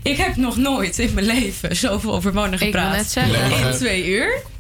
Ik 0.03 0.18
heb 0.18 0.36
nog 0.36 0.57
nooit 0.57 0.99
in 0.99 1.14
mijn 1.14 1.26
leven 1.26 1.76
zoveel 1.76 2.14
over 2.14 2.34
mannen 2.34 2.60
wil 2.60 2.68
gepraat. 2.68 2.95
net 2.95 3.11
zeggen. 3.11 3.68
In 3.68 3.74
twee 3.74 4.07
uur. 4.07 4.52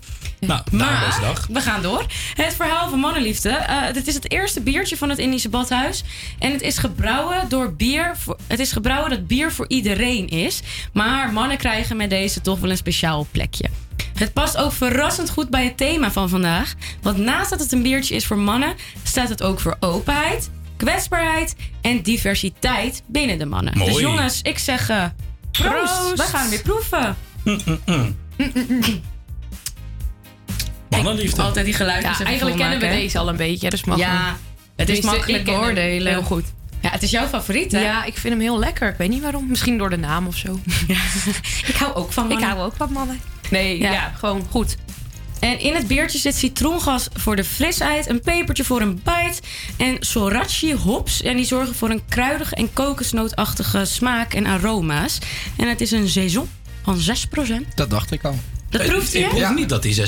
Nou, 0.47 0.61
Maar 0.71 1.05
deze 1.05 1.19
dag. 1.21 1.47
we 1.51 1.61
gaan 1.61 1.81
door. 1.81 2.05
Het 2.33 2.55
verhaal 2.55 2.89
van 2.89 2.99
mannenliefde. 2.99 3.49
Eh 3.49 3.81
het 3.81 4.07
is 4.07 4.13
het 4.13 4.31
eerste 4.31 4.61
biertje 4.61 4.97
van 4.97 5.09
het 5.09 5.17
Indische 5.19 5.49
badhuis. 5.49 6.03
En 6.39 6.51
het 6.51 6.61
is 6.61 6.77
gebrouwen 6.77 7.49
door 7.49 7.73
bier. 7.73 8.17
Voor, 8.17 8.37
het 8.47 8.59
is 8.59 8.71
gebrouwen 8.71 9.09
dat 9.09 9.27
bier 9.27 9.51
voor 9.51 9.65
iedereen 9.67 10.27
is. 10.27 10.61
Maar 10.93 11.33
mannen 11.33 11.57
krijgen 11.57 11.97
met 11.97 12.09
deze 12.09 12.41
toch 12.41 12.59
wel 12.59 12.69
een 12.69 12.77
speciaal 12.77 13.27
plekje. 13.31 13.69
Het 14.13 14.33
past 14.33 14.57
ook 14.57 14.71
verrassend 14.71 15.29
goed 15.29 15.49
bij 15.49 15.63
het 15.63 15.77
thema 15.77 16.11
van 16.11 16.29
vandaag. 16.29 16.73
Want 17.01 17.17
naast 17.17 17.49
dat 17.49 17.59
het 17.59 17.71
een 17.71 17.81
biertje 17.81 18.15
is 18.15 18.25
voor 18.25 18.37
mannen, 18.37 18.75
staat 19.03 19.29
het 19.29 19.43
ook 19.43 19.59
voor 19.59 19.77
openheid, 19.79 20.49
kwetsbaarheid 20.77 21.55
en 21.81 22.01
diversiteit 22.01 23.03
binnen 23.07 23.37
de 23.37 23.45
mannen. 23.45 23.77
Mooi. 23.77 23.91
Dus 23.91 24.01
jongens, 24.01 24.41
ik 24.41 24.57
zeg 24.57 24.89
eh, 24.89 25.05
proost. 25.51 25.99
Proost. 25.99 26.15
We 26.15 26.37
gaan 26.37 26.49
weer 26.49 26.61
proeven. 26.61 27.15
Mannenliefde. 31.01 31.41
Altijd 31.41 31.65
die 31.65 31.73
geluidjes. 31.73 32.17
Ja, 32.17 32.25
eigenlijk 32.25 32.57
kennen 32.57 32.79
we 32.79 32.87
deze 32.87 33.17
al 33.17 33.29
een 33.29 33.35
beetje, 33.35 33.69
dus 33.69 33.83
mag 33.83 33.97
Ja, 33.97 34.37
het 34.75 34.89
is 34.89 34.95
Tenminste, 34.95 35.05
makkelijk 35.05 35.47
ik 35.47 35.55
beoordelen. 35.55 36.11
Heel 36.13 36.21
goed. 36.21 36.43
Ja, 36.81 36.89
het 36.89 37.03
is 37.03 37.11
jouw 37.11 37.27
favoriet, 37.27 37.71
hè? 37.71 37.79
Ja, 37.79 38.03
ik 38.05 38.17
vind 38.17 38.33
hem 38.33 38.41
heel 38.41 38.59
lekker. 38.59 38.89
Ik 38.89 38.97
weet 38.97 39.09
niet 39.09 39.21
waarom. 39.21 39.47
Misschien 39.47 39.77
door 39.77 39.89
de 39.89 39.97
naam 39.97 40.27
of 40.27 40.35
zo. 40.37 40.59
Ik 41.67 41.75
hou 41.75 41.93
ook 41.95 42.11
van 42.11 42.23
Ik 42.23 42.29
mannen. 42.29 42.49
hou 42.49 42.61
ook 42.65 42.75
van 42.75 42.91
mannen. 42.91 43.19
Nee, 43.49 43.79
Ja. 43.79 43.91
ja, 43.91 44.11
gewoon 44.17 44.45
goed. 44.49 44.75
En 45.39 45.59
in 45.59 45.75
het 45.75 45.87
biertje 45.87 46.17
zit 46.19 46.35
citroengas 46.35 47.07
voor 47.13 47.35
de 47.35 47.43
frisheid, 47.43 48.09
een 48.09 48.21
pepertje 48.21 48.63
voor 48.63 48.81
een 48.81 48.93
bite 49.03 49.39
en 49.77 49.97
sorachi 49.99 50.73
hops. 50.75 51.21
En 51.21 51.35
die 51.35 51.45
zorgen 51.45 51.75
voor 51.75 51.89
een 51.89 52.01
kruidige 52.09 52.55
en 52.55 52.73
kokosnootachtige 52.73 53.85
smaak 53.85 54.33
en 54.33 54.45
aroma's. 54.45 55.17
En 55.57 55.67
het 55.67 55.81
is 55.81 55.91
een 55.91 56.09
saison 56.09 56.49
van 56.83 56.99
6%. 56.99 57.73
Dat 57.75 57.89
dacht 57.89 58.11
ik 58.11 58.23
al. 58.23 58.39
Dat 58.77 58.85
proefde 58.87 59.17
Ik 59.19 59.31
je? 59.31 59.37
proef 59.37 59.55
niet 59.55 59.69
dat 59.69 59.81
die 59.83 59.95
6% 59.95 60.01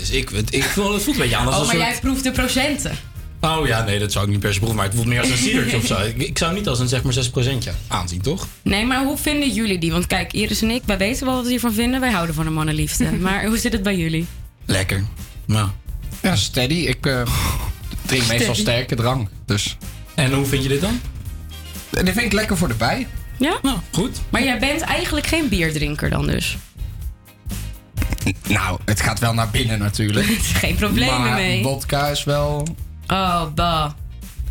is. 0.00 0.10
Ik, 0.10 0.30
ik, 0.30 0.50
ik 0.50 0.62
voel, 0.64 0.92
het 0.92 1.02
voelt 1.02 1.16
een 1.16 1.22
beetje 1.22 1.36
aan 1.36 1.46
als 1.46 1.54
Oh, 1.54 1.66
maar 1.66 1.74
soort... 1.74 1.86
jij 1.88 1.98
proeft 2.00 2.24
de 2.24 2.30
procenten. 2.30 2.92
Oh 3.40 3.66
ja, 3.66 3.84
nee, 3.84 3.98
dat 3.98 4.12
zou 4.12 4.24
ik 4.24 4.30
niet 4.30 4.40
per 4.40 4.52
se 4.52 4.58
proeven. 4.58 4.76
Maar 4.78 4.86
het 4.86 4.94
voelt 4.94 5.06
meer 5.08 5.20
als 5.20 5.28
een 5.28 5.36
cidertje 5.46 5.76
of 5.76 5.86
zo. 5.86 5.98
Ik, 6.00 6.16
ik 6.16 6.38
zou 6.38 6.54
niet 6.54 6.68
als 6.68 6.78
een 6.80 6.88
zeg 6.88 7.02
maar 7.02 7.14
6% 7.14 7.70
aanzien, 7.88 8.20
toch? 8.20 8.46
Nee, 8.62 8.84
maar 8.86 9.04
hoe 9.04 9.16
vinden 9.16 9.50
jullie 9.52 9.78
die? 9.78 9.92
Want 9.92 10.06
kijk, 10.06 10.32
Iris 10.32 10.62
en 10.62 10.70
ik, 10.70 10.82
wij 10.86 10.98
weten 10.98 11.26
wel 11.26 11.34
wat 11.34 11.44
we 11.44 11.50
hiervan 11.50 11.72
vinden. 11.72 12.00
Wij 12.00 12.10
houden 12.10 12.34
van 12.34 12.46
een 12.46 12.52
mannenliefde. 12.52 13.12
maar 13.26 13.44
hoe 13.46 13.58
zit 13.58 13.72
het 13.72 13.82
bij 13.82 13.96
jullie? 13.96 14.26
Lekker. 14.64 15.04
Nou. 15.46 15.68
Ja, 16.22 16.36
steady. 16.36 16.74
Ik 16.74 17.06
eh, 17.06 17.22
drink 18.06 18.26
meestal 18.26 18.54
sterke 18.54 18.94
drank. 18.94 19.28
Dus. 19.46 19.76
En 20.14 20.32
hoe 20.32 20.46
vind 20.46 20.62
je 20.62 20.68
dit 20.68 20.80
dan? 20.80 21.00
Dit 21.90 22.04
vind 22.04 22.18
ik 22.26 22.32
lekker 22.32 22.56
voor 22.56 22.68
de 22.68 22.74
bij. 22.74 23.06
Ja? 23.38 23.58
Nou, 23.62 23.78
goed. 23.92 24.20
Maar 24.28 24.44
jij 24.44 24.58
bent 24.58 24.80
eigenlijk 24.80 25.26
geen 25.26 25.48
bierdrinker 25.48 26.10
dan 26.10 26.26
dus? 26.26 26.56
Nou, 28.48 28.78
het 28.84 29.00
gaat 29.00 29.18
wel 29.18 29.34
naar 29.34 29.50
binnen 29.50 29.78
natuurlijk. 29.78 30.26
Geen 30.62 30.74
problemen 30.74 31.20
maar 31.20 31.34
mee. 31.34 31.62
vodka 31.62 32.06
is 32.06 32.24
wel... 32.24 32.66
Oh, 33.06 33.44
bah. 33.54 33.90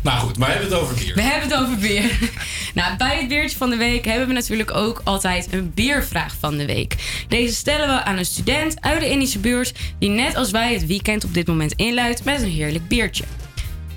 Nou 0.02 0.18
goed, 0.18 0.38
maar 0.38 0.48
we 0.48 0.54
hebben 0.54 0.72
het 0.72 0.80
over 0.80 0.94
bier. 0.94 1.14
We 1.14 1.22
hebben 1.22 1.50
het 1.50 1.58
over 1.60 1.76
bier. 1.76 2.18
nou, 2.74 2.96
bij 2.96 3.16
het 3.18 3.28
biertje 3.28 3.56
van 3.56 3.70
de 3.70 3.76
week 3.76 4.04
hebben 4.04 4.26
we 4.26 4.32
natuurlijk 4.32 4.74
ook 4.74 5.00
altijd 5.04 5.52
een 5.52 5.72
biervraag 5.74 6.34
van 6.40 6.56
de 6.56 6.66
week. 6.66 7.24
Deze 7.28 7.54
stellen 7.54 7.88
we 7.88 8.02
aan 8.02 8.16
een 8.16 8.24
student 8.24 8.80
uit 8.80 9.00
de 9.00 9.10
Indische 9.10 9.38
buurt 9.38 9.74
die 9.98 10.10
net 10.10 10.36
als 10.36 10.50
wij 10.50 10.72
het 10.72 10.86
weekend 10.86 11.24
op 11.24 11.34
dit 11.34 11.46
moment 11.46 11.72
inluidt 11.72 12.24
met 12.24 12.42
een 12.42 12.50
heerlijk 12.50 12.88
biertje. 12.88 13.24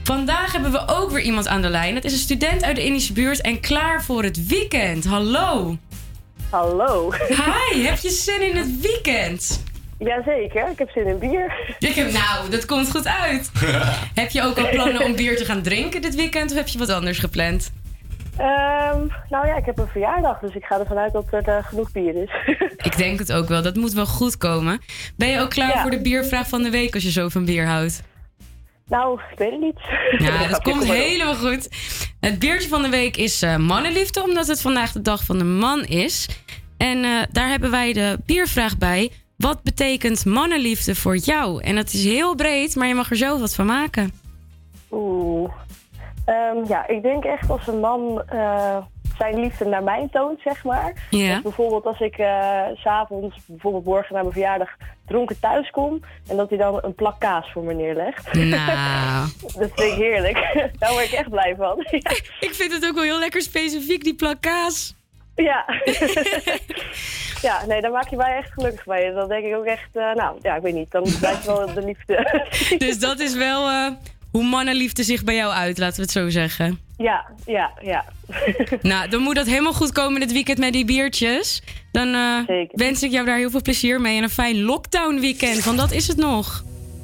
Vandaag 0.03 0.51
hebben 0.51 0.72
we 0.72 0.88
ook 0.88 1.11
weer 1.11 1.22
iemand 1.22 1.47
aan 1.47 1.61
de 1.61 1.69
lijn. 1.69 1.95
Het 1.95 2.06
is 2.06 2.11
een 2.11 2.19
student 2.19 2.64
uit 2.64 2.76
de 2.76 2.85
Indische 2.85 3.14
buurt 3.14 3.41
en 3.41 3.60
klaar 3.60 4.03
voor 4.03 4.23
het 4.23 4.47
weekend. 4.47 5.06
Hallo. 5.06 5.77
Hallo. 6.49 7.11
Hi, 7.27 7.81
heb 7.81 7.97
je 7.97 8.10
zin 8.10 8.49
in 8.49 8.56
het 8.56 8.81
weekend? 8.81 9.64
Jazeker, 9.99 10.69
ik 10.69 10.77
heb 10.80 10.89
zin 10.89 11.07
in 11.07 11.19
bier. 11.19 11.76
Ik 11.80 11.95
heb, 11.95 12.11
nou, 12.11 12.49
dat 12.49 12.65
komt 12.65 12.91
goed 12.91 13.07
uit. 13.07 13.51
heb 14.21 14.30
je 14.30 14.41
ook 14.43 14.57
al 14.57 14.69
plannen 14.69 15.01
om 15.03 15.15
bier 15.15 15.38
te 15.38 15.45
gaan 15.45 15.61
drinken 15.61 16.01
dit 16.01 16.15
weekend 16.15 16.51
of 16.51 16.57
heb 16.57 16.67
je 16.67 16.77
wat 16.77 16.89
anders 16.89 17.17
gepland? 17.19 17.71
Ehm, 18.38 19.05
nou 19.30 19.47
ja, 19.47 19.55
ik 19.57 19.65
heb 19.65 19.77
een 19.77 19.88
verjaardag, 19.88 20.39
dus 20.39 20.55
ik 20.55 20.63
ga 20.65 20.80
ervan 20.80 20.97
uit 20.97 21.13
dat 21.13 21.26
er 21.31 21.47
eh, 21.47 21.65
genoeg 21.65 21.91
bier 21.91 22.15
is. 22.23 22.30
Ik 22.89 22.97
denk 22.97 23.19
het 23.19 23.34
ook 23.34 23.47
wel. 23.47 23.61
Dat 23.61 23.76
moet 23.76 23.93
wel 23.93 24.05
goed 24.05 24.38
komen. 24.38 24.81
Ben 25.15 25.27
je 25.27 25.39
ook 25.39 25.49
klaar 25.49 25.69
Ja. 25.76 25.81
voor 25.81 25.91
de 25.91 26.01
biervraag 26.01 26.47
van 26.49 26.63
de 26.63 26.69
week 26.69 26.93
als 26.93 27.03
je 27.03 27.11
zo 27.11 27.30
van 27.30 27.45
bier 27.45 27.65
houdt? 27.67 28.01
nou, 28.88 29.19
ik 29.31 29.38
weet 29.38 29.51
het 29.51 29.59
niet. 29.61 29.80
Ja, 30.27 30.47
dat 30.47 30.61
komt 30.61 30.85
helemaal 30.85 31.35
goed. 31.35 31.69
Het 32.19 32.39
biertje 32.39 32.69
van 32.69 32.81
de 32.81 32.89
week 32.89 33.17
is 33.17 33.41
eh, 33.41 33.55
mannenliefde, 33.55 34.23
omdat 34.23 34.47
het 34.47 34.61
vandaag 34.61 34.91
de 34.91 35.01
dag 35.01 35.23
van 35.23 35.38
de 35.38 35.43
man 35.43 35.84
is. 35.85 36.30
En 36.77 37.03
eh, 37.03 37.11
daar 37.31 37.49
hebben 37.49 37.71
wij 37.71 37.93
de 37.93 38.19
biervraag 38.26 38.77
bij. 38.77 39.11
Wat 39.40 39.64
betekent 39.64 40.26
mannenliefde 40.26 40.95
voor 40.95 41.18
jou? 41.18 41.64
En 41.64 41.76
dat 41.76 41.94
is 41.94 42.03
heel 42.03 42.36
breed, 42.36 42.76
maar 42.76 42.88
je 42.88 42.94
mag 42.94 43.10
er 43.10 43.18
zo 43.18 43.40
wat 43.40 43.56
van 43.56 43.66
maken. 43.66 44.11
Oeh. 44.91 45.52
Ehm, 46.26 46.57
ja, 46.68 46.88
ik 46.88 47.02
denk 47.02 47.24
echt 47.24 47.49
als 47.49 47.68
een 47.68 47.80
man 47.80 48.24
eh, 48.28 48.78
zijn 49.18 49.40
liefde 49.40 49.66
naar 49.66 49.84
mij 49.84 50.07
toont, 50.11 50.40
zeg 50.44 50.64
maar. 50.64 51.07
Ja. 51.10 51.34
Dus 51.34 51.41
bijvoorbeeld 51.41 51.86
als 51.86 51.99
ik 51.99 52.14
s 52.76 52.82
s'avonds, 52.82 53.36
bijvoorbeeld 53.45 53.86
morgen 53.86 54.16
na 54.16 54.22
mijn 54.22 54.34
verjaardag, 54.34 54.70
dronken 55.06 55.40
thuis 55.40 55.70
kom... 55.70 55.99
en 56.28 56.38
dat 56.38 56.49
hij 56.49 56.57
dan 56.57 56.80
een 56.82 56.95
plak 56.95 57.20
kaas 57.20 57.52
voor 57.52 57.64
me 57.64 57.74
neerlegt. 57.74 58.34
Nou. 58.34 59.30
dat 59.60 59.72
vind 59.76 59.80
ik 59.80 59.94
heerlijk. 59.94 60.38
Daar 60.80 60.91
word 60.91 61.06
ik 61.06 61.11
echt 61.11 61.30
blij 61.30 61.56
van. 61.57 61.86
Ja. 61.90 62.11
Ik 62.40 62.53
vind 62.53 62.72
het 62.72 62.86
ook 62.86 62.95
wel 62.95 63.03
heel 63.03 63.20
lekker 63.20 63.41
specifiek, 63.41 64.03
die 64.03 64.16
plak 64.16 64.41
kaas. 64.41 64.95
Ja. 65.44 65.66
ja, 67.48 67.66
nee, 67.68 67.82
daar 67.82 67.91
maak 67.91 68.10
je 68.10 68.16
mij 68.16 68.38
echt 68.38 68.53
gelukkig 68.53 68.86
bij. 68.86 69.11
Dan 69.11 69.28
denk 69.28 69.45
ik 69.45 69.56
ook 69.56 69.66
echt, 69.66 69.90
eh, 69.94 70.14
nou, 70.14 70.38
ja, 70.41 70.56
ik 70.56 70.61
weet 70.61 70.74
niet. 70.74 70.91
Dan 70.91 71.03
blijft 71.20 71.45
wel 71.45 71.74
de 71.74 71.86
liefde. 71.86 72.45
Dus 72.86 72.99
dat 72.99 73.20
is 73.20 73.36
wel 73.36 73.70
eh, 73.70 73.91
hoe 74.32 74.44
mannenliefde 74.44 75.03
zich 75.03 75.24
bij 75.24 75.36
jou 75.36 75.53
uit, 75.53 75.78
laten 75.78 75.95
we 75.95 76.02
het 76.02 76.11
zo 76.11 76.30
zeggen. 76.30 76.80
ja, 76.98 77.26
ja, 77.45 77.72
ja. 77.82 78.06
Nou, 78.82 79.10
dan 79.10 79.22
moet 79.22 79.36
dat 79.36 79.48
helemaal 79.48 79.74
goed 79.74 79.91
komen 79.91 80.20
dit 80.20 80.32
weekend 80.32 80.57
met 80.57 80.74
die 80.74 80.86
biertjes. 80.86 81.64
Dan 81.91 82.14
eh, 82.14 82.68
wens 82.72 83.03
ik 83.03 83.11
jou 83.11 83.26
daar 83.26 83.38
heel 83.38 83.49
veel 83.49 83.61
plezier 83.61 84.02
mee 84.02 84.18
en 84.18 84.24
een 84.24 84.30
fijn 84.30 84.61
lockdown 84.64 85.20
weekend, 85.20 85.64
want 85.64 85.78
dat 85.78 85.91
is 85.91 86.07
het 86.07 86.18
nog. 86.18 86.64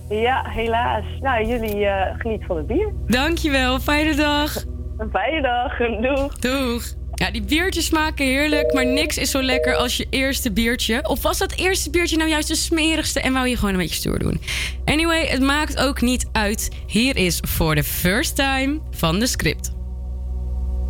Ja, 0.10 0.50
helaas. 0.50 1.04
Nou, 1.22 1.46
jullie 1.46 1.88
genieten 2.18 2.48
van 2.48 2.58
het 2.58 2.68
bier. 2.68 2.94
Dankjewel, 3.08 3.80
fijne 3.80 4.16
dag. 4.16 4.64
Een 4.98 5.10
fijne 5.10 5.42
dag. 5.42 5.78
Doeg. 5.78 6.36
Doeg. 6.38 7.05
Ja, 7.16 7.32
die 7.32 7.42
biertjes 7.42 7.86
smaken 7.86 8.26
heerlijk, 8.26 8.74
maar 8.74 8.86
niks 8.86 9.18
is 9.18 9.32
zo 9.32 9.44
lekker 9.44 9.76
als 9.76 9.98
je 9.98 10.08
eerste 10.10 10.52
biertje. 10.52 11.08
Of 11.08 11.22
was 11.22 11.38
dat 11.38 11.52
eerste 11.56 11.90
biertje 11.90 12.18
nou 12.18 12.30
juist 12.30 12.48
de 12.48 12.56
smerigste 12.56 13.20
en 13.20 13.34
wou 13.34 13.48
je 13.48 13.58
gewoon 13.58 13.74
een 13.74 13.80
beetje 13.80 13.96
stoer 13.96 14.20
doen? 14.20 14.42
Anyway, 14.86 15.26
het 15.26 15.42
maakt 15.42 15.78
ook 15.78 16.02
niet 16.02 16.26
uit. 16.32 16.70
Hier 16.88 17.16
is 17.16 17.40
For 17.48 17.76
the 17.76 17.84
First 17.84 18.36
Time 18.36 18.80
van 18.92 19.20
de 19.20 19.28
script. 19.28 19.72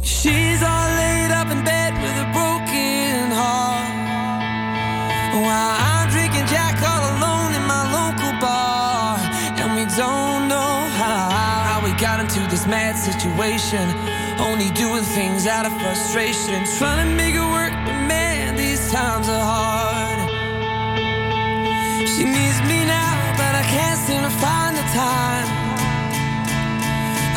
She's 0.04 0.62
all 0.62 0.90
laid 0.96 1.32
up 1.32 1.52
in 1.52 1.64
bed 1.64 1.94
with 2.02 2.18
a 2.18 2.30
broken 2.32 3.32
heart. 3.32 3.94
While 5.34 5.76
I'm 5.80 6.10
drinking 6.10 6.50
Jack 6.50 6.82
all 6.82 7.10
alone 7.10 7.35
mad 12.68 12.96
situation. 12.98 13.86
Only 14.40 14.70
doing 14.72 15.04
things 15.04 15.48
out 15.48 15.66
of 15.66 15.74
frustration. 15.82 16.66
Trying 16.78 17.08
to 17.08 17.16
make 17.16 17.36
it 17.36 17.50
work, 17.58 17.74
but 17.86 18.00
man, 18.10 18.56
these 18.56 18.92
times 18.92 19.30
are 19.30 19.46
hard. 19.56 20.20
She 22.08 22.24
needs 22.24 22.60
me 22.70 22.86
now, 22.86 23.14
but 23.38 23.54
I 23.56 23.64
can't 23.70 24.00
seem 24.00 24.22
to 24.22 24.34
find 24.44 24.76
the 24.76 24.86
time. 24.94 25.48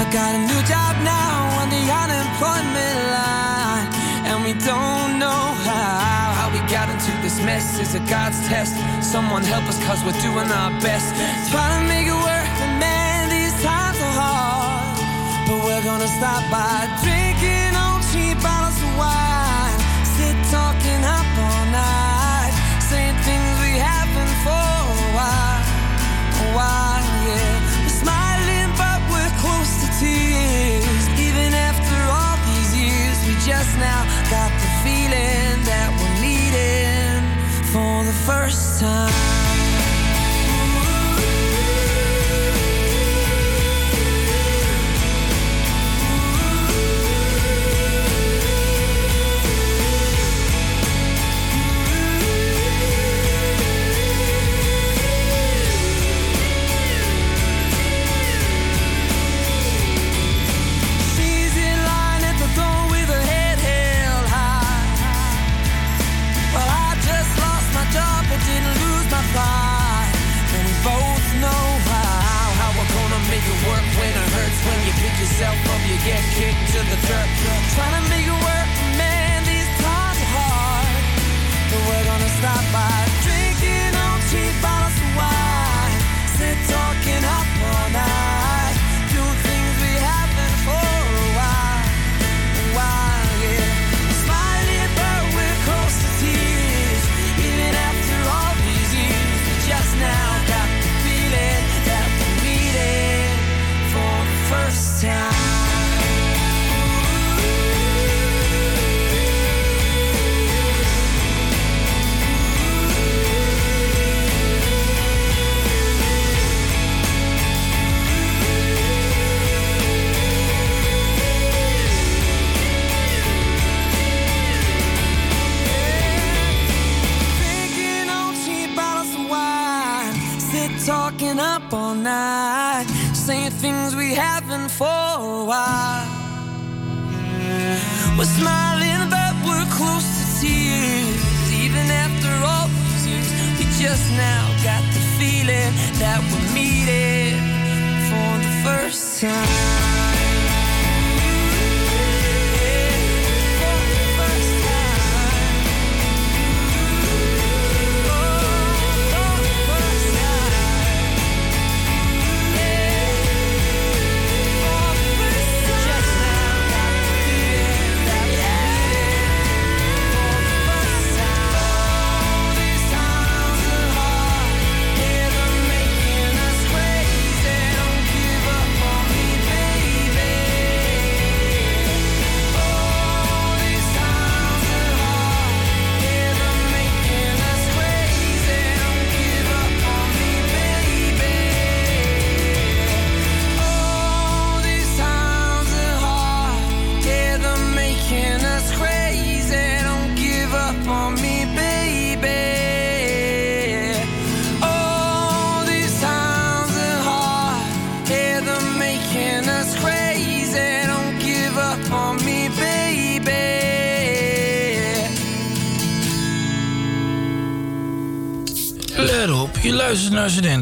I 0.00 0.04
got 0.12 0.34
a 0.34 0.40
new 0.50 0.62
job 0.64 0.94
now 1.04 1.60
on 1.60 1.68
the 1.68 1.84
unemployment 2.02 2.98
line, 3.12 3.86
and 4.28 4.36
we 4.44 4.52
don't 4.64 5.18
know 5.18 5.42
how. 5.66 6.16
How 6.38 6.48
we 6.52 6.60
got 6.72 6.88
into 6.88 7.12
this 7.20 7.42
mess 7.44 7.78
is 7.78 7.94
a 7.94 8.00
God's 8.08 8.40
test. 8.48 8.74
Someone 9.04 9.42
help 9.42 9.64
us, 9.68 9.78
cause 9.84 10.02
we're 10.04 10.20
doing 10.22 10.48
our 10.50 10.70
best. 10.80 11.12
Trying 11.50 11.74
to 11.76 11.88
make 11.92 12.06
it 12.06 12.16
work, 12.16 12.48
gonna 15.84 16.08
stop 16.08 16.42
by. 16.50 16.88
Drinking 17.02 17.57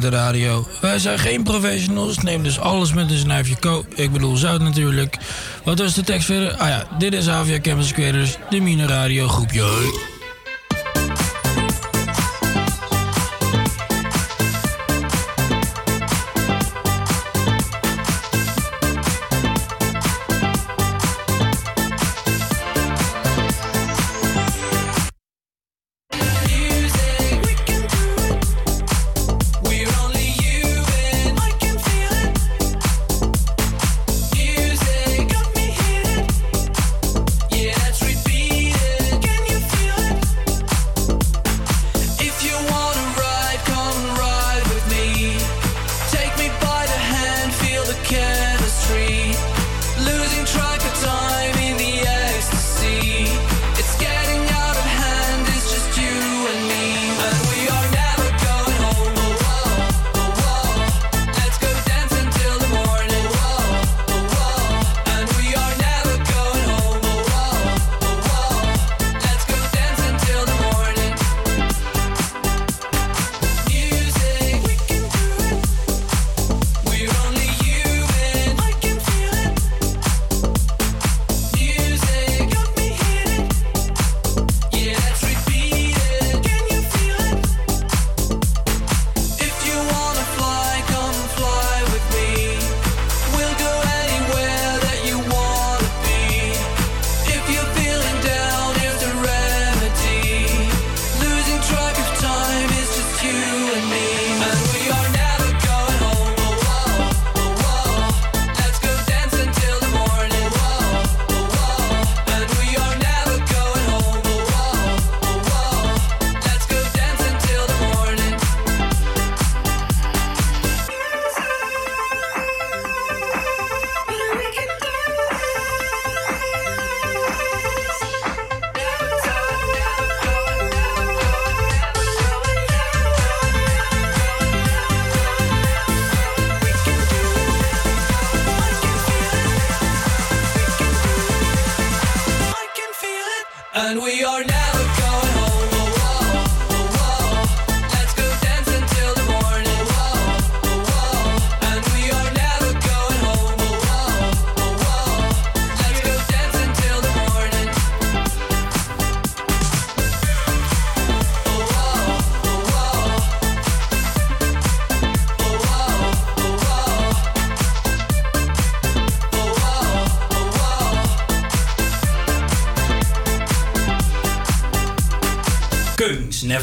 radio. 0.08 0.66
Wij 0.80 0.98
zijn 0.98 1.18
geen 1.18 1.42
professionals, 1.42 2.18
neem 2.18 2.42
dus 2.42 2.58
alles 2.58 2.92
met 2.92 3.10
een 3.10 3.18
snuifje 3.18 3.56
ko. 3.56 3.84
Ik 3.94 4.12
bedoel 4.12 4.36
zout 4.36 4.60
natuurlijk. 4.60 5.18
Wat 5.64 5.78
was 5.78 5.94
de 5.94 6.02
tekst 6.02 6.26
verder? 6.26 6.54
Ah 6.56 6.68
ja, 6.68 6.86
dit 6.98 7.14
is 7.14 7.28
Avia 7.28 7.60
Campus 7.60 7.92
Creators, 7.92 8.30
dus 8.30 8.38
de 8.50 8.60
Mine 8.60 8.86
Radio 8.86 9.28
groepje. 9.28 10.14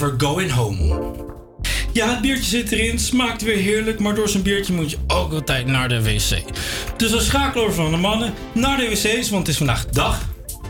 Never 0.03 0.19
Going 0.27 0.51
Home. 0.51 1.11
Ja, 1.91 2.09
het 2.09 2.21
biertje 2.21 2.43
zit 2.43 2.71
erin, 2.71 2.99
smaakt 2.99 3.41
weer 3.41 3.57
heerlijk, 3.57 3.99
maar 3.99 4.15
door 4.15 4.29
zo'n 4.29 4.41
biertje 4.41 4.73
moet 4.73 4.91
je 4.91 4.97
ook 5.07 5.33
altijd 5.33 5.65
naar 5.65 5.89
de 5.89 6.03
wc. 6.03 6.43
Dus 6.97 7.11
we 7.11 7.19
schakelen 7.19 7.63
over 7.63 7.75
van 7.75 7.91
de 7.91 7.97
mannen 7.97 8.33
naar 8.53 8.77
de 8.77 8.89
wc's, 8.89 9.29
want 9.29 9.41
het 9.41 9.47
is 9.47 9.57
vandaag 9.57 9.85
dag 9.85 10.21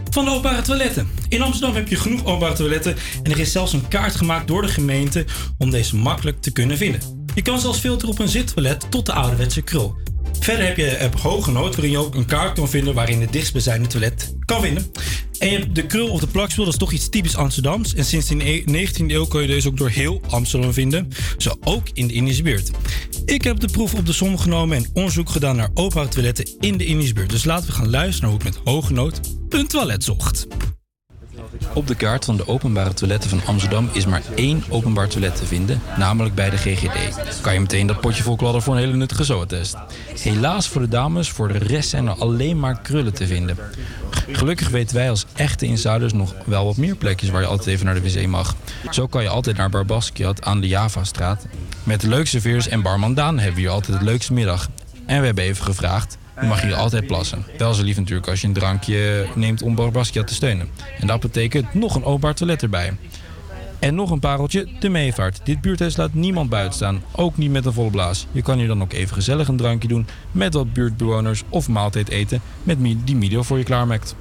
van 0.10 0.26
de 0.26 0.32
openbare 0.32 0.62
toiletten. 0.62 1.10
In 1.30 1.42
Amsterdam 1.42 1.76
heb 1.76 1.88
je 1.88 1.96
genoeg 1.96 2.26
openbare 2.26 2.54
toiletten 2.54 2.96
en 3.24 3.32
er 3.32 3.40
is 3.40 3.52
zelfs 3.52 3.74
een 3.74 3.88
kaart 3.88 4.16
gemaakt 4.16 4.48
door 4.48 4.62
de 4.62 4.68
gemeente 4.68 5.26
om 5.58 5.70
deze 5.70 5.96
makkelijk 5.96 6.42
te 6.42 6.52
kunnen 6.52 6.78
vinden. 6.78 7.02
Je 7.36 7.42
kan 7.42 7.60
zelfs 7.60 7.80
filteren 7.80 8.14
op 8.14 8.20
een 8.20 8.30
zittoilet 8.30 8.86
tot 8.92 9.06
de 9.06 9.14
ouderwetse 9.14 9.62
krul. 9.62 9.96
Verder 10.40 10.66
heb 10.66 10.78
je 10.78 10.90
de 10.90 11.00
app 11.00 11.20
Hogenoot, 11.20 11.76
waarin 11.76 11.92
je 11.92 11.98
ook 11.98 12.16
een 12.16 12.26
kaart 12.26 12.54
kan 12.54 12.70
vinden 12.70 12.94
waarin 12.94 13.22
het 13.22 13.32
dichtstbijzijnde 13.32 13.88
toilet 13.88 14.36
kan 14.46 14.62
vinden. 14.62 14.92
En 15.44 15.74
de 15.74 15.86
krul 15.86 16.10
of 16.10 16.20
de 16.20 16.28
plakspul, 16.28 16.64
dat 16.64 16.74
is 16.74 16.80
toch 16.80 16.92
iets 16.92 17.10
typisch 17.10 17.36
Amsterdams. 17.36 17.96
En 17.96 18.06
sinds 18.06 18.28
de 18.28 18.64
19e 18.68 19.06
eeuw 19.08 19.26
kun 19.26 19.42
je 19.42 19.48
deze 19.48 19.68
ook 19.68 19.78
door 19.78 19.90
heel 19.90 20.22
Amsterdam 20.30 20.74
vinden. 20.74 21.10
Zo 21.38 21.58
ook 21.64 21.90
in 21.94 22.08
de 22.08 22.14
Indische 22.14 22.44
buurt. 22.44 22.72
Ik 23.26 23.44
heb 23.44 23.60
de 23.60 23.68
proef 23.68 23.94
op 23.94 24.06
de 24.06 24.14
som 24.14 24.38
genomen 24.38 24.78
en 24.78 24.90
onderzoek 24.94 25.30
gedaan 25.30 25.56
naar 25.56 25.74
toiletten 26.10 26.50
in 26.60 26.78
de 26.78 26.86
Indische 26.86 27.14
buurt. 27.14 27.30
Dus 27.30 27.44
laten 27.44 27.68
we 27.68 27.74
gaan 27.74 27.90
luisteren 27.90 28.30
naar 28.30 28.40
hoe 28.40 28.50
ik 28.50 28.56
met 28.56 28.74
hoge 28.74 28.94
nood 28.94 29.20
een 29.50 29.68
toilet 29.68 30.04
zocht. 30.04 30.48
Op 31.74 31.88
de 31.88 31.96
kaart 31.96 32.26
van 32.26 32.38
de 32.38 32.48
openbare 32.48 32.94
toiletten 32.94 33.30
van 33.30 33.42
Amsterdam 33.46 33.90
is 33.92 34.06
maar 34.06 34.22
één 34.36 34.64
openbaar 34.70 35.08
toilet 35.08 35.36
te 35.36 35.46
vinden, 35.46 35.82
namelijk 35.98 36.36
bij 36.36 36.50
de 36.50 36.58
GGD. 36.58 37.42
Kan 37.42 37.54
je 37.54 37.60
meteen 37.60 37.88
dat 37.88 38.02
potje 38.02 38.24
vol 38.24 38.36
kladden 38.36 38.62
voor 38.62 38.74
een 38.74 38.80
hele 38.80 38.96
nuttige 38.96 39.24
zootest. 39.24 39.76
Helaas 40.22 40.68
voor 40.68 40.82
de 40.82 40.88
dames, 40.88 41.30
voor 41.30 41.48
de 41.48 41.58
rest 41.58 41.90
zijn 41.90 42.08
er 42.08 42.14
alleen 42.14 42.60
maar 42.60 42.82
krullen 42.82 43.14
te 43.14 43.28
vinden. 43.28 43.58
Gelukkig 44.32 44.70
weten 44.70 44.96
wij 44.96 45.10
als 45.10 45.26
echte 45.36 45.66
insiders 45.66 46.14
nog 46.14 46.34
wel 46.46 46.66
wat 46.66 46.78
meer 46.78 46.96
plekjes 46.96 47.30
waar 47.30 47.42
je 47.42 47.48
altijd 47.48 47.68
even 47.68 47.86
naar 47.86 48.02
de 48.02 48.02
wc 48.02 48.28
mag. 48.28 48.56
Zo 48.92 49.08
kan 49.08 49.24
je 49.24 49.30
altijd 49.30 49.58
naar 49.58 49.70
Bar 49.70 49.86
Basquiat 49.86 50.44
aan 50.44 50.62
de 50.62 50.68
Javastraat. 50.68 51.46
Met 51.84 52.02
de 52.02 52.08
leukste 52.08 52.42
veers 52.42 52.68
en 52.68 52.82
barman 52.82 53.14
Daan 53.14 53.38
hebben 53.38 53.56
we 53.56 53.62
hier 53.62 53.70
altijd 53.70 54.00
de 54.00 54.06
leukste 54.06 54.34
middag. 54.34 54.70
En 55.06 55.20
we 55.20 55.26
hebben 55.26 55.44
even 55.44 55.64
gevraagd, 55.64 56.18
je 56.44 56.50
mag 56.50 56.62
hier 56.62 56.76
altijd 56.76 57.08
plassen. 57.08 57.46
Wel 57.58 57.74
zo 57.74 57.84
lief 57.84 57.98
natuurlijk 57.98 58.28
als 58.28 58.42
je 58.42 58.48
een 58.48 58.54
drankje 58.54 59.28
neemt 59.36 59.62
om 59.62 59.76
Bar 59.76 59.92
Basquiat 59.92 60.28
te 60.28 60.34
steunen. 60.34 60.70
En 61.00 61.08
dat 61.08 61.20
betekent 61.20 61.74
nog 61.74 61.96
een 61.96 62.04
openbaar 62.04 62.36
toilet 62.36 62.62
erbij. 62.62 62.94
En 63.80 63.96
nog 63.96 64.12
een 64.12 64.20
pareltje, 64.20 64.68
de 64.80 64.90
meevaart. 64.90 65.40
Dit 65.44 65.62
buurthuis 65.62 65.98
laat 65.98 66.14
niemand 66.14 66.50
buiten 66.50 66.74
staan, 66.74 67.04
ook 67.12 67.38
niet 67.38 67.52
met 67.52 67.66
een 67.66 67.74
volle 67.74 67.90
blaas. 67.90 68.28
Je 68.32 68.42
kan 68.42 68.58
hier 68.58 68.68
dan 68.68 68.82
ook 68.82 68.94
even 68.94 69.16
gezellig 69.16 69.48
een 69.48 69.58
drankje 69.58 69.88
doen 69.88 70.08
met 70.32 70.54
wat 70.54 70.74
buurtbewoners 70.74 71.44
of 71.50 71.68
maaltijd 71.68 72.10
eten 72.10 72.42
met 72.64 72.78
die 73.04 73.16
Mido 73.16 73.44
voor 73.44 73.58
je 73.58 73.64
klaarmaakt. 73.64 74.16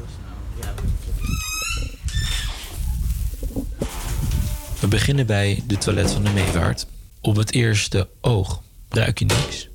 We 4.81 4.89
beginnen 4.89 5.27
bij 5.27 5.63
de 5.67 5.79
toilet 5.79 6.13
van 6.13 6.25
de 6.25 6.31
meevaart. 6.31 6.87
Op 7.21 7.37
het 7.37 7.53
eerste 7.53 8.09
oog 8.21 8.63
ruik 8.89 9.19
je 9.19 9.25
niks. 9.25 9.69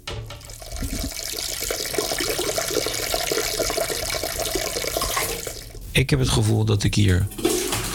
Ik 5.97 6.09
heb 6.09 6.19
het 6.19 6.29
gevoel 6.29 6.65
dat 6.65 6.83
ik 6.83 6.95
hier 6.95 7.27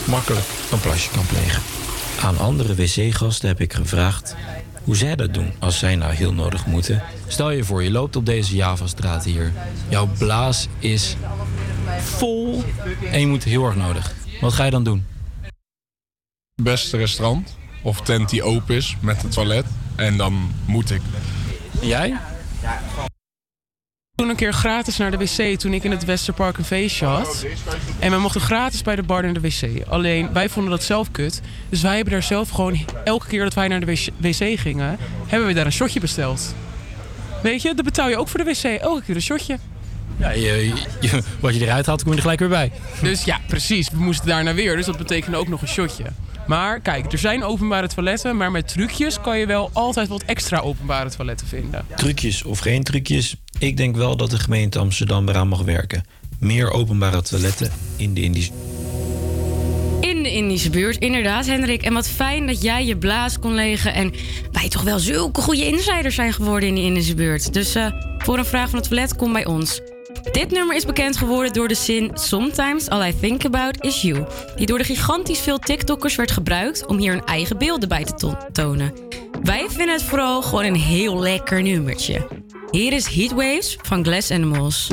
makkelijk 0.09 0.47
een 0.73 0.81
plasje 0.81 1.11
kan 1.11 1.27
plegen. 1.27 1.63
Aan 2.21 2.39
andere 2.39 2.75
wc-gasten 2.75 3.49
heb 3.49 3.61
ik 3.61 3.73
gevraagd 3.73 4.37
hoe 4.85 4.97
zij 4.97 5.17
dat 5.17 5.35
doen 5.35 5.53
als 5.59 5.79
zij 5.79 5.97
nou 5.97 6.13
heel 6.13 6.33
nodig 6.33 6.67
moeten. 6.67 7.03
Stel 7.27 7.51
je 7.51 7.65
voor, 7.65 7.83
je 7.83 7.91
loopt 7.91 8.17
op 8.17 8.27
deze 8.27 8.57
Javastraat 8.57 9.25
hier. 9.25 9.53
Jouw 9.89 10.09
blaas 10.19 10.69
is 10.79 11.17
vol 11.99 12.65
en 13.11 13.21
je 13.21 13.27
moet 13.27 13.45
heel 13.45 13.65
erg 13.65 13.77
nodig. 13.77 14.15
Wat 14.41 14.53
ga 14.53 14.65
je 14.65 14.71
dan 14.71 14.85
doen? 14.85 15.07
Beste 16.63 16.97
restaurant 16.97 17.57
of 17.83 18.01
tent 18.01 18.29
die 18.31 18.43
open 18.43 18.77
is 18.77 18.97
met 19.01 19.23
een 19.23 19.31
toilet. 19.31 19.67
En 19.97 20.17
dan 20.17 20.53
moet 20.67 20.91
ik. 20.91 21.01
Jij? 21.81 22.17
Toen 24.23 24.31
een 24.31 24.37
keer 24.37 24.53
gratis 24.53 24.97
naar 24.97 25.11
de 25.11 25.17
wc 25.17 25.59
toen 25.59 25.73
ik 25.75 25.85
in 25.85 25.91
het 25.91 26.05
Westerpark 26.05 26.59
een 26.59 26.65
feestje 26.65 27.07
had. 27.07 27.47
En 27.99 28.11
we 28.11 28.19
mochten 28.19 28.41
gratis 28.41 28.83
bij 28.83 28.97
de 28.97 29.03
bar 29.03 29.23
naar 29.23 29.33
de 29.33 29.41
wc. 29.41 29.87
Alleen 29.89 30.33
wij 30.33 30.49
vonden 30.49 30.71
dat 30.71 30.83
zelf 30.83 31.11
kut. 31.11 31.41
Dus 31.69 31.83
wij 31.83 31.95
hebben 31.95 32.13
daar 32.13 32.23
zelf 32.23 32.51
gewoon 32.51 32.79
elke 33.05 33.27
keer 33.27 33.45
dat 33.45 33.55
wij 33.55 33.69
naar 33.69 33.81
de 33.81 34.11
wc 34.17 34.59
gingen, 34.61 34.99
hebben 35.27 35.49
we 35.49 35.55
daar 35.55 35.67
een 35.67 35.73
shotje 35.73 36.01
besteld. 36.01 36.55
Weet 37.43 37.63
je, 37.63 37.75
dan 37.75 37.85
betaal 37.85 38.09
je 38.09 38.17
ook 38.17 38.29
voor 38.29 38.45
de 38.45 38.51
wc 38.51 38.63
elke 38.81 39.03
keer 39.03 39.15
een 39.15 39.23
shotje. 39.23 39.59
Ja, 40.17 40.31
je, 40.31 40.73
je- 41.01 41.23
wat 41.41 41.55
je 41.55 41.61
eruit 41.61 41.87
haalt, 41.87 42.03
kom 42.03 42.11
je 42.11 42.17
er 42.17 42.23
gelijk 42.23 42.41
weer 42.41 42.49
bij. 42.49 42.73
Dus 43.03 43.25
ja, 43.25 43.39
precies. 43.49 43.91
We 43.91 43.97
moesten 43.99 44.27
daarna 44.27 44.55
weer. 44.55 44.77
Dus 44.77 44.87
dat 44.87 44.99
betekende 44.99 45.37
ook 45.37 45.49
nog 45.49 45.63
een 45.63 45.69
shotje. 45.69 46.05
Maar 46.47 46.81
kijk, 46.81 47.13
er 47.13 47.19
zijn 47.19 47.45
openbare 47.45 47.89
toiletten, 47.89 48.37
maar 48.37 48.51
met 48.51 48.69
trucjes 48.69 49.21
kan 49.21 49.39
je 49.39 49.47
wel 49.47 49.71
altijd 49.73 50.09
wat 50.09 50.23
extra 50.23 50.59
openbare 50.59 51.11
toiletten 51.11 51.47
vinden. 51.47 51.87
Trucjes 51.97 52.43
of 52.43 52.59
geen 52.59 52.83
trucjes, 52.83 53.37
ik 53.63 53.77
denk 53.77 53.97
wel 53.97 54.17
dat 54.17 54.31
de 54.31 54.39
gemeente 54.39 54.79
Amsterdam 54.79 55.29
eraan 55.29 55.49
mag 55.49 55.63
werken. 55.63 56.05
Meer 56.39 56.71
openbare 56.71 57.23
toiletten 57.23 57.71
in 57.97 58.15
de 58.15 58.21
Indische. 58.23 58.53
In 60.01 60.23
de 60.23 60.33
Indische 60.33 60.71
buurt, 60.71 60.97
inderdaad, 60.99 61.47
Hendrik. 61.47 61.83
En 61.83 61.93
wat 61.93 62.09
fijn 62.09 62.47
dat 62.47 62.63
jij 62.63 62.87
je 62.87 62.97
blaas 62.97 63.39
kon 63.39 63.55
legen. 63.55 63.95
En 63.95 64.13
wij 64.53 64.69
toch 64.69 64.83
wel 64.83 64.99
zulke 64.99 65.41
goede 65.41 65.67
insiders 65.67 66.15
zijn 66.15 66.33
geworden 66.33 66.69
in 66.69 66.75
de 66.75 66.81
Indische 66.81 67.15
buurt. 67.15 67.53
Dus 67.53 67.75
eh, 67.75 67.87
voor 68.19 68.39
een 68.39 68.45
vraag 68.45 68.71
van 68.71 68.79
het 68.79 68.89
toilet, 68.89 69.17
kom 69.17 69.33
bij 69.33 69.47
ons. 69.47 69.81
Dit 70.33 70.51
nummer 70.51 70.77
is 70.77 70.85
bekend 70.85 71.17
geworden 71.17 71.53
door 71.53 71.69
de 71.69 71.75
zin 71.75 72.11
Sometimes 72.15 72.89
all 72.89 73.09
I 73.09 73.15
think 73.21 73.45
about 73.45 73.85
is 73.85 74.03
you. 74.03 74.25
Die 74.57 74.67
door 74.67 74.79
de 74.79 74.85
gigantisch 74.85 75.39
veel 75.39 75.59
TikTokkers 75.59 76.17
werd 76.17 76.31
gebruikt 76.31 76.87
om 76.87 76.99
hier 76.99 77.13
hun 77.13 77.25
eigen 77.25 77.59
beelden 77.59 77.89
bij 77.89 78.05
te 78.05 78.15
to- 78.15 78.37
tonen. 78.53 78.93
Wij 79.43 79.67
vinden 79.69 79.95
het 79.95 80.03
vooral 80.03 80.43
gewoon 80.43 80.65
een 80.65 80.75
heel 80.77 81.21
lekker 81.21 81.63
nummertje. 81.63 82.27
Hier 82.73 82.93
is 82.93 83.07
Heatwaves 83.07 83.77
van 83.83 84.03
Glass 84.05 84.31
Animals. 84.31 84.91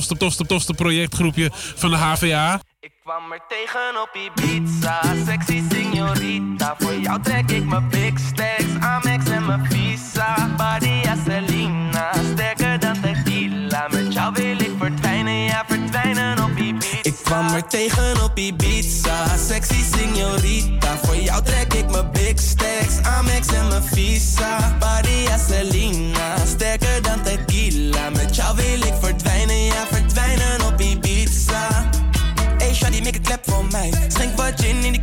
Tofste, 0.00 0.16
tofste, 0.16 0.46
tofste 0.46 0.74
projectgroepje 0.74 1.50
van 1.52 1.90
de 1.90 1.96
HVA. 1.96 2.60
Ik 2.80 2.92
kwam 3.02 3.32
er 3.32 3.40
tegen 3.48 4.02
op 4.02 4.10
Ibiza, 4.14 5.00
sexy 5.26 5.62
signorita. 5.70 6.74
Voor 6.78 6.94
jou 6.94 7.22
trek 7.22 7.50
ik 7.50 7.64
mijn 7.64 7.88
big 7.88 8.18
stacks, 8.18 8.80
Amex 8.80 9.30
en 9.30 9.46
mijn 9.46 9.66
visa. 9.70 10.48
Badia 10.56 11.16
Selena, 11.24 12.12
sterker 12.32 12.80
dan 12.80 13.00
tequila. 13.00 13.88
Met 13.90 14.12
jou 14.12 14.32
wil 14.34 14.60
ik 14.60 14.72
verdwijnen, 14.78 15.44
ja 15.44 15.64
verdwijnen 15.68 16.44
op 16.44 16.56
Ibiza. 16.56 16.98
Ik 17.02 17.14
kwam 17.22 17.54
er 17.54 17.66
tegen 17.66 18.22
op 18.24 18.38
Ibiza, 18.38 19.36
sexy 19.36 19.82
signorita. 19.94 20.96
Voor 21.02 21.16
jou 21.16 21.44
trek 21.44 21.74
ik 21.74 21.90
mijn 21.90 22.10
big 22.12 22.38
stacks, 22.38 23.02
Amex 23.02 23.46
en 23.46 23.68
mijn 23.68 23.82
visa. 23.82 24.76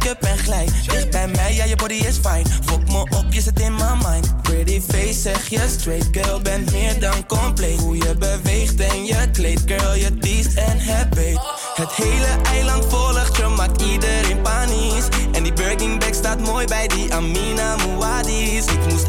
Cup 0.08 0.22
en. 0.22 0.66
Dicht 0.88 1.10
bij 1.10 1.28
mij, 1.28 1.56
ja 1.56 1.64
je 1.64 1.76
body 1.76 1.94
is 1.94 2.18
fine. 2.18 2.46
Fok 2.66 2.88
me 2.88 3.00
op, 3.00 3.26
je 3.30 3.42
zit 3.42 3.60
in 3.60 3.74
my 3.74 4.08
mind. 4.08 4.42
Pretty 4.42 4.82
face, 4.88 5.20
zeg 5.22 5.50
je 5.50 5.60
straight. 5.68 6.08
Girl, 6.12 6.42
bent 6.42 6.72
meer 6.72 7.00
dan 7.00 7.26
compleet. 7.26 7.80
Hoe 7.80 7.98
je 7.98 8.16
beweegt 8.20 8.80
en 8.80 9.06
je 9.06 9.32
kleed. 9.32 9.62
Girl, 9.66 9.94
je 9.94 10.18
teest 10.18 10.54
en 10.56 11.10
beet. 11.10 11.40
Het 11.74 11.92
hele 11.92 12.42
eiland 12.44 12.86
volgt 12.86 13.38
je, 13.38 13.48
maakt 13.48 13.82
iedereen 13.82 14.42
panisch. 14.42 15.08
En 15.32 15.44
die 15.44 15.54
Birkin 15.54 16.00
bag 16.00 16.14
staat 16.14 16.40
mooi 16.40 16.66
bij 16.66 16.88
die 16.88 17.14
Amina 17.14 17.76
Muadis. 17.76 18.66
Ik 18.66 18.86
moest 18.90 19.08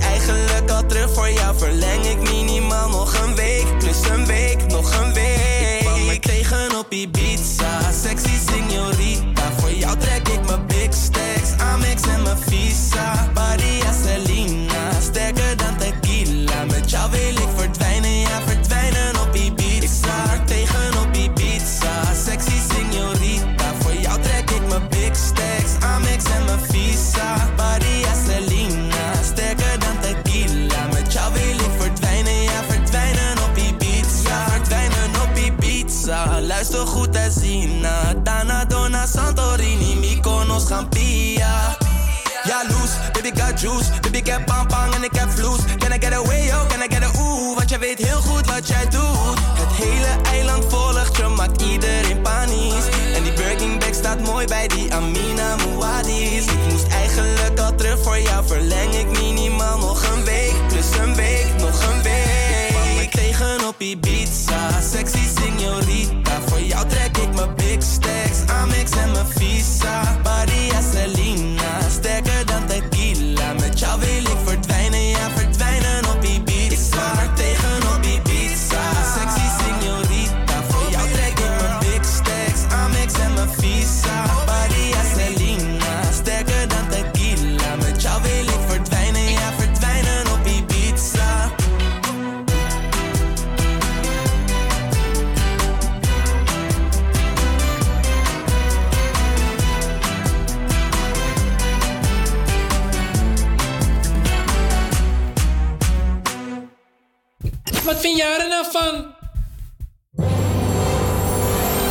juice. 43.60 43.90
Baby, 44.00 44.16
ik 44.16 44.26
heb 44.26 44.46
bang 44.46 44.94
en 44.94 45.02
ik 45.02 45.14
heb 45.14 45.30
vloes. 45.30 45.60
Can 45.78 45.92
I 45.92 45.98
get 46.00 46.12
away, 46.12 46.46
yo? 46.46 46.66
Can 46.68 46.82
I 46.82 46.94
get 46.94 47.02
a 47.02 47.20
ooh? 47.20 47.56
Want 47.56 47.68
jij 47.68 47.78
weet 47.78 47.98
heel 47.98 48.20
goed 48.20 48.46
wat 48.46 48.68
jij 48.68 48.84
doet. 48.84 49.38
Het 49.60 49.72
hele 49.72 50.22
eiland 50.32 50.64
volgt 50.68 51.16
je, 51.16 51.26
maakt 51.36 51.62
iedereen 51.62 52.22
panisch. 52.22 52.88
En 53.14 53.22
die 53.22 53.32
Birkin 53.32 53.78
bag 53.78 53.94
staat 53.94 54.20
mooi 54.20 54.46
bij 54.46 54.68
die 54.68 54.94
Amina 54.94 55.56
Muadis. 55.56 56.44
Ik 56.44 56.62
moest 56.70 56.86
eigenlijk 56.86 57.58
al 57.58 57.74
terug 57.74 58.02
voor 58.02 58.18
jou. 58.18 58.46
Verleng 58.46 58.94
ik 58.94 59.20
minimaal 59.20 59.78
nog 59.78 60.02
een 60.12 60.24
week. 60.24 60.54
Plus 60.68 60.86
een 61.02 61.14
week, 61.14 61.46
nog 61.58 61.82
een 61.90 62.02
week. 62.02 63.02
Ik 63.02 63.10
tegen 63.10 63.68
op 63.68 63.80
Ibiza, 63.80 64.80
sexy 64.92 65.22
signorita. 65.40 66.40
Voor 66.46 66.60
jou 66.60 66.88
trek 66.88 67.16
ik 67.16 67.34
mijn 67.34 67.54
big 67.54 67.82
stacks, 67.82 68.38
Amex 68.46 68.90
en 68.90 69.12
mijn 69.12 69.26
visa. 69.26 70.16
Badia 70.22 70.57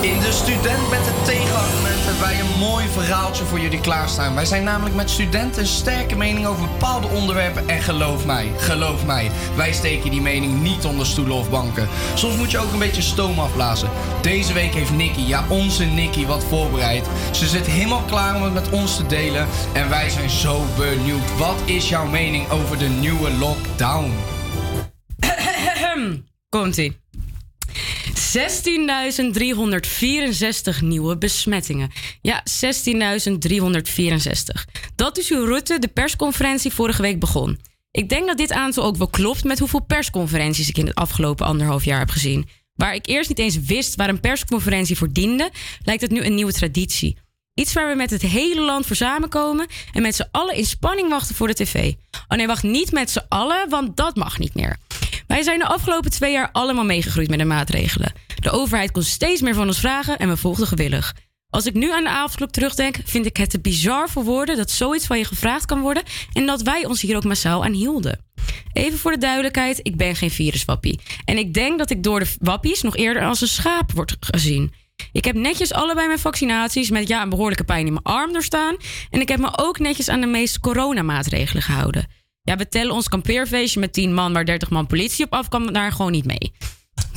In 0.02 0.20
de 0.20 0.32
student 0.32 0.90
met 0.90 1.04
de 1.04 1.22
tegenargument 1.26 2.04
hebben 2.04 2.22
wij 2.22 2.40
een 2.40 2.60
mooi 2.60 2.88
verhaaltje 2.88 3.44
voor 3.44 3.60
jullie 3.60 3.82
klaarstaan. 3.82 4.36
Wij 4.36 4.46
zijn 4.46 4.64
namelijk 4.64 4.96
met 4.96 5.10
studenten 5.10 5.62
een 5.62 5.68
sterke 5.68 6.16
mening 6.16 6.46
over 6.46 6.68
bepaalde 6.68 7.08
onderwerpen. 7.08 7.70
En 7.70 7.82
geloof 7.82 8.26
mij, 8.26 8.52
geloof 8.58 9.06
mij, 9.06 9.32
wij 9.56 9.74
steken 9.74 10.12
die 10.12 10.22
mening 10.22 10.62
niet 10.62 10.86
onder 10.86 11.06
stoelen 11.06 11.36
of 11.36 11.50
banken. 11.50 11.88
Soms 12.14 12.36
moet 12.36 12.52
je 12.52 12.60
ook 12.60 12.72
een 12.72 12.80
beetje 12.80 13.02
stoom 13.02 13.40
afblazen. 13.40 13.90
Deze 14.22 14.54
week 14.54 14.74
heeft 14.74 14.92
Nicky, 14.92 15.22
ja 15.22 15.46
onze 15.50 15.84
Nicky, 15.84 16.26
wat 16.26 16.44
voorbereid. 16.44 17.06
Ze 17.32 17.48
zit 17.48 17.66
helemaal 17.66 18.04
klaar 18.08 18.36
om 18.36 18.44
het 18.44 18.54
met 18.54 18.70
ons 18.70 18.96
te 18.96 19.06
delen. 19.06 19.48
En 19.74 19.90
wij 19.90 20.10
zijn 20.10 20.30
zo 20.30 20.66
benieuwd. 20.78 21.38
Wat 21.38 21.62
is 21.66 21.90
jouw 21.90 22.06
mening 22.06 22.50
over 22.50 22.78
de 22.78 22.90
nieuwe 22.90 23.32
lockdown? 23.32 24.14
Komt-ie. 26.50 26.98
16.364 30.78 30.82
nieuwe 30.82 31.18
besmettingen. 31.18 31.92
Ja, 32.22 32.44
16.364. 32.44 32.50
Dat 34.96 35.18
is 35.18 35.30
hoe 35.30 35.46
Rutte 35.46 35.80
de 35.80 35.88
persconferentie 35.88 36.74
vorige 36.74 37.02
week 37.02 37.20
begon. 37.20 37.60
Ik 37.92 38.10
denk 38.10 38.28
dat 38.28 38.38
dit 38.38 38.52
aantal 38.52 38.84
ook 38.84 38.96
wel 38.96 39.08
klopt 39.08 39.44
met 39.44 39.60
hoeveel 39.60 39.84
persconferenties 39.86 40.70
ik 40.70 40.78
in 40.78 40.86
het 40.86 40.96
afgelopen 40.96 41.46
anderhalf 41.46 41.84
jaar 41.84 42.00
heb 42.00 42.10
gezien. 42.10 42.50
Waar 42.76 42.96
ik 42.96 43.08
eerst 43.08 43.30
niet 43.30 43.40
eens 43.40 43.60
wist 43.60 43.96
waar 43.96 44.10
een 44.10 44.20
persconferentie 44.20 44.98
voor 44.98 45.12
diende, 45.12 45.52
lijkt 45.84 46.02
het 46.02 46.12
nu 46.12 46.24
een 46.24 46.36
nieuwe 46.36 46.54
traditie. 46.54 47.18
Iets 47.54 47.74
waar 47.74 47.90
we 47.90 47.96
met 47.96 48.10
het 48.10 48.22
hele 48.22 48.62
land 48.62 48.86
voor 48.86 48.96
samenkomen 48.96 49.68
en 49.94 50.02
met 50.02 50.16
z'n 50.16 50.28
allen 50.32 50.56
in 50.56 50.66
spanning 50.66 51.10
wachten 51.10 51.36
voor 51.36 51.48
de 51.48 51.54
tv. 51.54 51.94
Oh 52.28 52.38
nee, 52.38 52.48
wacht, 52.48 52.64
niet 52.64 52.92
met 52.92 53.10
z'n 53.10 53.26
allen, 53.28 53.70
want 53.70 53.98
dat 53.98 54.16
mag 54.16 54.40
niet 54.40 54.54
meer. 54.54 54.78
Wij 55.28 55.44
zijn 55.44 55.60
de 55.60 55.66
afgelopen 55.66 56.12
twee 56.12 56.32
jaar 56.32 56.50
allemaal 56.52 56.86
meegegroeid 56.86 57.30
met 57.30 57.40
de 57.40 57.46
maatregelen. 57.46 58.12
De 58.40 58.52
overheid 58.52 58.92
kon 58.92 59.04
steeds 59.04 59.42
meer 59.42 59.54
van 59.54 59.68
ons 59.68 59.80
vragen 59.80 60.18
en 60.18 60.30
we 60.30 60.38
volgden 60.38 60.68
gewillig. 60.68 61.16
Als 61.50 61.66
ik 61.66 61.74
nu 61.74 61.92
aan 61.92 62.04
de 62.04 62.10
avondklok 62.10 62.52
terugdenk, 62.52 62.98
vind 63.06 63.26
ik 63.26 63.38
het 63.38 63.50
te 63.50 63.60
bizar 63.60 64.10
voor 64.10 64.24
woorden 64.24 64.58
dat 64.58 64.72
zoiets 64.72 65.06
van 65.06 65.18
je 65.18 65.26
gevraagd 65.26 65.66
kan 65.66 65.82
worden 65.82 66.04
en 66.34 66.46
dat 66.46 66.62
wij 66.62 66.86
ons 66.86 67.02
hier 67.02 67.16
ook 67.16 67.24
massaal 67.24 67.64
aan 67.64 67.74
hielden. 67.74 68.26
Even 68.74 69.00
voor 69.00 69.12
de 69.12 69.18
duidelijkheid, 69.18 69.80
ik 69.82 69.96
ben 69.96 70.16
geen 70.16 70.32
viruswappie. 70.32 71.00
En 71.26 71.38
ik 71.38 71.54
denk 71.54 71.78
dat 71.78 71.90
ik 71.90 72.04
door 72.04 72.20
de 72.20 72.34
wappies 72.40 72.82
nog 72.82 72.96
eerder 72.96 73.24
als 73.24 73.42
een 73.42 73.48
schaap 73.48 73.92
word 73.92 74.18
gezien. 74.20 74.74
Ik 75.12 75.26
heb 75.26 75.36
netjes 75.36 75.74
allebei 75.74 76.08
mijn 76.08 76.20
vaccinaties 76.20 76.90
met 76.90 77.08
ja, 77.08 77.22
een 77.22 77.30
behoorlijke 77.30 77.64
pijn 77.64 77.88
in 77.88 77.94
mijn 77.94 78.06
arm 78.06 78.34
doorstaan. 78.34 78.76
En 79.10 79.22
ik 79.22 79.28
heb 79.28 79.40
me 79.40 79.58
ook 79.58 79.80
netjes 79.80 80.10
aan 80.10 80.22
de 80.22 80.28
meeste 80.28 80.60
coronamaatregelen 80.60 81.64
gehouden. 81.64 82.08
Ja, 82.48 82.56
we 82.56 82.68
tellen 82.68 82.94
ons 82.94 83.10
kampeerfeestje 83.10 83.80
met 83.80 83.94
10 83.94 84.14
man 84.14 84.34
waar 84.34 84.46
30 84.46 84.70
man 84.70 84.88
politie 84.88 85.26
op 85.26 85.34
af 85.34 85.48
kan 85.48 85.74
daar 85.74 85.92
gewoon 85.92 86.12
niet 86.12 86.26
mee. 86.26 86.52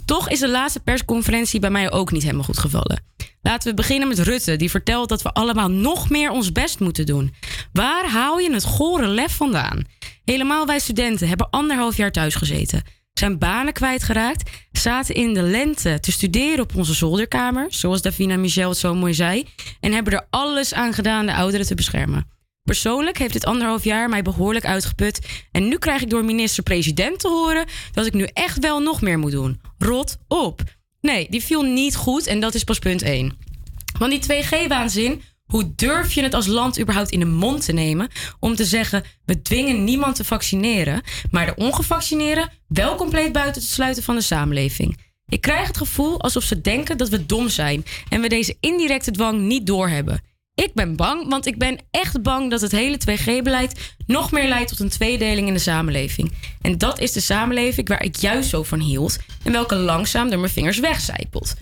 Toch 0.04 0.28
is 0.28 0.38
de 0.38 0.48
laatste 0.48 0.80
persconferentie 0.80 1.60
bij 1.60 1.70
mij 1.70 1.90
ook 1.90 2.12
niet 2.12 2.22
helemaal 2.22 2.44
goed 2.44 2.58
gevallen. 2.58 3.02
Laten 3.42 3.68
we 3.68 3.74
beginnen 3.74 4.08
met 4.08 4.18
Rutte, 4.18 4.56
die 4.56 4.70
vertelt 4.70 5.08
dat 5.08 5.22
we 5.22 5.32
allemaal 5.32 5.70
nog 5.70 6.10
meer 6.10 6.30
ons 6.30 6.52
best 6.52 6.80
moeten 6.80 7.06
doen. 7.06 7.34
Waar 7.72 8.10
haal 8.10 8.38
je 8.38 8.52
het 8.52 8.64
gore 8.64 9.06
lef 9.06 9.36
vandaan? 9.36 9.84
Helemaal 10.24 10.66
wij 10.66 10.78
studenten 10.78 11.28
hebben 11.28 11.50
anderhalf 11.50 11.96
jaar 11.96 12.12
thuis 12.12 12.34
gezeten. 12.34 12.82
Zijn 13.12 13.38
banen 13.38 13.72
kwijtgeraakt, 13.72 14.50
zaten 14.72 15.14
in 15.14 15.34
de 15.34 15.42
lente 15.42 16.00
te 16.00 16.12
studeren 16.12 16.60
op 16.60 16.76
onze 16.76 16.94
zolderkamer, 16.94 17.66
zoals 17.68 18.02
Davina 18.02 18.36
Michel 18.36 18.68
het 18.68 18.78
zo 18.78 18.94
mooi 18.94 19.14
zei, 19.14 19.46
en 19.80 19.92
hebben 19.92 20.12
er 20.12 20.26
alles 20.30 20.74
aan 20.74 20.92
gedaan 20.92 21.26
de 21.26 21.34
ouderen 21.34 21.66
te 21.66 21.74
beschermen. 21.74 22.38
Persoonlijk 22.70 23.18
heeft 23.18 23.32
dit 23.32 23.44
anderhalf 23.44 23.84
jaar 23.84 24.08
mij 24.08 24.22
behoorlijk 24.22 24.64
uitgeput. 24.64 25.20
En 25.52 25.68
nu 25.68 25.78
krijg 25.78 26.02
ik 26.02 26.10
door 26.10 26.24
minister-president 26.24 27.18
te 27.18 27.28
horen 27.28 27.66
dat 27.92 28.06
ik 28.06 28.12
nu 28.12 28.28
echt 28.32 28.58
wel 28.58 28.80
nog 28.80 29.00
meer 29.00 29.18
moet 29.18 29.30
doen. 29.30 29.60
Rot 29.78 30.16
op. 30.28 30.62
Nee, 31.00 31.26
die 31.30 31.42
viel 31.42 31.62
niet 31.62 31.96
goed 31.96 32.26
en 32.26 32.40
dat 32.40 32.54
is 32.54 32.64
pas 32.64 32.78
punt 32.78 33.02
1. 33.02 33.38
Want 33.98 34.10
die 34.10 34.42
2G-waanzin, 34.42 35.22
hoe 35.44 35.74
durf 35.74 36.12
je 36.12 36.22
het 36.22 36.34
als 36.34 36.46
land 36.46 36.80
überhaupt 36.80 37.10
in 37.10 37.18
de 37.18 37.26
mond 37.26 37.64
te 37.64 37.72
nemen 37.72 38.08
om 38.40 38.54
te 38.54 38.64
zeggen: 38.64 39.04
we 39.24 39.42
dwingen 39.42 39.84
niemand 39.84 40.16
te 40.16 40.24
vaccineren, 40.24 41.02
maar 41.30 41.46
de 41.46 41.54
ongevaccineerden 41.54 42.52
wel 42.68 42.94
compleet 42.96 43.32
buiten 43.32 43.62
te 43.62 43.68
sluiten 43.68 44.02
van 44.02 44.14
de 44.14 44.20
samenleving? 44.20 44.98
Ik 45.28 45.40
krijg 45.40 45.66
het 45.66 45.76
gevoel 45.76 46.20
alsof 46.20 46.42
ze 46.42 46.60
denken 46.60 46.98
dat 46.98 47.08
we 47.08 47.26
dom 47.26 47.48
zijn 47.48 47.84
en 48.08 48.20
we 48.20 48.28
deze 48.28 48.56
indirecte 48.60 49.10
dwang 49.10 49.40
niet 49.40 49.66
doorhebben. 49.66 50.29
Ik 50.60 50.74
ben 50.74 50.96
bang, 50.96 51.28
want 51.28 51.46
ik 51.46 51.58
ben 51.58 51.78
echt 51.90 52.22
bang 52.22 52.50
dat 52.50 52.60
het 52.60 52.72
hele 52.72 52.98
2G-beleid 53.10 53.94
nog 54.06 54.32
meer 54.32 54.48
leidt 54.48 54.68
tot 54.68 54.80
een 54.80 54.88
tweedeling 54.88 55.46
in 55.46 55.52
de 55.52 55.60
samenleving. 55.60 56.32
En 56.60 56.78
dat 56.78 56.98
is 56.98 57.12
de 57.12 57.20
samenleving 57.20 57.88
waar 57.88 58.02
ik 58.02 58.16
juist 58.16 58.48
zo 58.48 58.62
van 58.62 58.80
hield 58.80 59.18
en 59.44 59.52
welke 59.52 59.74
langzaam 59.74 60.30
door 60.30 60.38
mijn 60.38 60.52
vingers 60.52 60.78
wegcijpelt. 60.78 61.54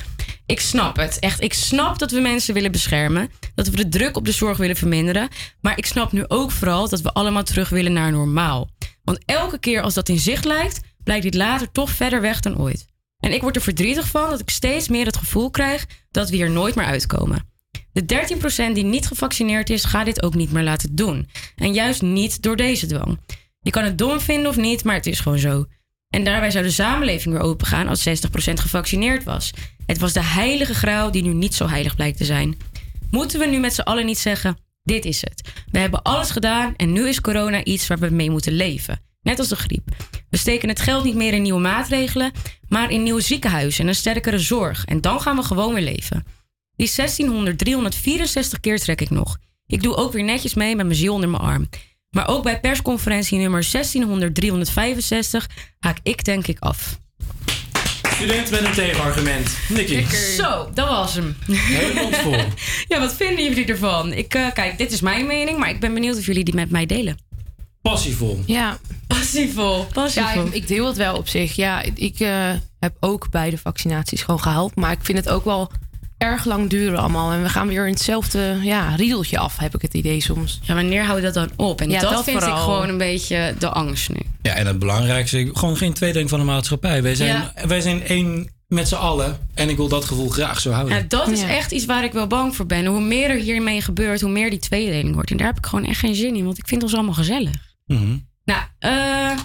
Ik 0.46 0.60
snap 0.60 0.96
het, 0.96 1.18
echt. 1.18 1.42
Ik 1.42 1.52
snap 1.52 1.98
dat 1.98 2.10
we 2.10 2.20
mensen 2.20 2.54
willen 2.54 2.72
beschermen, 2.72 3.30
dat 3.54 3.68
we 3.68 3.76
de 3.76 3.88
druk 3.88 4.16
op 4.16 4.24
de 4.24 4.32
zorg 4.32 4.56
willen 4.56 4.76
verminderen, 4.76 5.28
maar 5.60 5.78
ik 5.78 5.86
snap 5.86 6.12
nu 6.12 6.24
ook 6.28 6.50
vooral 6.50 6.88
dat 6.88 7.00
we 7.00 7.12
allemaal 7.12 7.42
terug 7.42 7.68
willen 7.68 7.92
naar 7.92 8.12
normaal. 8.12 8.70
Want 9.04 9.18
elke 9.24 9.58
keer 9.58 9.82
als 9.82 9.94
dat 9.94 10.08
in 10.08 10.18
zicht 10.18 10.44
lijkt, 10.44 10.80
blijkt 11.04 11.22
dit 11.22 11.34
later 11.34 11.70
toch 11.72 11.90
verder 11.90 12.20
weg 12.20 12.40
dan 12.40 12.58
ooit. 12.58 12.86
En 13.18 13.32
ik 13.32 13.40
word 13.40 13.56
er 13.56 13.62
verdrietig 13.62 14.08
van 14.08 14.30
dat 14.30 14.40
ik 14.40 14.50
steeds 14.50 14.88
meer 14.88 15.06
het 15.06 15.16
gevoel 15.16 15.50
krijg 15.50 15.86
dat 16.10 16.30
we 16.30 16.36
hier 16.36 16.50
nooit 16.50 16.74
meer 16.74 16.86
uitkomen. 16.86 17.56
De 18.04 18.26
13% 18.70 18.72
die 18.72 18.84
niet 18.84 19.06
gevaccineerd 19.06 19.70
is, 19.70 19.84
gaat 19.84 20.04
dit 20.04 20.22
ook 20.22 20.34
niet 20.34 20.52
meer 20.52 20.62
laten 20.62 20.94
doen. 20.94 21.28
En 21.56 21.72
juist 21.72 22.02
niet 22.02 22.42
door 22.42 22.56
deze 22.56 22.86
dwang. 22.86 23.18
Je 23.60 23.70
kan 23.70 23.84
het 23.84 23.98
dom 23.98 24.20
vinden 24.20 24.50
of 24.50 24.56
niet, 24.56 24.84
maar 24.84 24.94
het 24.94 25.06
is 25.06 25.20
gewoon 25.20 25.38
zo. 25.38 25.66
En 26.08 26.24
daarbij 26.24 26.50
zou 26.50 26.64
de 26.64 26.70
samenleving 26.70 27.34
weer 27.34 27.44
opengaan 27.44 27.88
als 27.88 28.08
60% 28.08 28.12
gevaccineerd 28.54 29.24
was. 29.24 29.52
Het 29.86 29.98
was 29.98 30.12
de 30.12 30.22
heilige 30.22 30.74
graal 30.74 31.10
die 31.10 31.22
nu 31.22 31.32
niet 31.32 31.54
zo 31.54 31.68
heilig 31.68 31.96
blijkt 31.96 32.18
te 32.18 32.24
zijn. 32.24 32.56
Moeten 33.10 33.40
we 33.40 33.46
nu 33.46 33.58
met 33.58 33.74
z'n 33.74 33.80
allen 33.80 34.06
niet 34.06 34.18
zeggen: 34.18 34.58
dit 34.82 35.04
is 35.04 35.20
het. 35.20 35.52
We 35.70 35.78
hebben 35.78 36.02
alles 36.02 36.30
gedaan 36.30 36.74
en 36.76 36.92
nu 36.92 37.08
is 37.08 37.20
corona 37.20 37.64
iets 37.64 37.86
waar 37.86 37.98
we 37.98 38.10
mee 38.10 38.30
moeten 38.30 38.52
leven. 38.52 39.00
Net 39.22 39.38
als 39.38 39.48
de 39.48 39.56
griep. 39.56 39.88
We 40.30 40.36
steken 40.36 40.68
het 40.68 40.80
geld 40.80 41.04
niet 41.04 41.14
meer 41.14 41.32
in 41.32 41.42
nieuwe 41.42 41.60
maatregelen, 41.60 42.32
maar 42.68 42.90
in 42.90 43.02
nieuwe 43.02 43.20
ziekenhuizen 43.20 43.82
en 43.82 43.88
een 43.88 43.94
sterkere 43.94 44.38
zorg. 44.38 44.84
En 44.84 45.00
dan 45.00 45.20
gaan 45.20 45.36
we 45.36 45.42
gewoon 45.42 45.74
weer 45.74 45.82
leven. 45.82 46.24
Die 46.78 46.92
1600, 46.96 47.58
364 47.58 48.60
keer 48.60 48.78
trek 48.78 49.00
ik 49.00 49.10
nog. 49.10 49.38
Ik 49.66 49.82
doe 49.82 49.94
ook 49.94 50.12
weer 50.12 50.24
netjes 50.24 50.54
mee 50.54 50.76
met 50.76 50.86
mijn 50.86 50.98
ziel 50.98 51.14
onder 51.14 51.28
mijn 51.28 51.42
arm. 51.42 51.68
Maar 52.10 52.28
ook 52.28 52.42
bij 52.42 52.60
persconferentie 52.60 53.38
nummer 53.38 53.68
1600, 53.70 54.34
365 54.34 55.48
haak 55.78 55.98
ik 56.02 56.24
denk 56.24 56.46
ik 56.46 56.58
af. 56.58 57.00
Student 58.02 58.50
met 58.50 58.64
een 58.64 58.72
tegenargument. 58.72 59.56
Nicky. 59.68 60.04
Zo, 60.36 60.70
dat 60.74 60.88
was 60.88 61.14
hem. 61.14 61.36
Helemaal 61.50 62.12
vol. 62.12 62.36
ja, 62.88 63.00
wat 63.00 63.14
vinden 63.14 63.44
jullie 63.44 63.66
ervan? 63.66 64.12
Ik, 64.12 64.34
eh, 64.34 64.52
kijk, 64.52 64.78
dit 64.78 64.92
is 64.92 65.00
mijn 65.00 65.26
mening, 65.26 65.58
maar 65.58 65.70
ik 65.70 65.80
ben 65.80 65.94
benieuwd 65.94 66.16
of 66.16 66.26
jullie 66.26 66.44
die 66.44 66.54
met 66.54 66.70
mij 66.70 66.86
delen. 66.86 67.18
Passievol. 67.82 68.42
Ja. 68.46 68.78
Passievol. 69.06 69.84
Passievol. 69.84 70.42
Ja, 70.42 70.48
ik, 70.48 70.54
ik 70.54 70.68
deel 70.68 70.86
het 70.86 70.96
wel 70.96 71.16
op 71.16 71.28
zich. 71.28 71.56
Ja, 71.56 71.82
ik 71.94 72.20
eh, 72.20 72.50
heb 72.78 72.96
ook 73.00 73.30
beide 73.30 73.58
vaccinaties 73.58 74.22
gewoon 74.22 74.40
gehaald. 74.40 74.76
Maar 74.76 74.92
ik 74.92 75.02
vind 75.02 75.18
het 75.18 75.28
ook 75.28 75.44
wel 75.44 75.70
erg 76.18 76.44
lang 76.44 76.70
duren 76.70 76.98
allemaal. 76.98 77.32
En 77.32 77.42
we 77.42 77.48
gaan 77.48 77.68
weer 77.68 77.86
in 77.86 77.92
hetzelfde 77.92 78.58
ja, 78.62 78.94
riedeltje 78.94 79.38
af, 79.38 79.56
heb 79.56 79.74
ik 79.74 79.82
het 79.82 79.94
idee 79.94 80.20
soms. 80.20 80.60
Ja, 80.62 80.74
wanneer 80.74 81.04
houdt 81.04 81.22
dat 81.22 81.34
dan 81.34 81.50
op? 81.56 81.80
En 81.80 81.90
ja, 81.90 82.00
dat, 82.00 82.10
dat 82.10 82.24
vind 82.24 82.38
vooral. 82.38 82.56
ik 82.56 82.62
gewoon 82.62 82.88
een 82.88 82.98
beetje 82.98 83.54
de 83.58 83.68
angst 83.68 84.08
nu. 84.08 84.20
Ja, 84.42 84.52
en 84.54 84.66
het 84.66 84.78
belangrijkste, 84.78 85.50
gewoon 85.52 85.76
geen 85.76 85.92
tweedeling 85.92 86.30
van 86.30 86.38
de 86.38 86.44
maatschappij. 86.44 87.02
Wij 87.02 87.14
zijn, 87.14 87.28
Ja. 87.28 87.66
wij 87.66 87.80
zijn 87.80 88.02
één 88.02 88.50
met 88.66 88.88
z'n 88.88 88.94
allen. 88.94 89.38
En 89.54 89.68
ik 89.68 89.76
wil 89.76 89.88
dat 89.88 90.04
gevoel 90.04 90.28
graag 90.28 90.60
zo 90.60 90.70
houden. 90.70 90.96
Ja, 90.96 91.04
dat 91.08 91.28
is 91.28 91.42
echt 91.42 91.72
iets 91.72 91.84
waar 91.84 92.04
ik 92.04 92.12
wel 92.12 92.26
bang 92.26 92.56
voor 92.56 92.66
ben. 92.66 92.86
Hoe 92.86 93.00
meer 93.00 93.30
er 93.30 93.36
hiermee 93.36 93.80
gebeurt, 93.80 94.20
hoe 94.20 94.30
meer 94.30 94.50
die 94.50 94.58
tweedeling 94.58 95.14
wordt. 95.14 95.30
En 95.30 95.36
daar 95.36 95.46
heb 95.46 95.58
ik 95.58 95.66
gewoon 95.66 95.84
echt 95.84 95.98
geen 95.98 96.14
zin 96.14 96.36
in, 96.36 96.44
want 96.44 96.58
ik 96.58 96.68
vind 96.68 96.82
ons 96.82 96.94
allemaal 96.94 97.14
gezellig. 97.14 97.74
Mhm. 97.86 98.16
Nou, 98.44 98.60
eh 98.78 99.38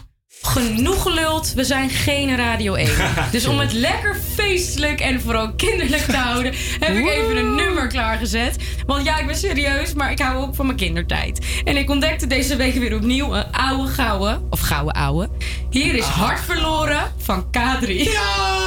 genoeg 0.48 1.02
geluld. 1.02 1.54
We 1.54 1.64
zijn 1.64 1.90
geen 1.90 2.36
Radio 2.36 2.74
1. 2.74 2.90
Dus 3.32 3.48
om 3.48 3.60
het 3.60 3.74
lekker 3.74 4.16
feestelijk 4.36 5.00
en 5.00 5.22
vooral 5.22 5.54
kinderlijk 5.54 6.02
te 6.02 6.18
houden, 6.18 6.54
heb 6.80 6.96
ik 6.96 7.10
even 7.10 7.38
een 7.38 7.56
nummer 7.56 7.88
klaargezet. 7.88 8.56
Want 8.86 9.06
ja, 9.06 9.20
ik 9.20 9.26
ben 9.26 9.36
serieus, 9.36 9.94
maar 9.94 10.12
ik 10.12 10.20
hou 10.20 10.44
ook 10.44 10.56
van 10.56 10.66
mijn 10.66 10.78
kindertijd. 10.78 11.46
En 11.64 11.78
ik 11.78 11.90
ontdekte 11.90 12.28
deze 12.28 12.56
week 12.56 12.76
weer 12.76 12.96
opnieuw 12.96 13.34
een 13.34 13.52
oude 13.52 13.92
gouden, 13.92 14.48
of 14.50 14.60
gouden 14.60 14.94
oude. 14.94 15.30
Hier 15.70 15.96
is 15.96 16.06
Hart 16.06 16.40
verloren 16.40 17.14
van 17.18 17.46
K3. 17.46 17.88
SOS, 17.88 18.63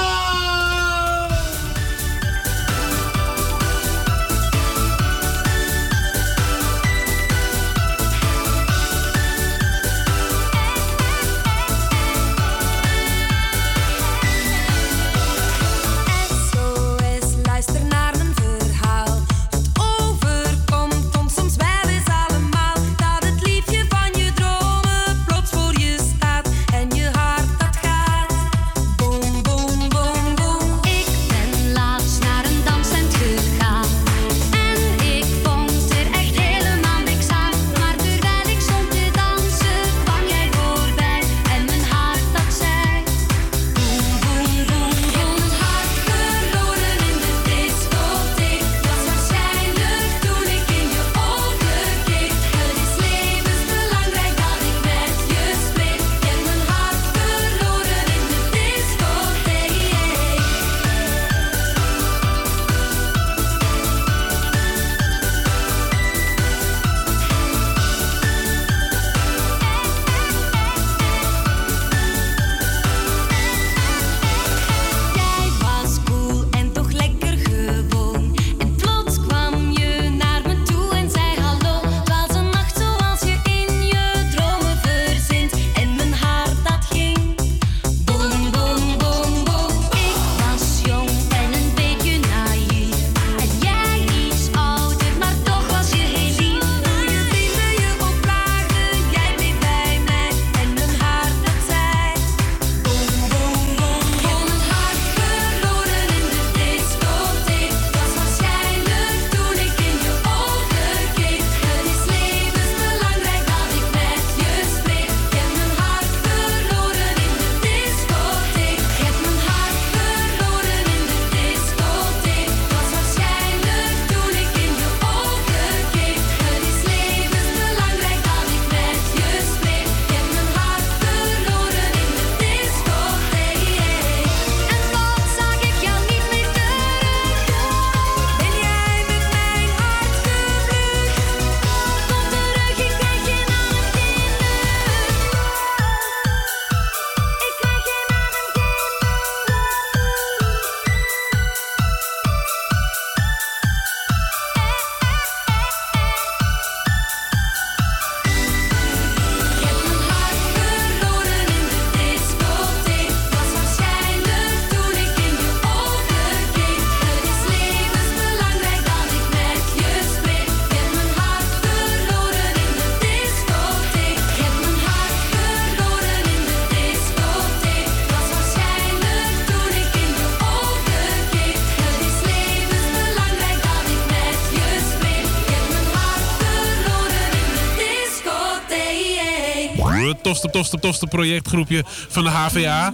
tofste, 190.40 190.50
tofste, 190.50 190.78
tofste 190.78 191.06
projectgroepje 191.06 191.84
van 191.86 192.24
de 192.24 192.30
HVA. 192.30 192.92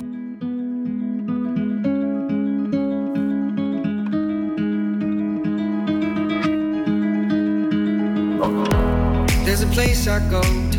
There's 9.44 9.62
a 9.62 9.66
place 9.66 10.06
I 10.06 10.20
go 10.31 10.40
to 10.40 10.78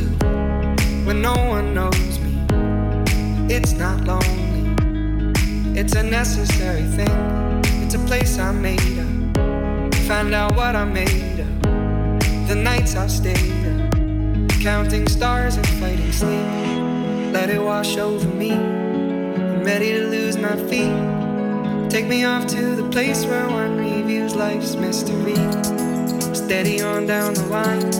when 1.06 1.22
no 1.22 1.34
one 1.34 1.73
knows 1.73 2.19
me. 2.19 2.45
It's 3.49 3.73
not 3.73 4.06
lonely, 4.06 4.73
it's 5.80 5.95
a 5.95 6.03
necessary 6.03 6.84
thing. 6.95 7.61
It's 7.84 7.95
a 7.95 7.99
place 7.99 8.40
I 8.40 8.52
made 8.52 8.99
up. 8.99 9.95
Find 10.07 10.34
out 10.34 10.56
what 10.56 10.76
I 10.76 10.85
made 10.85 11.40
of. 11.40 12.48
The 12.48 12.56
nights 12.56 12.95
I've 12.95 13.11
stayed 13.11 13.52
up, 13.52 13.62
counting 14.64 15.06
stars 15.10 15.57
and 15.57 15.68
fighting 15.68 16.10
sleep. 16.14 16.48
Let 17.34 17.49
it 17.49 17.61
wash 17.61 17.98
over 17.98 18.30
me. 18.30 18.53
I'm 18.53 19.61
ready 19.61 19.91
to 19.91 20.07
lose 20.07 20.38
my 20.38 20.56
feet. 20.69 21.91
Take 21.91 22.07
me 22.07 22.23
off 22.23 22.48
to 22.48 22.73
the 22.73 22.90
place 22.90 23.26
where 23.26 23.45
one 23.49 23.76
reviews 23.76 24.35
life's 24.35 24.76
mystery. 24.76 25.35
Steady 26.34 26.81
on 26.81 27.06
down 27.06 27.34
the 27.34 27.45
line, 27.48 27.91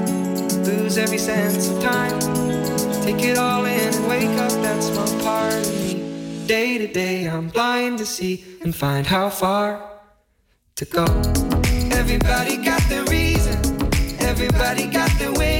lose 0.64 0.98
every 0.98 1.18
sense 1.18 1.68
of 1.68 1.84
time. 1.84 2.18
Take 3.04 3.22
it 3.26 3.38
all 3.38 3.66
in 3.66 3.94
and 3.94 4.08
wake 4.08 4.40
up 4.40 4.54
that 4.64 4.82
small 4.82 5.22
part 5.22 5.54
of 5.68 5.74
me. 5.82 6.48
Day 6.48 6.78
to 6.78 6.88
day, 6.88 7.26
I'm 7.26 7.50
blind 7.50 7.98
to 7.98 8.06
see 8.06 8.42
and 8.62 8.74
find 8.74 9.06
how 9.06 9.30
far 9.30 9.84
to 10.76 10.86
go. 10.86 11.04
Everybody 11.92 12.56
got 12.56 12.82
their 12.84 13.04
reason, 13.04 13.58
everybody 14.22 14.88
got 14.88 15.12
their 15.20 15.34
way. 15.34 15.53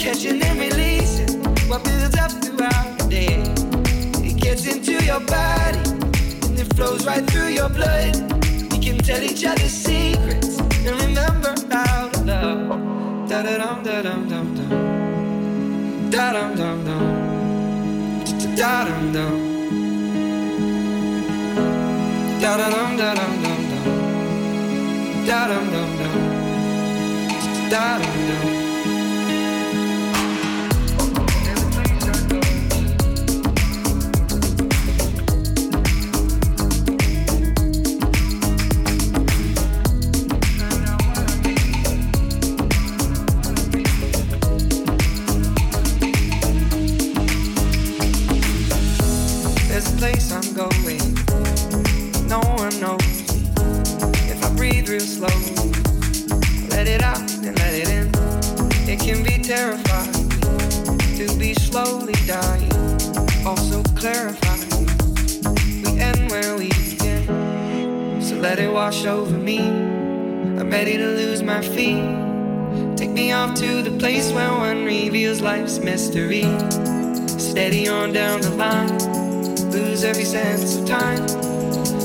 Catching 0.00 0.42
and 0.42 0.58
releasing 0.58 1.44
what 1.68 1.84
builds 1.84 2.16
up 2.16 2.30
throughout 2.30 2.98
the 2.98 3.06
day. 3.10 3.44
It 4.26 4.40
gets 4.40 4.66
into 4.66 4.92
your 5.04 5.20
body 5.20 5.78
and 6.48 6.58
it 6.58 6.74
flows 6.74 7.04
right 7.06 7.22
through 7.30 7.48
your 7.48 7.68
blood. 7.68 8.16
We 8.72 8.78
can 8.78 8.96
tell 8.96 9.22
each 9.22 9.44
other 9.44 9.68
secrets 9.68 10.58
and 10.58 10.96
remember 11.02 11.54
how 11.70 12.08
to 12.08 12.24
love. 12.24 13.28
Da 13.28 13.42
da 13.42 13.58
dum 13.58 13.82
da 13.82 14.00
dum 14.00 14.26
dum 14.26 14.54
dum. 14.54 14.70
Da 16.10 16.32
dum 16.32 16.56
dum 16.56 16.84
dum. 16.86 17.04
Da 18.56 18.84
dum 18.86 19.12
dum. 19.12 19.36
Da 22.40 22.56
da 22.56 22.70
dum 22.70 22.96
da 22.96 23.14
dum 23.18 23.42
dum 23.42 23.60
dum. 23.70 23.84
Da 25.26 25.46
dum 25.46 25.70
dum 25.74 25.90
dum. 25.98 26.14
Da 27.68 27.98
dum 27.98 28.16
dum. 28.28 28.69
Steady 76.10 77.86
on 77.88 78.12
down 78.12 78.40
the 78.40 78.50
line 78.56 78.98
lose 79.70 80.02
every 80.02 80.24
sense 80.24 80.76
of 80.76 80.84
time. 80.84 81.24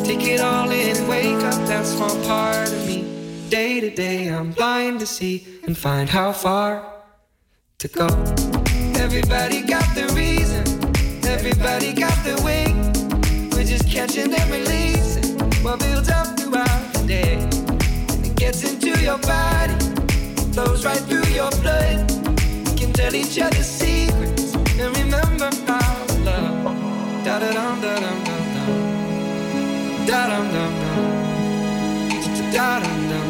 Take 0.04 0.22
it 0.28 0.42
all 0.42 0.70
in 0.70 0.96
and 0.96 1.10
wake 1.10 1.44
up 1.44 1.68
that 1.68 1.88
small 1.88 2.16
part 2.24 2.68
of 2.72 2.86
me. 2.86 3.48
Day 3.50 3.80
to 3.80 3.90
day, 3.90 4.28
I'm 4.28 4.52
blind 4.52 5.00
to 5.00 5.08
see 5.08 5.48
and 5.64 5.76
find 5.76 6.08
how 6.08 6.34
far 6.34 6.86
to 7.80 7.88
go. 7.88 8.06
Everybody 9.02 9.64
got 9.64 9.88
their 9.96 10.10
reason, 10.10 10.64
everybody 11.26 11.92
got 11.92 12.16
their 12.24 12.40
way. 12.44 12.66
We're 13.54 13.64
just 13.64 13.90
catching 13.90 14.32
and 14.32 14.52
releasing 14.52 15.40
what 15.64 15.80
builds 15.80 16.10
up 16.10 16.38
throughout 16.38 16.94
the 16.94 17.08
day. 17.08 17.38
It 18.24 18.36
gets 18.36 18.64
into 18.64 19.02
your 19.02 19.18
body, 19.18 19.74
flows 20.54 20.86
right 20.86 21.02
through 21.10 21.28
your 21.34 21.50
blood. 21.62 22.15
Tell 22.96 23.14
each 23.14 23.38
other 23.40 23.62
secrets 23.62 24.56
and 24.56 24.98
remember 24.98 25.50
how 25.68 26.06
love. 26.24 26.64
Da 27.26 27.40
da 27.40 27.52
da 27.52 27.74
dum 28.00 28.24
dum 28.26 28.46
dum. 28.56 28.70
Da 30.08 30.22
dum 30.30 30.46
dum 30.54 30.74
dum. 30.82 31.00
Da 32.54 32.80
dum 32.80 33.00
dum. 33.10 33.28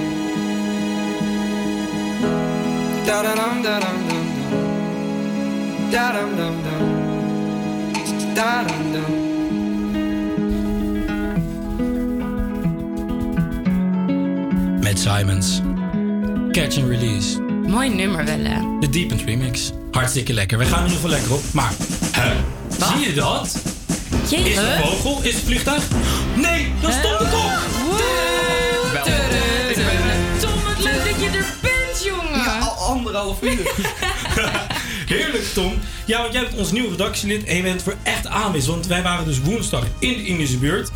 Da 3.08 3.18
da 3.24 3.34
dum 3.36 3.64
da 3.64 3.80
dum 3.80 4.00
dum 4.08 4.28
dum. 4.36 4.54
Da 5.92 6.06
dum 6.12 6.32
dum 6.38 6.56
dum. 6.66 6.84
Da 8.36 8.52
dum 8.68 8.84
dum. 8.94 9.12
Met 14.84 14.98
Simons. 15.00 15.62
Catch 16.54 16.78
and 16.78 16.88
Release. 16.88 17.45
Mooi 17.68 17.90
nummer 17.90 18.26
wel, 18.26 18.40
hè? 18.40 18.80
De 18.80 18.90
Deep 18.90 19.12
End 19.12 19.22
Remix. 19.22 19.72
Hartstikke 19.92 20.34
lekker. 20.34 20.58
We 20.58 20.66
gaan 20.66 20.84
er 20.84 20.90
nu 20.90 20.96
veel 20.96 21.10
lekker 21.10 21.34
op. 21.34 21.42
Maar, 21.52 21.72
hè, 22.12 22.34
zie 22.70 23.08
je 23.08 23.14
dat? 23.14 23.58
Jeetje. 24.30 24.50
Is 24.50 24.58
het 24.58 24.66
een 24.66 24.84
vogel? 24.84 25.20
Is 25.24 25.34
het 25.34 25.42
een 25.42 25.48
vliegtuig? 25.48 25.84
Nee, 26.36 26.72
dat 26.82 26.90
is 26.90 26.96
Tom 27.02 27.12
de 27.12 27.28
Kok! 27.32 27.52
Tom, 30.40 30.52
wat 30.64 30.84
leuk 30.84 31.06
dat 31.06 31.22
je 31.22 31.28
er 31.38 31.46
bent, 31.62 32.04
jongen. 32.04 32.40
Ja, 32.40 32.58
al 32.60 32.88
anderhalf 32.88 33.42
uur. 33.42 33.72
Heerlijk, 35.16 35.44
Tom. 35.54 35.74
Ja, 36.06 36.22
want 36.22 36.34
jij 36.34 36.42
bent 36.42 36.56
ons 36.56 36.72
nieuwe 36.72 36.90
redactielid 36.90 37.44
en 37.44 37.56
je 37.56 37.62
bent 37.62 37.84
voor 37.84 37.96
echt 38.04 38.28
aanwezig. 38.28 38.70
Want 38.72 38.88
wij 38.88 39.02
waren 39.04 39.26
dus 39.26 39.42
woensdag 39.42 39.84
in 40.00 40.14
de 40.14 40.26
Indische 40.26 40.58
buurt. 40.58 40.90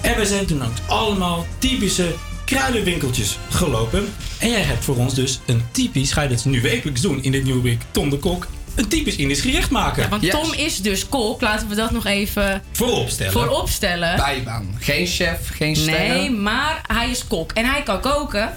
En 0.00 0.16
we 0.16 0.26
zijn 0.26 0.46
toen 0.46 0.58
langs 0.58 0.80
allemaal 0.86 1.46
typische 1.58 2.14
kruidenwinkeltjes 2.44 3.38
gelopen. 3.50 4.14
En 4.44 4.50
jij 4.50 4.60
hebt 4.62 4.84
voor 4.84 4.96
ons 4.96 5.14
dus 5.14 5.40
een 5.46 5.62
typisch, 5.70 6.12
ga 6.12 6.22
je 6.22 6.28
dit 6.28 6.44
nu 6.44 6.60
wekelijks 6.60 7.00
doen 7.00 7.22
in 7.22 7.32
dit 7.32 7.44
nieuwe 7.44 7.62
week, 7.62 7.80
Tom 7.90 8.10
de 8.10 8.18
Kok, 8.18 8.46
een 8.74 8.88
typisch 8.88 9.16
Indisch 9.16 9.40
gerecht 9.40 9.70
maken. 9.70 10.02
Ja, 10.02 10.08
want 10.08 10.30
Tom 10.30 10.52
is 10.52 10.82
dus 10.82 11.08
kok. 11.08 11.40
Laten 11.40 11.68
we 11.68 11.74
dat 11.74 11.90
nog 11.90 12.06
even 12.06 12.62
Voorop 12.72 13.08
stellen. 13.08 13.32
voorop 13.32 13.68
stellen. 13.68 14.16
Bijbaan. 14.16 14.76
Geen 14.78 15.06
chef, 15.06 15.38
geen 15.52 15.76
sterren. 15.76 16.16
Nee, 16.16 16.30
maar 16.30 16.84
hij 16.86 17.10
is 17.10 17.26
kok 17.26 17.52
en 17.52 17.64
hij 17.64 17.82
kan 17.82 18.00
koken. 18.00 18.52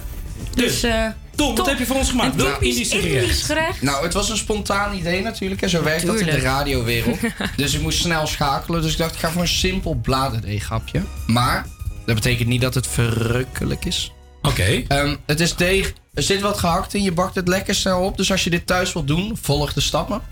Dus, 0.54 0.80
Dus, 0.80 0.82
eh, 0.82 1.06
Tom, 1.34 1.56
wat 1.56 1.66
heb 1.66 1.78
je 1.78 1.86
voor 1.86 1.96
ons 1.96 2.10
gemaakt? 2.10 2.32
Een 2.32 2.38
Welk 2.46 2.62
typisch 2.62 2.90
Indisch 2.90 3.10
gerecht? 3.10 3.42
gerecht. 3.42 3.82
Nou, 3.82 4.04
het 4.04 4.12
was 4.12 4.30
een 4.30 4.36
spontaan 4.36 4.96
idee 4.96 5.22
natuurlijk. 5.22 5.62
En 5.62 5.70
zo 5.70 5.82
werkt 5.82 6.06
dat 6.06 6.20
in 6.20 6.26
de 6.26 6.40
radiowereld. 6.40 7.18
dus 7.56 7.74
ik 7.74 7.80
moest 7.80 8.00
snel 8.00 8.26
schakelen. 8.26 8.82
Dus 8.82 8.92
ik 8.92 8.98
dacht, 8.98 9.14
ik 9.14 9.20
ga 9.20 9.30
voor 9.30 9.42
een 9.42 9.48
simpel 9.48 9.94
bladerdeeggrapje. 9.94 11.02
Maar 11.26 11.66
dat 12.06 12.14
betekent 12.14 12.48
niet 12.48 12.60
dat 12.60 12.74
het 12.74 12.86
verrukkelijk 12.86 13.84
is. 13.84 14.12
Oké. 14.42 14.82
Ehm, 14.88 15.16
het 15.26 15.40
is 15.40 15.56
deeg. 15.56 15.92
Er 16.14 16.22
zit 16.22 16.40
wat 16.40 16.58
gehakt 16.58 16.94
in. 16.94 17.02
Je 17.02 17.12
bakt 17.12 17.34
het 17.34 17.48
lekker 17.48 17.74
snel 17.74 18.00
op. 18.00 18.16
Dus 18.16 18.30
als 18.30 18.44
je 18.44 18.50
dit 18.50 18.66
thuis 18.66 18.92
wilt 18.92 19.06
doen, 19.06 19.38
volg 19.42 19.72
de 19.72 19.80
stappen. 19.80 20.22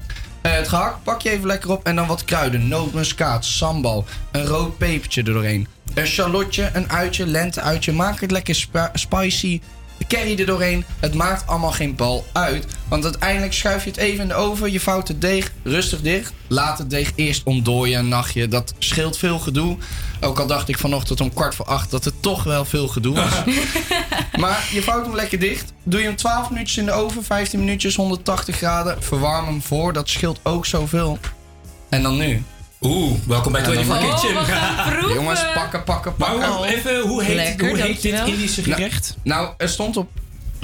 Eh, 0.41 0.53
het 0.53 0.69
gehakt 0.69 1.03
pak 1.03 1.21
je 1.21 1.31
even 1.31 1.47
lekker 1.47 1.71
op. 1.71 1.87
En 1.87 1.97
dan 1.97 2.07
wat 2.07 2.25
kruiden. 2.25 2.69
Nootmuskaat, 2.69 3.45
sambal. 3.45 4.05
Een 4.33 4.47
rood 4.47 4.79
pepertje 4.79 5.23
er 5.23 5.33
doorheen. 5.33 5.69
Een 5.95 6.07
shallotje, 6.07 6.71
een 6.73 6.91
uitje, 6.91 7.27
lenteuitje. 7.27 7.93
Maak 7.93 8.21
het 8.21 8.31
lekker 8.31 8.67
spicy. 8.93 9.61
De 9.99 10.07
curry 10.07 10.39
er 10.39 10.47
doorheen. 10.47 10.85
Het 11.01 11.15
maakt 11.15 11.47
allemaal 11.47 11.73
geen 11.73 11.95
bal 11.95 12.27
uit. 12.33 12.67
Want 12.89 13.05
uiteindelijk 13.05 13.53
schuif 13.53 13.85
je 13.85 13.91
het 13.91 13.99
even 13.99 14.21
in 14.21 14.29
de 14.29 14.35
oven. 14.35 14.73
Je 14.73 14.81
vouwt 14.81 15.09
het 15.09 15.21
deeg 15.21 15.53
rustig 15.63 16.01
dicht. 16.01 16.33
Laat 16.47 16.79
het 16.79 16.91
deeg 16.91 17.13
eerst 17.15 17.43
ontdooien 17.45 17.99
een 17.99 18.09
nachtje. 18.09 18.49
Dat 18.49 18.75
scheelt 18.79 19.19
veel 19.19 19.39
gedoe. 19.39 19.77
Ook 20.21 20.39
al 20.39 20.47
dacht 20.47 20.69
ik 20.69 20.79
vanochtend 20.79 21.21
om 21.21 21.35
kwart 21.35 21.55
voor 21.55 21.67
acht 21.67 21.91
dat 21.91 22.05
het 22.05 22.15
toch 22.23 22.43
wel 22.43 22.65
veel 22.65 22.89
gedoe 22.89 23.15
was. 23.15 23.35
maar 24.43 24.69
je 24.73 24.83
vouwt 24.83 25.07
hem 25.07 25.15
lekker 25.15 25.39
dicht. 25.39 25.73
Doe 25.83 26.01
je 26.01 26.07
hem 26.07 26.17
12 26.17 26.51
minuutjes 26.51 26.77
in 26.77 26.87
de 26.87 26.93
oven. 26.93 27.25
15 27.25 27.59
minuutjes, 27.59 27.97
180 27.97 28.57
graden. 28.57 29.03
Verwarm 29.03 29.47
hem 29.47 29.63
voor. 29.63 29.93
Dat 29.93 30.09
scheelt 30.09 30.41
ook 30.43 30.67
zoveel. 30.67 31.19
En 31.89 32.03
dan 32.03 32.17
nu. 32.17 32.43
Oeh, 32.87 33.19
welkom 33.27 33.53
bij 33.53 33.63
En 33.63 33.75
dan- 33.75 33.85
24 33.85 34.11
Kitchen. 34.21 34.37
Oh. 35.05 35.13
Jongens, 35.17 35.41
pakken, 35.55 35.85
pakken, 35.85 36.15
Maar 36.19 36.31
pakken. 36.31 36.49
hoe, 36.57 36.67
even, 36.67 37.01
hoe 37.01 37.23
heet, 37.23 37.35
Lekker, 37.37 37.69
hoe 37.69 37.79
heet 37.79 38.03
dit. 38.03 38.21
Indische 38.27 38.63
gerecht? 38.63 39.17
Nou, 39.23 39.49
er 39.59 39.69
stond 39.69 39.97
op 39.97 40.09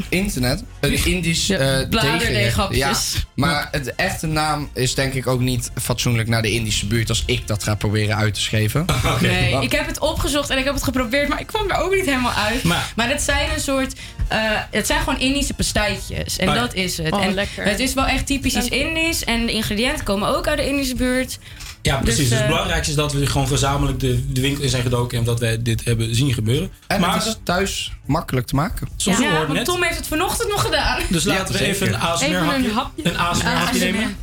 internet. 0.08 0.62
Een 0.80 1.04
Indisch 1.04 1.48
eh 1.50 1.88
bladerdeeghapjes. 1.90 2.78
Ja, 2.78 3.20
maar 3.34 3.68
het 3.70 3.94
echte 3.94 4.26
naam 4.26 4.70
is 4.74 4.94
denk 4.94 5.12
ik 5.12 5.26
ook 5.26 5.40
niet 5.40 5.70
fatsoenlijk 5.82 6.28
naar 6.28 6.42
de 6.42 6.50
Indische 6.52 6.86
buurt 6.86 7.08
als 7.08 7.22
ik 7.26 7.46
dat 7.46 7.62
ga 7.62 7.74
proberen 7.74 8.16
uit 8.16 8.34
te 8.34 8.40
schrijven. 8.40 8.84
Nee, 9.20 9.52
Want- 9.52 9.64
ik 9.64 9.72
heb 9.72 9.86
het 9.86 9.98
opgezocht 9.98 10.50
en 10.50 10.58
ik 10.58 10.64
heb 10.64 10.74
het 10.74 10.82
geprobeerd, 10.82 11.28
maar 11.28 11.40
ik 11.40 11.46
kwam 11.46 11.70
er 11.70 11.76
ook 11.82 11.94
niet 11.94 12.04
helemaal 12.06 12.32
uit. 12.32 12.62
Maar- 12.62 12.92
Maar, 12.96 13.08
het 13.08 13.22
zijn 13.22 13.48
een 13.54 13.60
soort. 13.60 13.92
eh, 14.28 14.38
het 14.70 14.86
zijn 14.86 14.98
gewoon 15.00 15.20
Indische 15.20 15.54
pastijtjes. 15.54 16.36
En 16.38 16.48
Oh 16.48 16.54
ja. 16.54 16.60
dat 16.60 16.74
is 16.74 16.96
het. 16.98 17.12
Oh, 17.12 17.24
en 17.24 17.34
lekker. 17.34 17.64
Het 17.64 17.80
is 17.80 17.94
wel 17.94 18.06
echt 18.06 18.26
typisch 18.26 18.54
iets. 18.54 18.68
Indisch. 18.68 19.24
En 19.24 19.46
de 19.46 19.52
ingrediënten 19.52 20.04
komen 20.04 20.28
ook 20.36 20.46
uit 20.48 20.58
de 20.58 20.66
Indische 20.68 20.94
buurt. 20.94 21.38
Ja, 21.82 21.96
precies. 21.96 22.28
Dus, 22.28 22.30
eh, 22.30 22.38
het 22.38 22.46
belangrijkste 22.46 22.90
is 22.90 22.96
dat 22.96 23.12
we 23.12 23.26
gewoon 23.26 23.46
gezamenlijk 23.46 24.00
de, 24.00 24.32
de 24.32 24.40
winkel 24.40 24.62
in 24.62 24.68
zijn 24.68 24.82
gedoken 24.82 25.18
en 25.18 25.24
dat 25.24 25.40
wij 25.40 25.62
dit 25.62 25.84
hebben 25.84 26.14
zien 26.14 26.32
gebeuren. 26.32 26.70
En 26.86 27.00
maar 27.00 27.14
het 27.14 27.26
is 27.26 27.36
thuis 27.42 27.92
makkelijk 28.06 28.46
te 28.46 28.54
maken. 28.54 28.88
Zoals 28.96 29.18
ja, 29.18 29.32
want 29.32 29.52
net. 29.52 29.64
Tom 29.64 29.82
heeft 29.82 29.96
het 29.96 30.06
vanochtend 30.06 30.48
nog 30.50 30.62
gedaan. 30.62 31.00
Dus 31.08 31.24
laten 31.24 31.54
we 31.54 31.64
even 31.64 31.86
een 31.88 31.96
ASMR 32.00 32.36
hapje, 32.72 33.06
een 33.06 33.18
ASMR 33.18 33.46
hapje 33.46 33.68
ASMR. 33.68 33.84
nemen. 33.84 34.16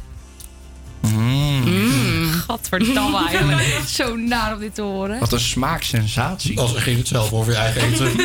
Mm. 1.01 1.38
Gadverdamme 2.49 3.27
eigenlijk. 3.27 3.81
Zo 3.87 4.15
naar 4.15 4.53
om 4.53 4.59
dit 4.59 4.75
te 4.75 4.81
horen. 4.81 5.19
Wat 5.19 5.31
een 5.31 5.39
smaaksensatie. 5.39 6.59
Als 6.59 6.73
ging 6.75 6.97
het 6.97 7.07
zelf 7.07 7.33
over 7.33 7.51
je 7.51 7.57
eigen 7.57 7.81
eten. 7.81 8.07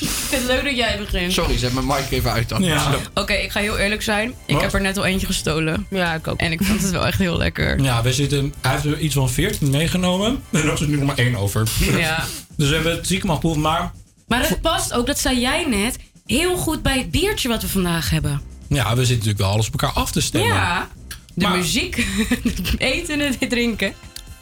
Ik 0.00 0.08
vind 0.32 0.42
het 0.42 0.50
leuk 0.50 0.64
dat 0.64 0.76
jij 0.76 0.98
begint. 0.98 1.32
Sorry, 1.32 1.58
zet 1.58 1.72
mijn 1.72 1.86
mic 1.86 2.10
even 2.10 2.32
uit 2.32 2.48
dan. 2.48 2.62
Ja. 2.62 2.94
Oké, 3.14 3.32
ik 3.32 3.50
ga 3.50 3.60
heel 3.60 3.78
eerlijk 3.78 4.02
zijn. 4.02 4.34
Ik 4.46 4.54
Wat? 4.54 4.62
heb 4.62 4.72
er 4.72 4.80
net 4.80 4.96
al 4.96 5.04
eentje 5.04 5.26
gestolen. 5.26 5.86
Ja, 5.90 6.14
ik 6.14 6.28
ook. 6.28 6.38
En 6.38 6.52
ik 6.52 6.62
vond 6.64 6.82
het 6.82 6.90
wel 6.90 7.06
echt 7.06 7.18
heel 7.18 7.36
lekker. 7.36 7.82
Ja, 7.82 8.02
we 8.02 8.12
zitten, 8.12 8.54
hij 8.60 8.70
heeft 8.72 8.84
er 8.84 8.98
iets 8.98 9.14
van 9.14 9.30
14 9.30 9.70
meegenomen. 9.70 10.42
En 10.52 10.62
er 10.68 10.72
is 10.72 10.80
nu 10.80 10.96
nog 10.96 11.06
maar 11.06 11.18
één 11.18 11.36
over. 11.36 11.68
Ja. 11.78 12.24
Dus 12.56 12.68
we 12.68 12.74
hebben 12.74 12.92
het 12.92 13.06
ziek 13.06 13.24
mag 13.24 13.42
maar 13.42 13.92
Maar 14.28 14.48
het 14.48 14.60
past 14.60 14.92
ook, 14.92 15.06
dat 15.06 15.18
zei 15.18 15.40
jij 15.40 15.64
net, 15.68 15.96
heel 16.26 16.56
goed 16.56 16.82
bij 16.82 16.98
het 16.98 17.10
biertje 17.10 17.48
wat 17.48 17.62
we 17.62 17.68
vandaag 17.68 18.10
hebben. 18.10 18.40
ja, 18.68 18.84
we 18.84 18.96
zitten 18.96 19.12
natuurlijk 19.14 19.38
wel 19.38 19.50
alles 19.50 19.66
op 19.66 19.80
elkaar 19.80 19.96
af 19.96 20.10
te 20.10 20.20
stemmen. 20.20 20.54
Ja, 20.54 20.88
de 21.36 21.44
Maar- 21.46 21.56
muziek, 21.56 22.06
het 22.42 22.74
eten 22.78 23.20
en 23.20 23.34
het 23.38 23.50
drinken. 23.50 23.92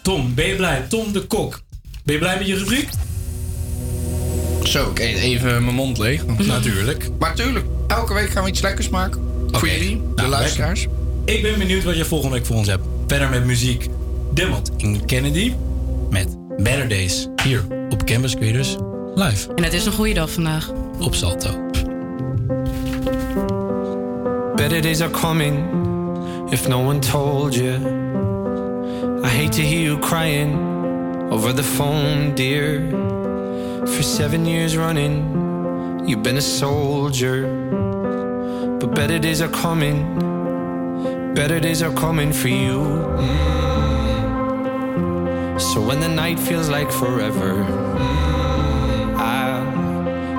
Tom, 0.03 0.35
ben 0.35 0.47
je 0.47 0.57
blij? 0.57 0.85
Tom 0.89 1.13
de 1.13 1.21
Kok. 1.27 1.61
Ben 2.05 2.15
je 2.15 2.21
blij 2.21 2.39
met 2.39 2.47
je 2.47 2.57
rubriek? 2.57 2.89
Zo, 4.63 4.91
ik 4.91 4.99
eet 4.99 5.17
even 5.17 5.65
mijn 5.65 5.75
mond 5.77 5.99
leeg. 5.99 6.27
Natuurlijk. 6.27 7.09
Maar 7.19 7.35
tuurlijk, 7.35 7.65
elke 7.87 8.15
week 8.15 8.31
gaan 8.31 8.43
we 8.43 8.49
iets 8.51 8.61
lekkers 8.61 8.89
maken. 8.89 9.23
Voor 9.51 9.69
jullie, 9.69 9.97
de 9.97 10.03
Nou, 10.15 10.29
luisteraars. 10.29 10.81
lekker. 10.81 11.35
Ik 11.35 11.43
ben 11.43 11.59
benieuwd 11.59 11.85
wat 11.85 11.97
je 11.97 12.05
volgende 12.05 12.35
week 12.37 12.47
voor 12.47 12.57
ons 12.57 12.69
hebt. 12.69 12.85
Verder 13.07 13.29
met 13.31 13.45
muziek. 13.45 13.89
Demot 14.33 14.71
in 14.77 15.05
Kennedy 15.05 15.53
met 16.11 16.37
Better 16.57 16.89
Days. 16.89 17.27
Hier 17.43 17.65
op 17.91 18.05
Campus 18.05 18.35
Creators 18.37 18.77
Live 19.15 19.53
En 19.55 19.65
het 19.65 19.73
is 19.73 19.87
een 19.87 19.93
goede 19.93 20.15
dag 20.15 20.31
vandaag. 20.31 20.71
op 21.01 21.15
Salto. 21.15 21.63
Better 24.57 24.83
days 24.83 25.01
are 25.01 25.11
coming 25.11 25.65
if 26.53 26.69
no 26.69 26.81
one 26.81 27.01
told 27.01 27.55
you. 27.55 27.75
I 29.25 29.29
hate 29.29 29.53
to 29.53 29.63
hear 29.63 29.81
you 29.81 29.99
crying 29.99 30.55
over 31.33 31.53
the 31.53 31.63
phone, 31.63 32.35
dear. 32.35 32.81
For 33.87 34.03
seven 34.03 34.47
years 34.47 34.77
running, 34.77 36.07
you've 36.07 36.23
been 36.23 36.37
a 36.37 36.43
soldier. 36.43 37.47
But 38.81 38.95
better 38.95 39.19
days 39.19 39.41
are 39.41 39.49
coming, 39.49 41.35
better 41.35 41.59
days 41.61 41.83
are 41.83 41.93
coming 41.95 42.33
for 42.33 42.49
you. 42.49 42.79
Mm. 42.79 43.65
So 45.61 45.81
when 45.81 46.01
the 46.01 46.09
night 46.09 46.39
feels 46.39 46.69
like 46.69 46.91
forever, 46.91 47.55
mm, 47.55 49.17
I 49.17 49.61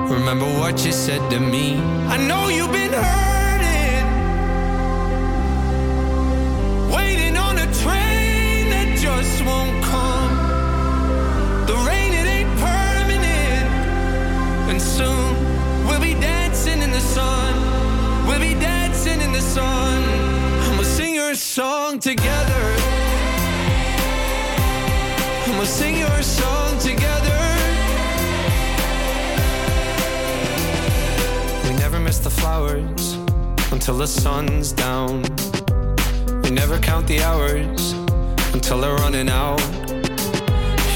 remember 0.08 0.46
what 0.60 0.84
you 0.84 0.92
said 0.92 1.30
to 1.30 1.40
me. 1.40 1.76
I 2.08 2.16
know 2.16 2.48
you've 2.48 2.72
been 2.72 2.92
hurting, 2.92 3.35
we'll 19.62 20.84
sing 20.84 21.14
your 21.14 21.34
song 21.34 21.98
together. 21.98 22.76
We'll 25.48 25.64
sing 25.64 25.98
your 25.98 26.22
song 26.22 26.78
together. 26.78 27.40
We 31.64 31.76
never 31.76 31.98
miss 31.98 32.18
the 32.18 32.30
flowers 32.30 33.14
until 33.72 33.96
the 33.96 34.06
sun's 34.06 34.72
down. 34.72 35.22
We 36.42 36.50
never 36.50 36.78
count 36.78 37.06
the 37.06 37.22
hours 37.22 37.92
until 38.52 38.80
they're 38.80 38.94
running 38.96 39.28
out. 39.28 39.60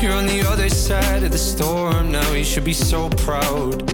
You're 0.03 0.12
on 0.12 0.27
the 0.27 0.45
other 0.47 0.69
side 0.69 1.23
of 1.23 1.32
the 1.32 1.39
storm 1.39 2.12
now. 2.12 2.32
You 2.32 2.45
should 2.45 2.65
be 2.65 2.73
so 2.73 3.09
proud. 3.11 3.87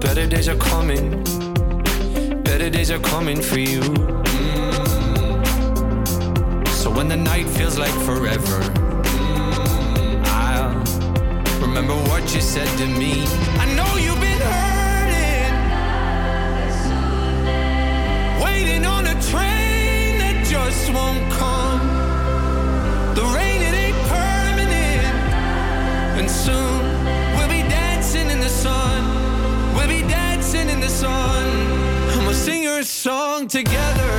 Better 0.00 0.26
days 0.26 0.48
are 0.48 0.56
coming. 0.56 1.43
Better 2.54 2.70
days 2.70 2.90
are 2.92 3.00
coming 3.00 3.42
for 3.42 3.58
you. 3.58 3.80
Mm. 3.80 4.68
So 6.68 6.88
when 6.88 7.08
the 7.08 7.16
night 7.16 7.48
feels 7.48 7.76
like 7.76 7.90
forever, 8.06 8.60
I'll 10.26 10.70
remember 11.60 11.96
what 12.08 12.32
you 12.32 12.40
said 12.40 12.68
to 12.78 12.86
me. 12.86 13.26
I 13.58 13.66
know 13.74 13.96
you've 14.04 14.20
been 14.20 14.40
hurting, 14.54 15.52
waiting 18.44 18.84
on 18.86 19.04
a 19.08 19.16
train 19.32 20.18
that 20.22 20.46
just 20.46 20.92
won't 20.92 21.28
come. 21.32 21.80
The 23.16 23.24
rain, 23.34 23.62
it 23.68 23.74
ain't 23.84 24.00
permanent, 24.06 25.06
and 26.20 26.30
soon 26.30 26.78
we'll 27.34 27.48
be 27.48 27.62
dancing 27.68 28.30
in 28.30 28.38
the 28.38 28.48
sun. 28.48 29.02
We'll 29.74 29.88
be 29.88 30.02
dancing 30.06 30.68
in 30.68 30.78
the 30.78 30.88
sun, 30.88 31.23
your 32.74 32.82
song 32.82 33.46
together. 33.46 34.12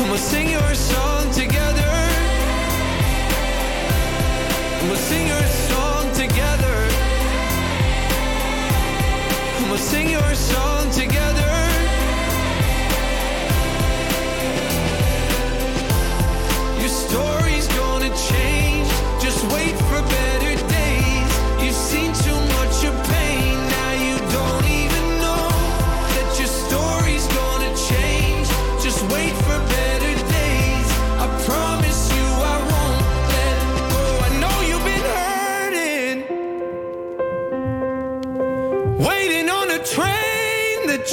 We'll 0.00 0.16
sing 0.16 0.50
your 0.50 0.74
song 0.74 1.30
together. 1.30 1.92
We'll 4.82 4.96
sing 4.96 5.28
your 5.28 5.46
song 5.70 6.12
together. 6.14 6.76
We'll 9.68 9.78
sing 9.78 10.10
your 10.10 10.34
song 10.34 10.67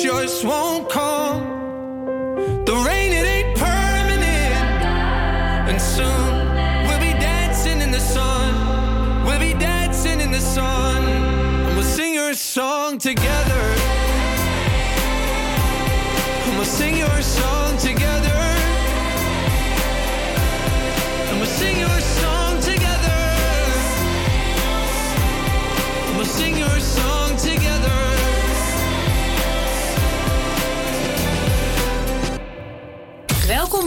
just 0.06 0.46
won't 0.46 0.88
come. 0.88 1.42
The 2.66 2.76
rain, 2.88 3.12
it 3.12 3.26
ain't 3.36 3.58
permanent. 3.58 4.54
And 5.70 5.82
soon 5.82 6.32
we'll 6.86 7.00
be 7.00 7.14
dancing 7.20 7.82
in 7.82 7.90
the 7.90 8.00
sun. 8.00 9.26
We'll 9.26 9.40
be 9.40 9.54
dancing 9.54 10.22
in 10.22 10.32
the 10.32 10.42
sun. 10.42 11.04
And 11.66 11.76
we'll 11.76 11.92
sing 11.98 12.14
your 12.14 12.36
song 12.36 13.00
together. 13.00 13.55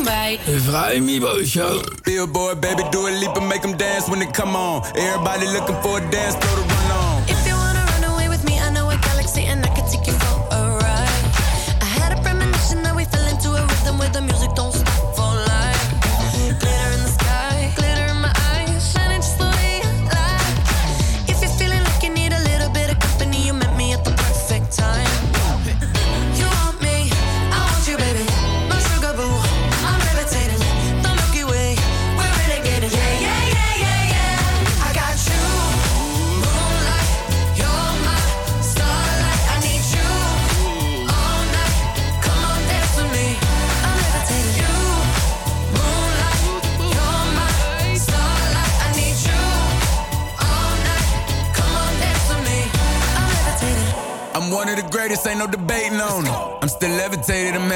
Vrij 0.08 1.00
Mibo 1.00 1.44
Show. 1.44 1.82
Billboard, 2.02 2.60
baby, 2.60 2.82
do 2.90 3.06
a 3.06 3.10
leap 3.10 3.36
and 3.36 3.48
make 3.48 3.60
them 3.62 3.76
dance 3.76 4.08
when 4.08 4.20
they 4.20 4.30
come 4.32 4.56
on. 4.56 4.82
Everybody 4.96 5.46
looking 5.46 5.76
for 5.82 5.98
a 5.98 6.10
dance 6.10 6.34
floor 6.36 6.67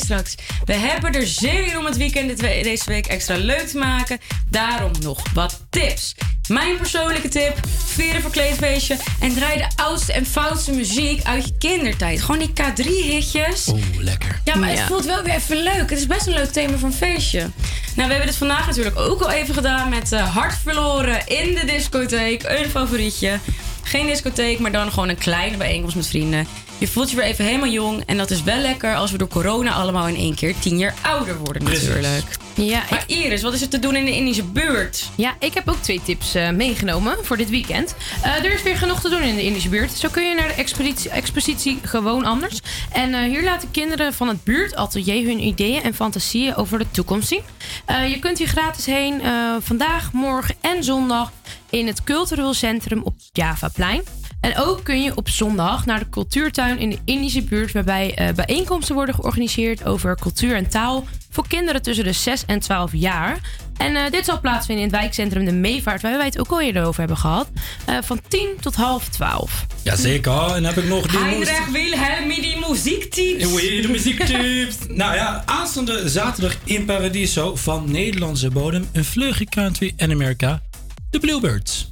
straks. 0.00 0.34
We 0.64 0.74
hebben 0.74 1.12
er 1.12 1.26
zin 1.26 1.66
in 1.70 1.78
om 1.78 1.84
het 1.84 1.96
weekend 1.96 2.38
deze 2.40 2.84
week 2.86 3.06
extra 3.06 3.36
leuk 3.36 3.66
te 3.68 3.78
maken. 3.78 4.18
Daarom 4.50 4.92
nog 5.00 5.22
wat 5.34 5.60
tips. 5.70 6.14
Mijn 6.48 6.76
persoonlijke 6.76 7.28
tip: 7.28 7.60
vier 7.86 8.14
een 8.14 8.20
verkleedfeestje 8.20 8.96
en 9.20 9.34
draai 9.34 9.58
de 9.58 9.66
oudste 9.82 10.12
en 10.12 10.26
foutste 10.26 10.72
muziek 10.72 11.24
uit 11.26 11.44
je 11.44 11.56
kindertijd. 11.58 12.20
Gewoon 12.22 12.38
die 12.38 12.50
K3-hitjes. 12.52 13.68
Oeh, 13.68 13.80
lekker. 13.98 14.40
Ja, 14.44 14.56
maar 14.56 14.70
Ja. 14.70 14.76
het 14.76 14.86
voelt 14.86 15.04
wel 15.04 15.22
weer 15.22 15.34
even 15.34 15.62
leuk. 15.62 15.90
Het 15.90 15.98
is 15.98 16.06
best 16.06 16.26
een 16.26 16.32
leuk 16.32 16.50
thema 16.52 16.76
voor 16.78 16.88
een 16.88 16.94
feestje. 16.94 17.38
Nou, 17.38 17.50
we 18.08 18.14
hebben 18.14 18.26
dit 18.26 18.36
vandaag 18.36 18.66
natuurlijk 18.66 18.98
ook 18.98 19.20
al 19.22 19.30
even 19.30 19.54
gedaan 19.54 19.88
met 19.88 20.12
eh, 20.12 20.34
Hart 20.34 20.54
verloren 20.62 21.26
in 21.26 21.54
de 21.54 21.64
discotheek. 21.64 22.42
Een 22.42 22.70
favorietje. 22.70 23.38
Geen 23.88 24.06
discotheek, 24.06 24.58
maar 24.58 24.72
dan 24.72 24.90
gewoon 24.92 25.08
een 25.08 25.18
kleine 25.18 25.56
bijeenkomst 25.56 25.96
met 25.96 26.06
vrienden. 26.06 26.46
Je 26.78 26.88
voelt 26.88 27.10
je 27.10 27.16
weer 27.16 27.24
even 27.24 27.44
helemaal 27.44 27.68
jong. 27.68 28.02
En 28.06 28.16
dat 28.16 28.30
is 28.30 28.42
wel 28.42 28.58
lekker 28.58 28.94
als 28.94 29.10
we 29.10 29.18
door 29.18 29.28
corona 29.28 29.72
allemaal 29.72 30.08
in 30.08 30.16
één 30.16 30.34
keer 30.34 30.54
tien 30.58 30.78
jaar 30.78 30.94
ouder 31.02 31.38
worden 31.38 31.62
Precies. 31.62 31.86
natuurlijk. 31.88 32.36
Ja, 32.58 32.82
maar 32.90 33.04
Iris, 33.06 33.42
wat 33.42 33.52
is 33.52 33.60
er 33.60 33.68
te 33.68 33.78
doen 33.78 33.96
in 33.96 34.04
de 34.04 34.14
Indische 34.14 34.44
buurt? 34.44 35.10
Ja, 35.14 35.36
ik 35.38 35.54
heb 35.54 35.68
ook 35.68 35.82
twee 35.82 36.02
tips 36.02 36.34
eh, 36.34 36.50
meegenomen 36.50 37.24
voor 37.24 37.36
dit 37.36 37.50
weekend. 37.50 37.94
Eh, 38.22 38.44
er 38.44 38.52
is 38.52 38.62
weer 38.62 38.76
genoeg 38.76 39.00
te 39.00 39.08
doen 39.08 39.22
in 39.22 39.34
de 39.34 39.42
Indische 39.42 39.68
buurt. 39.68 39.92
Zo 39.92 40.08
kun 40.08 40.28
je 40.28 40.34
naar 40.34 40.48
de 40.48 40.54
expositie, 40.54 41.10
expositie 41.10 41.78
gewoon 41.82 42.24
anders. 42.24 42.60
En 42.92 43.14
eh, 43.14 43.20
hier 43.20 43.42
laten 43.42 43.70
kinderen 43.70 44.14
van 44.14 44.28
het 44.28 44.44
buurtatelier 44.44 45.26
hun 45.26 45.46
ideeën 45.46 45.82
en 45.82 45.94
fantasieën 45.94 46.54
over 46.54 46.78
de 46.78 46.90
toekomst 46.90 47.28
zien. 47.28 47.42
Je 47.86 48.18
kunt 48.18 48.38
hier 48.38 48.48
gratis 48.48 48.86
heen 48.86 49.22
vandaag, 49.60 50.12
morgen 50.12 50.54
en 50.60 50.84
zondag 50.84 51.32
in 51.70 51.86
het 51.86 52.04
cultureel 52.04 52.54
centrum 52.54 53.00
op 53.02 53.14
Javaplein. 53.32 54.02
En 54.40 54.56
ook 54.56 54.84
kun 54.84 55.02
je 55.02 55.16
op 55.16 55.28
zondag 55.28 55.86
naar 55.86 55.98
de 55.98 56.08
cultuurtuin 56.08 56.78
in 56.78 56.90
de 56.90 56.98
Indische 57.04 57.42
buurt, 57.42 57.72
waarbij 57.72 58.14
eh, 58.14 58.34
bijeenkomsten 58.34 58.94
worden 58.94 59.14
georganiseerd 59.14 59.84
over 59.84 60.16
cultuur 60.16 60.56
en 60.56 60.68
taal 60.68 61.06
voor 61.30 61.48
kinderen 61.48 61.82
tussen 61.82 62.04
de 62.04 62.12
6 62.12 62.44
en 62.46 62.60
12 62.60 62.92
jaar. 62.92 63.38
En 63.76 63.96
eh, 63.96 64.10
dit 64.10 64.24
zal 64.24 64.40
plaatsvinden 64.40 64.84
in 64.84 64.90
het 64.90 65.00
wijkcentrum 65.00 65.44
De 65.44 65.52
Meevaart, 65.52 66.02
waar 66.02 66.16
wij 66.16 66.26
het 66.26 66.38
ook 66.38 66.50
al 66.50 66.60
eerder 66.60 66.84
over 66.84 66.98
hebben 66.98 67.16
gehad, 67.16 67.48
eh, 67.84 67.96
van 68.02 68.20
10 68.28 68.48
tot 68.60 68.74
half 68.74 69.08
12. 69.08 69.66
Jazeker. 69.82 70.32
En 70.32 70.62
dan 70.62 70.64
heb 70.64 70.76
ik 70.76 70.88
nog 70.88 71.06
die 71.06 71.18
Heinrich 71.18 71.68
Wilhelm, 71.72 72.28
die 72.28 72.66
muziektips. 72.68 73.42
De 73.82 73.88
muziektips. 73.88 74.76
nou 74.88 75.14
ja, 75.14 75.42
aanstaande 75.46 76.08
zaterdag 76.08 76.56
in 76.64 76.84
Paradiso 76.84 77.56
van 77.56 77.90
Nederlandse 77.90 78.50
bodem 78.50 78.88
een 78.92 79.04
vleugje 79.04 79.44
country 79.44 79.92
en 79.96 80.10
Amerika. 80.10 80.62
De 81.10 81.18
Bluebirds. 81.18 81.88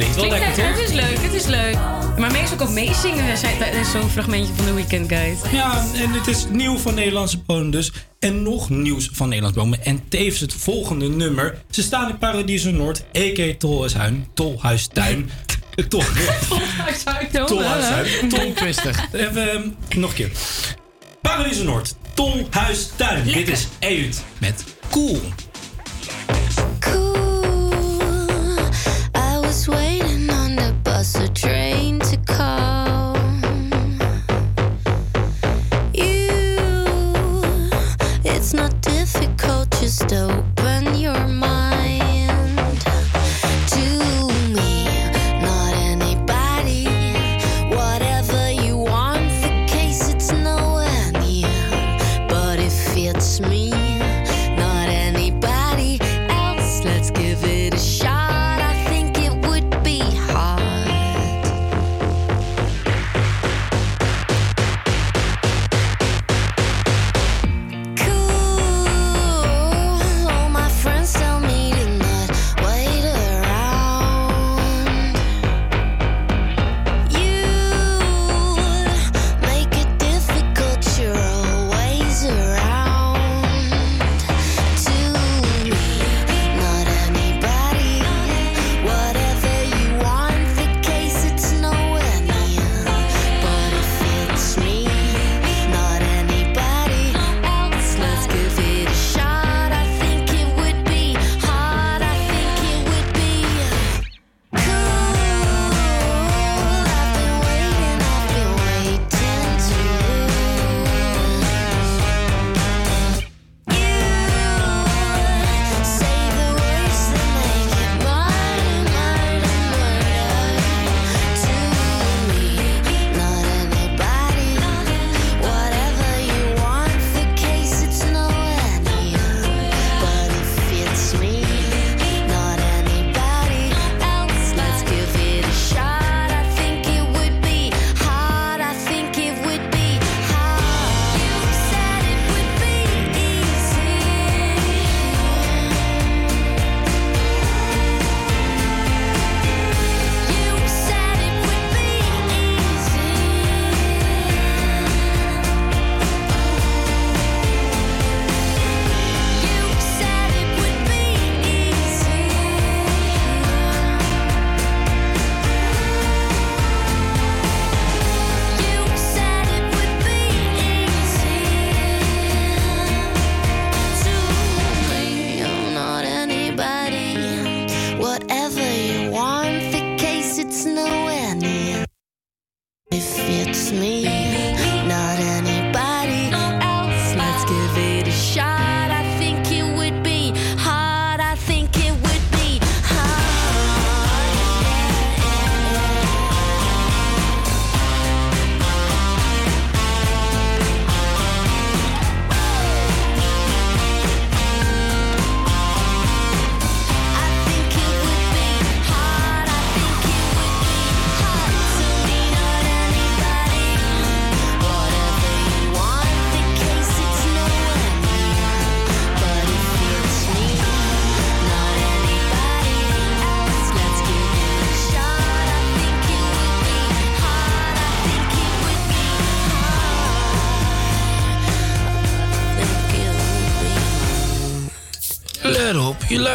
Klinkt 0.00 0.16
wel 0.16 0.28
lekker, 0.28 0.54
toch? 0.54 0.80
Het 0.80 0.88
is 0.88 0.92
leuk, 0.92 1.18
het 1.18 1.32
is 1.32 1.46
leuk. 1.46 1.74
Maar 2.18 2.30
meestal 2.32 2.60
ook 2.60 2.70
meezingen 2.70 3.36
zo'n 3.92 4.10
fragmentje 4.10 4.54
van 4.54 4.64
de 4.64 4.72
Weekend 4.72 5.08
Guide. 5.08 5.36
Ja, 5.52 5.84
en 5.94 6.10
het 6.10 6.26
is 6.26 6.46
nieuw 6.50 6.78
van 6.78 6.94
Nederlandse 6.94 7.38
bodem 7.38 7.70
dus. 7.70 7.92
En 8.18 8.42
nog 8.42 8.70
nieuws 8.70 9.08
van 9.12 9.28
Nederlandse 9.28 9.60
bomen. 9.60 9.84
En 9.84 10.08
tevens 10.08 10.40
het 10.40 10.54
volgende 10.54 11.08
nummer. 11.08 11.62
Ze 11.70 11.82
staan 11.82 12.08
in 12.10 12.18
Paradiso 12.18 12.70
Noord, 12.70 13.04
a.k.a. 13.16 13.54
Tolhuishuin. 13.58 14.26
Tolhuistuin. 14.34 15.30
Tol, 15.88 17.46
Tolhuishuin. 17.46 18.28
Tongtwistig. 18.28 19.06
Even 19.12 19.76
nog 19.96 20.10
een 20.10 20.16
keer. 20.16 20.30
Paradiso 21.20 21.64
Noord, 21.64 21.94
Tolhuistuin. 22.14 23.24
Dit 23.24 23.48
is 23.48 23.68
Eut 23.80 24.22
met 24.38 24.64
Cool. 24.90 25.20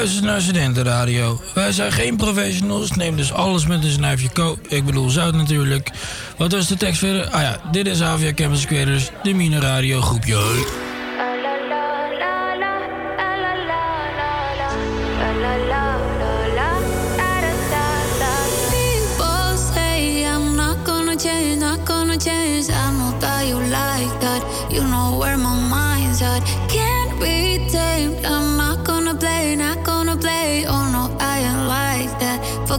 Luistert 0.05 0.31
naar 0.31 0.41
Studentenradio. 0.41 1.41
Wij 1.53 1.71
zijn 1.71 1.91
geen 1.91 2.15
professionals, 2.15 2.91
neem 2.91 3.15
dus 3.15 3.33
alles 3.33 3.67
met 3.67 3.83
een 3.83 3.91
snuifje 3.91 4.29
ko. 4.29 4.57
Ik 4.67 4.85
bedoel 4.85 5.09
zout 5.09 5.35
natuurlijk. 5.35 5.91
Wat 6.37 6.51
was 6.51 6.67
de 6.67 6.77
tekst 6.77 6.99
verder? 6.99 7.29
Ah 7.29 7.41
ja, 7.41 7.59
dit 7.71 7.87
is 7.87 8.01
Avia 8.01 8.33
Campus 8.33 8.65
Creators, 8.65 9.09
de 9.23 9.33
Mine 9.33 9.59
Radio 9.59 10.01
groepje. 10.01 10.84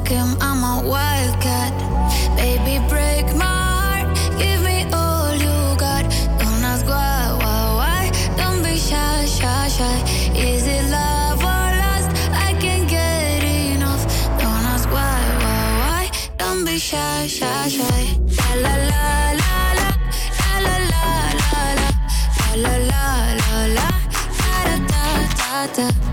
him, 0.09 0.37
I'm 0.41 0.63
a 0.63 0.89
wildcat. 0.89 1.73
Baby, 2.37 2.79
break 2.89 3.27
my 3.35 3.45
heart, 3.45 4.09
give 4.39 4.63
me 4.63 4.85
all 4.93 5.35
you 5.35 5.77
got. 5.77 6.05
Don't 6.39 6.63
ask 6.65 6.87
why, 6.87 7.37
why, 7.43 7.63
why. 7.79 8.03
Don't 8.37 8.63
be 8.63 8.77
shy, 8.77 9.25
shy, 9.27 9.69
shy. 9.69 9.99
Is 10.35 10.67
it 10.67 10.85
love 10.91 11.41
or 11.41 11.67
lust? 11.83 12.11
I 12.33 12.55
can't 12.61 12.89
get 12.89 13.43
enough. 13.43 14.03
Don't 14.39 14.65
ask 14.75 14.89
why, 14.91 15.19
why, 15.43 15.65
why. 15.83 16.11
Don't 16.39 16.65
be 16.65 16.79
shy, 16.79 17.27
shy, 17.27 17.69
shy. 17.69 18.03
La 18.39 18.53
la 18.65 18.75
la 18.91 19.05
la 19.43 19.57
la, 19.81 19.91
la 20.65 20.77
la 20.77 20.77
la 20.93 21.07
la 21.43 21.63
la, 21.83 21.91
la 22.63 22.75
la 22.75 22.77
la 22.91 23.05
la 23.43 23.61
la, 23.77 23.89
da 24.43 24.77
da 24.91 25.67
da 25.77 25.91
da. 25.91 26.06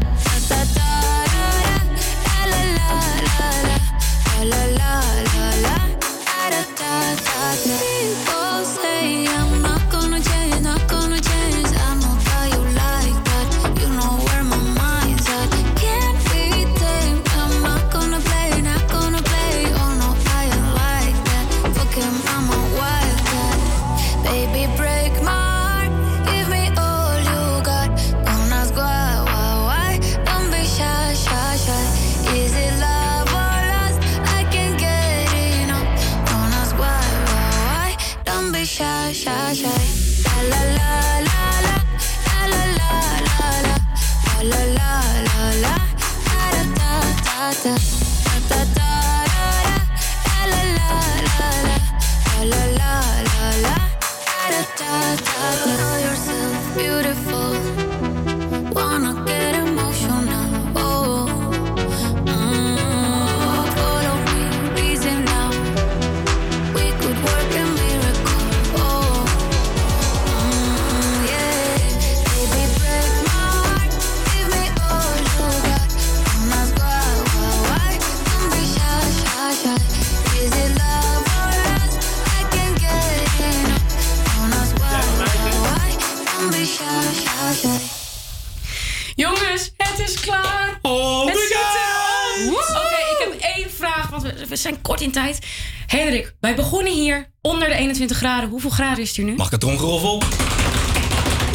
21 97.94 98.18
graden. 98.18 98.50
Hoeveel 98.50 98.70
graden 98.70 99.02
is 99.02 99.08
het 99.08 99.18
hier 99.18 99.26
nu? 99.26 99.36
Mag 99.36 99.46
ik 99.46 99.52
het 99.52 99.62
tromgeroffel? 99.62 100.22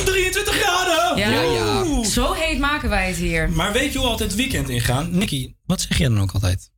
23 0.05 0.55
graden! 0.55 1.17
Ja. 1.17 2.05
Zo 2.05 2.33
heet 2.33 2.59
maken 2.59 2.89
wij 2.89 3.07
het 3.07 3.17
hier. 3.17 3.51
Maar 3.51 3.73
weet 3.73 3.93
je 3.93 3.99
hoe 3.99 4.07
we 4.07 4.13
altijd 4.13 4.31
het 4.31 4.39
weekend 4.39 4.69
ingaan? 4.69 5.09
Nicky, 5.11 5.53
wat 5.67 5.81
zeg 5.81 5.99
jij 5.99 6.09
dan 6.09 6.21
ook 6.21 6.33
altijd? 6.33 6.71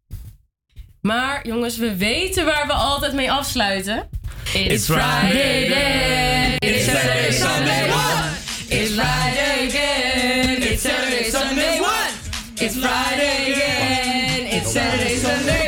Maar 1.01 1.47
jongens, 1.47 1.77
we 1.77 1.97
weten 1.97 2.45
waar 2.45 2.67
we 2.67 2.73
altijd 2.73 3.13
mee 3.13 3.33
afsluiten. 3.33 4.09
It 4.55 4.71
It's 4.71 4.85
Friday 4.85 5.69
then. 5.69 6.71
It's 6.71 6.85
Saturday, 6.85 7.33
Sunday, 7.33 7.89
what? 7.89 8.25
It's 8.69 8.91
Friday 8.91 9.69
again. 9.69 10.73
It's 10.73 10.83
Saturday, 10.83 11.31
Sunday, 11.31 11.79
what? 11.79 12.11
It's 12.55 12.75
Friday 12.77 13.53
again. 13.53 14.61
It's 14.61 14.73
Saturday, 14.73 15.17
Sunday? 15.17 15.60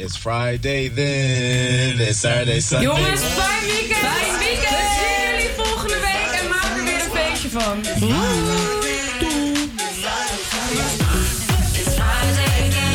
It's 0.00 0.16
Friday 0.16 0.86
then. 0.88 2.00
It's 2.00 2.20
Saturday, 2.20 2.60
Sunday. 2.60 2.86
Jongens, 2.86 3.20
fijn 3.20 3.66
weekend! 3.66 3.98
Fijn 3.98 4.38
weekend! 4.38 4.68
We 4.68 4.86
zien 5.00 5.34
jullie 5.34 5.50
volgende 5.56 6.00
week 6.00 6.40
en 6.40 6.48
maken 6.48 6.76
er 6.76 6.84
weer 6.84 6.94
een 6.94 7.10
feestje 7.10 7.48
van. 7.48 7.78
It's 7.78 7.98
Friday 11.94 12.68
again. 12.68 12.88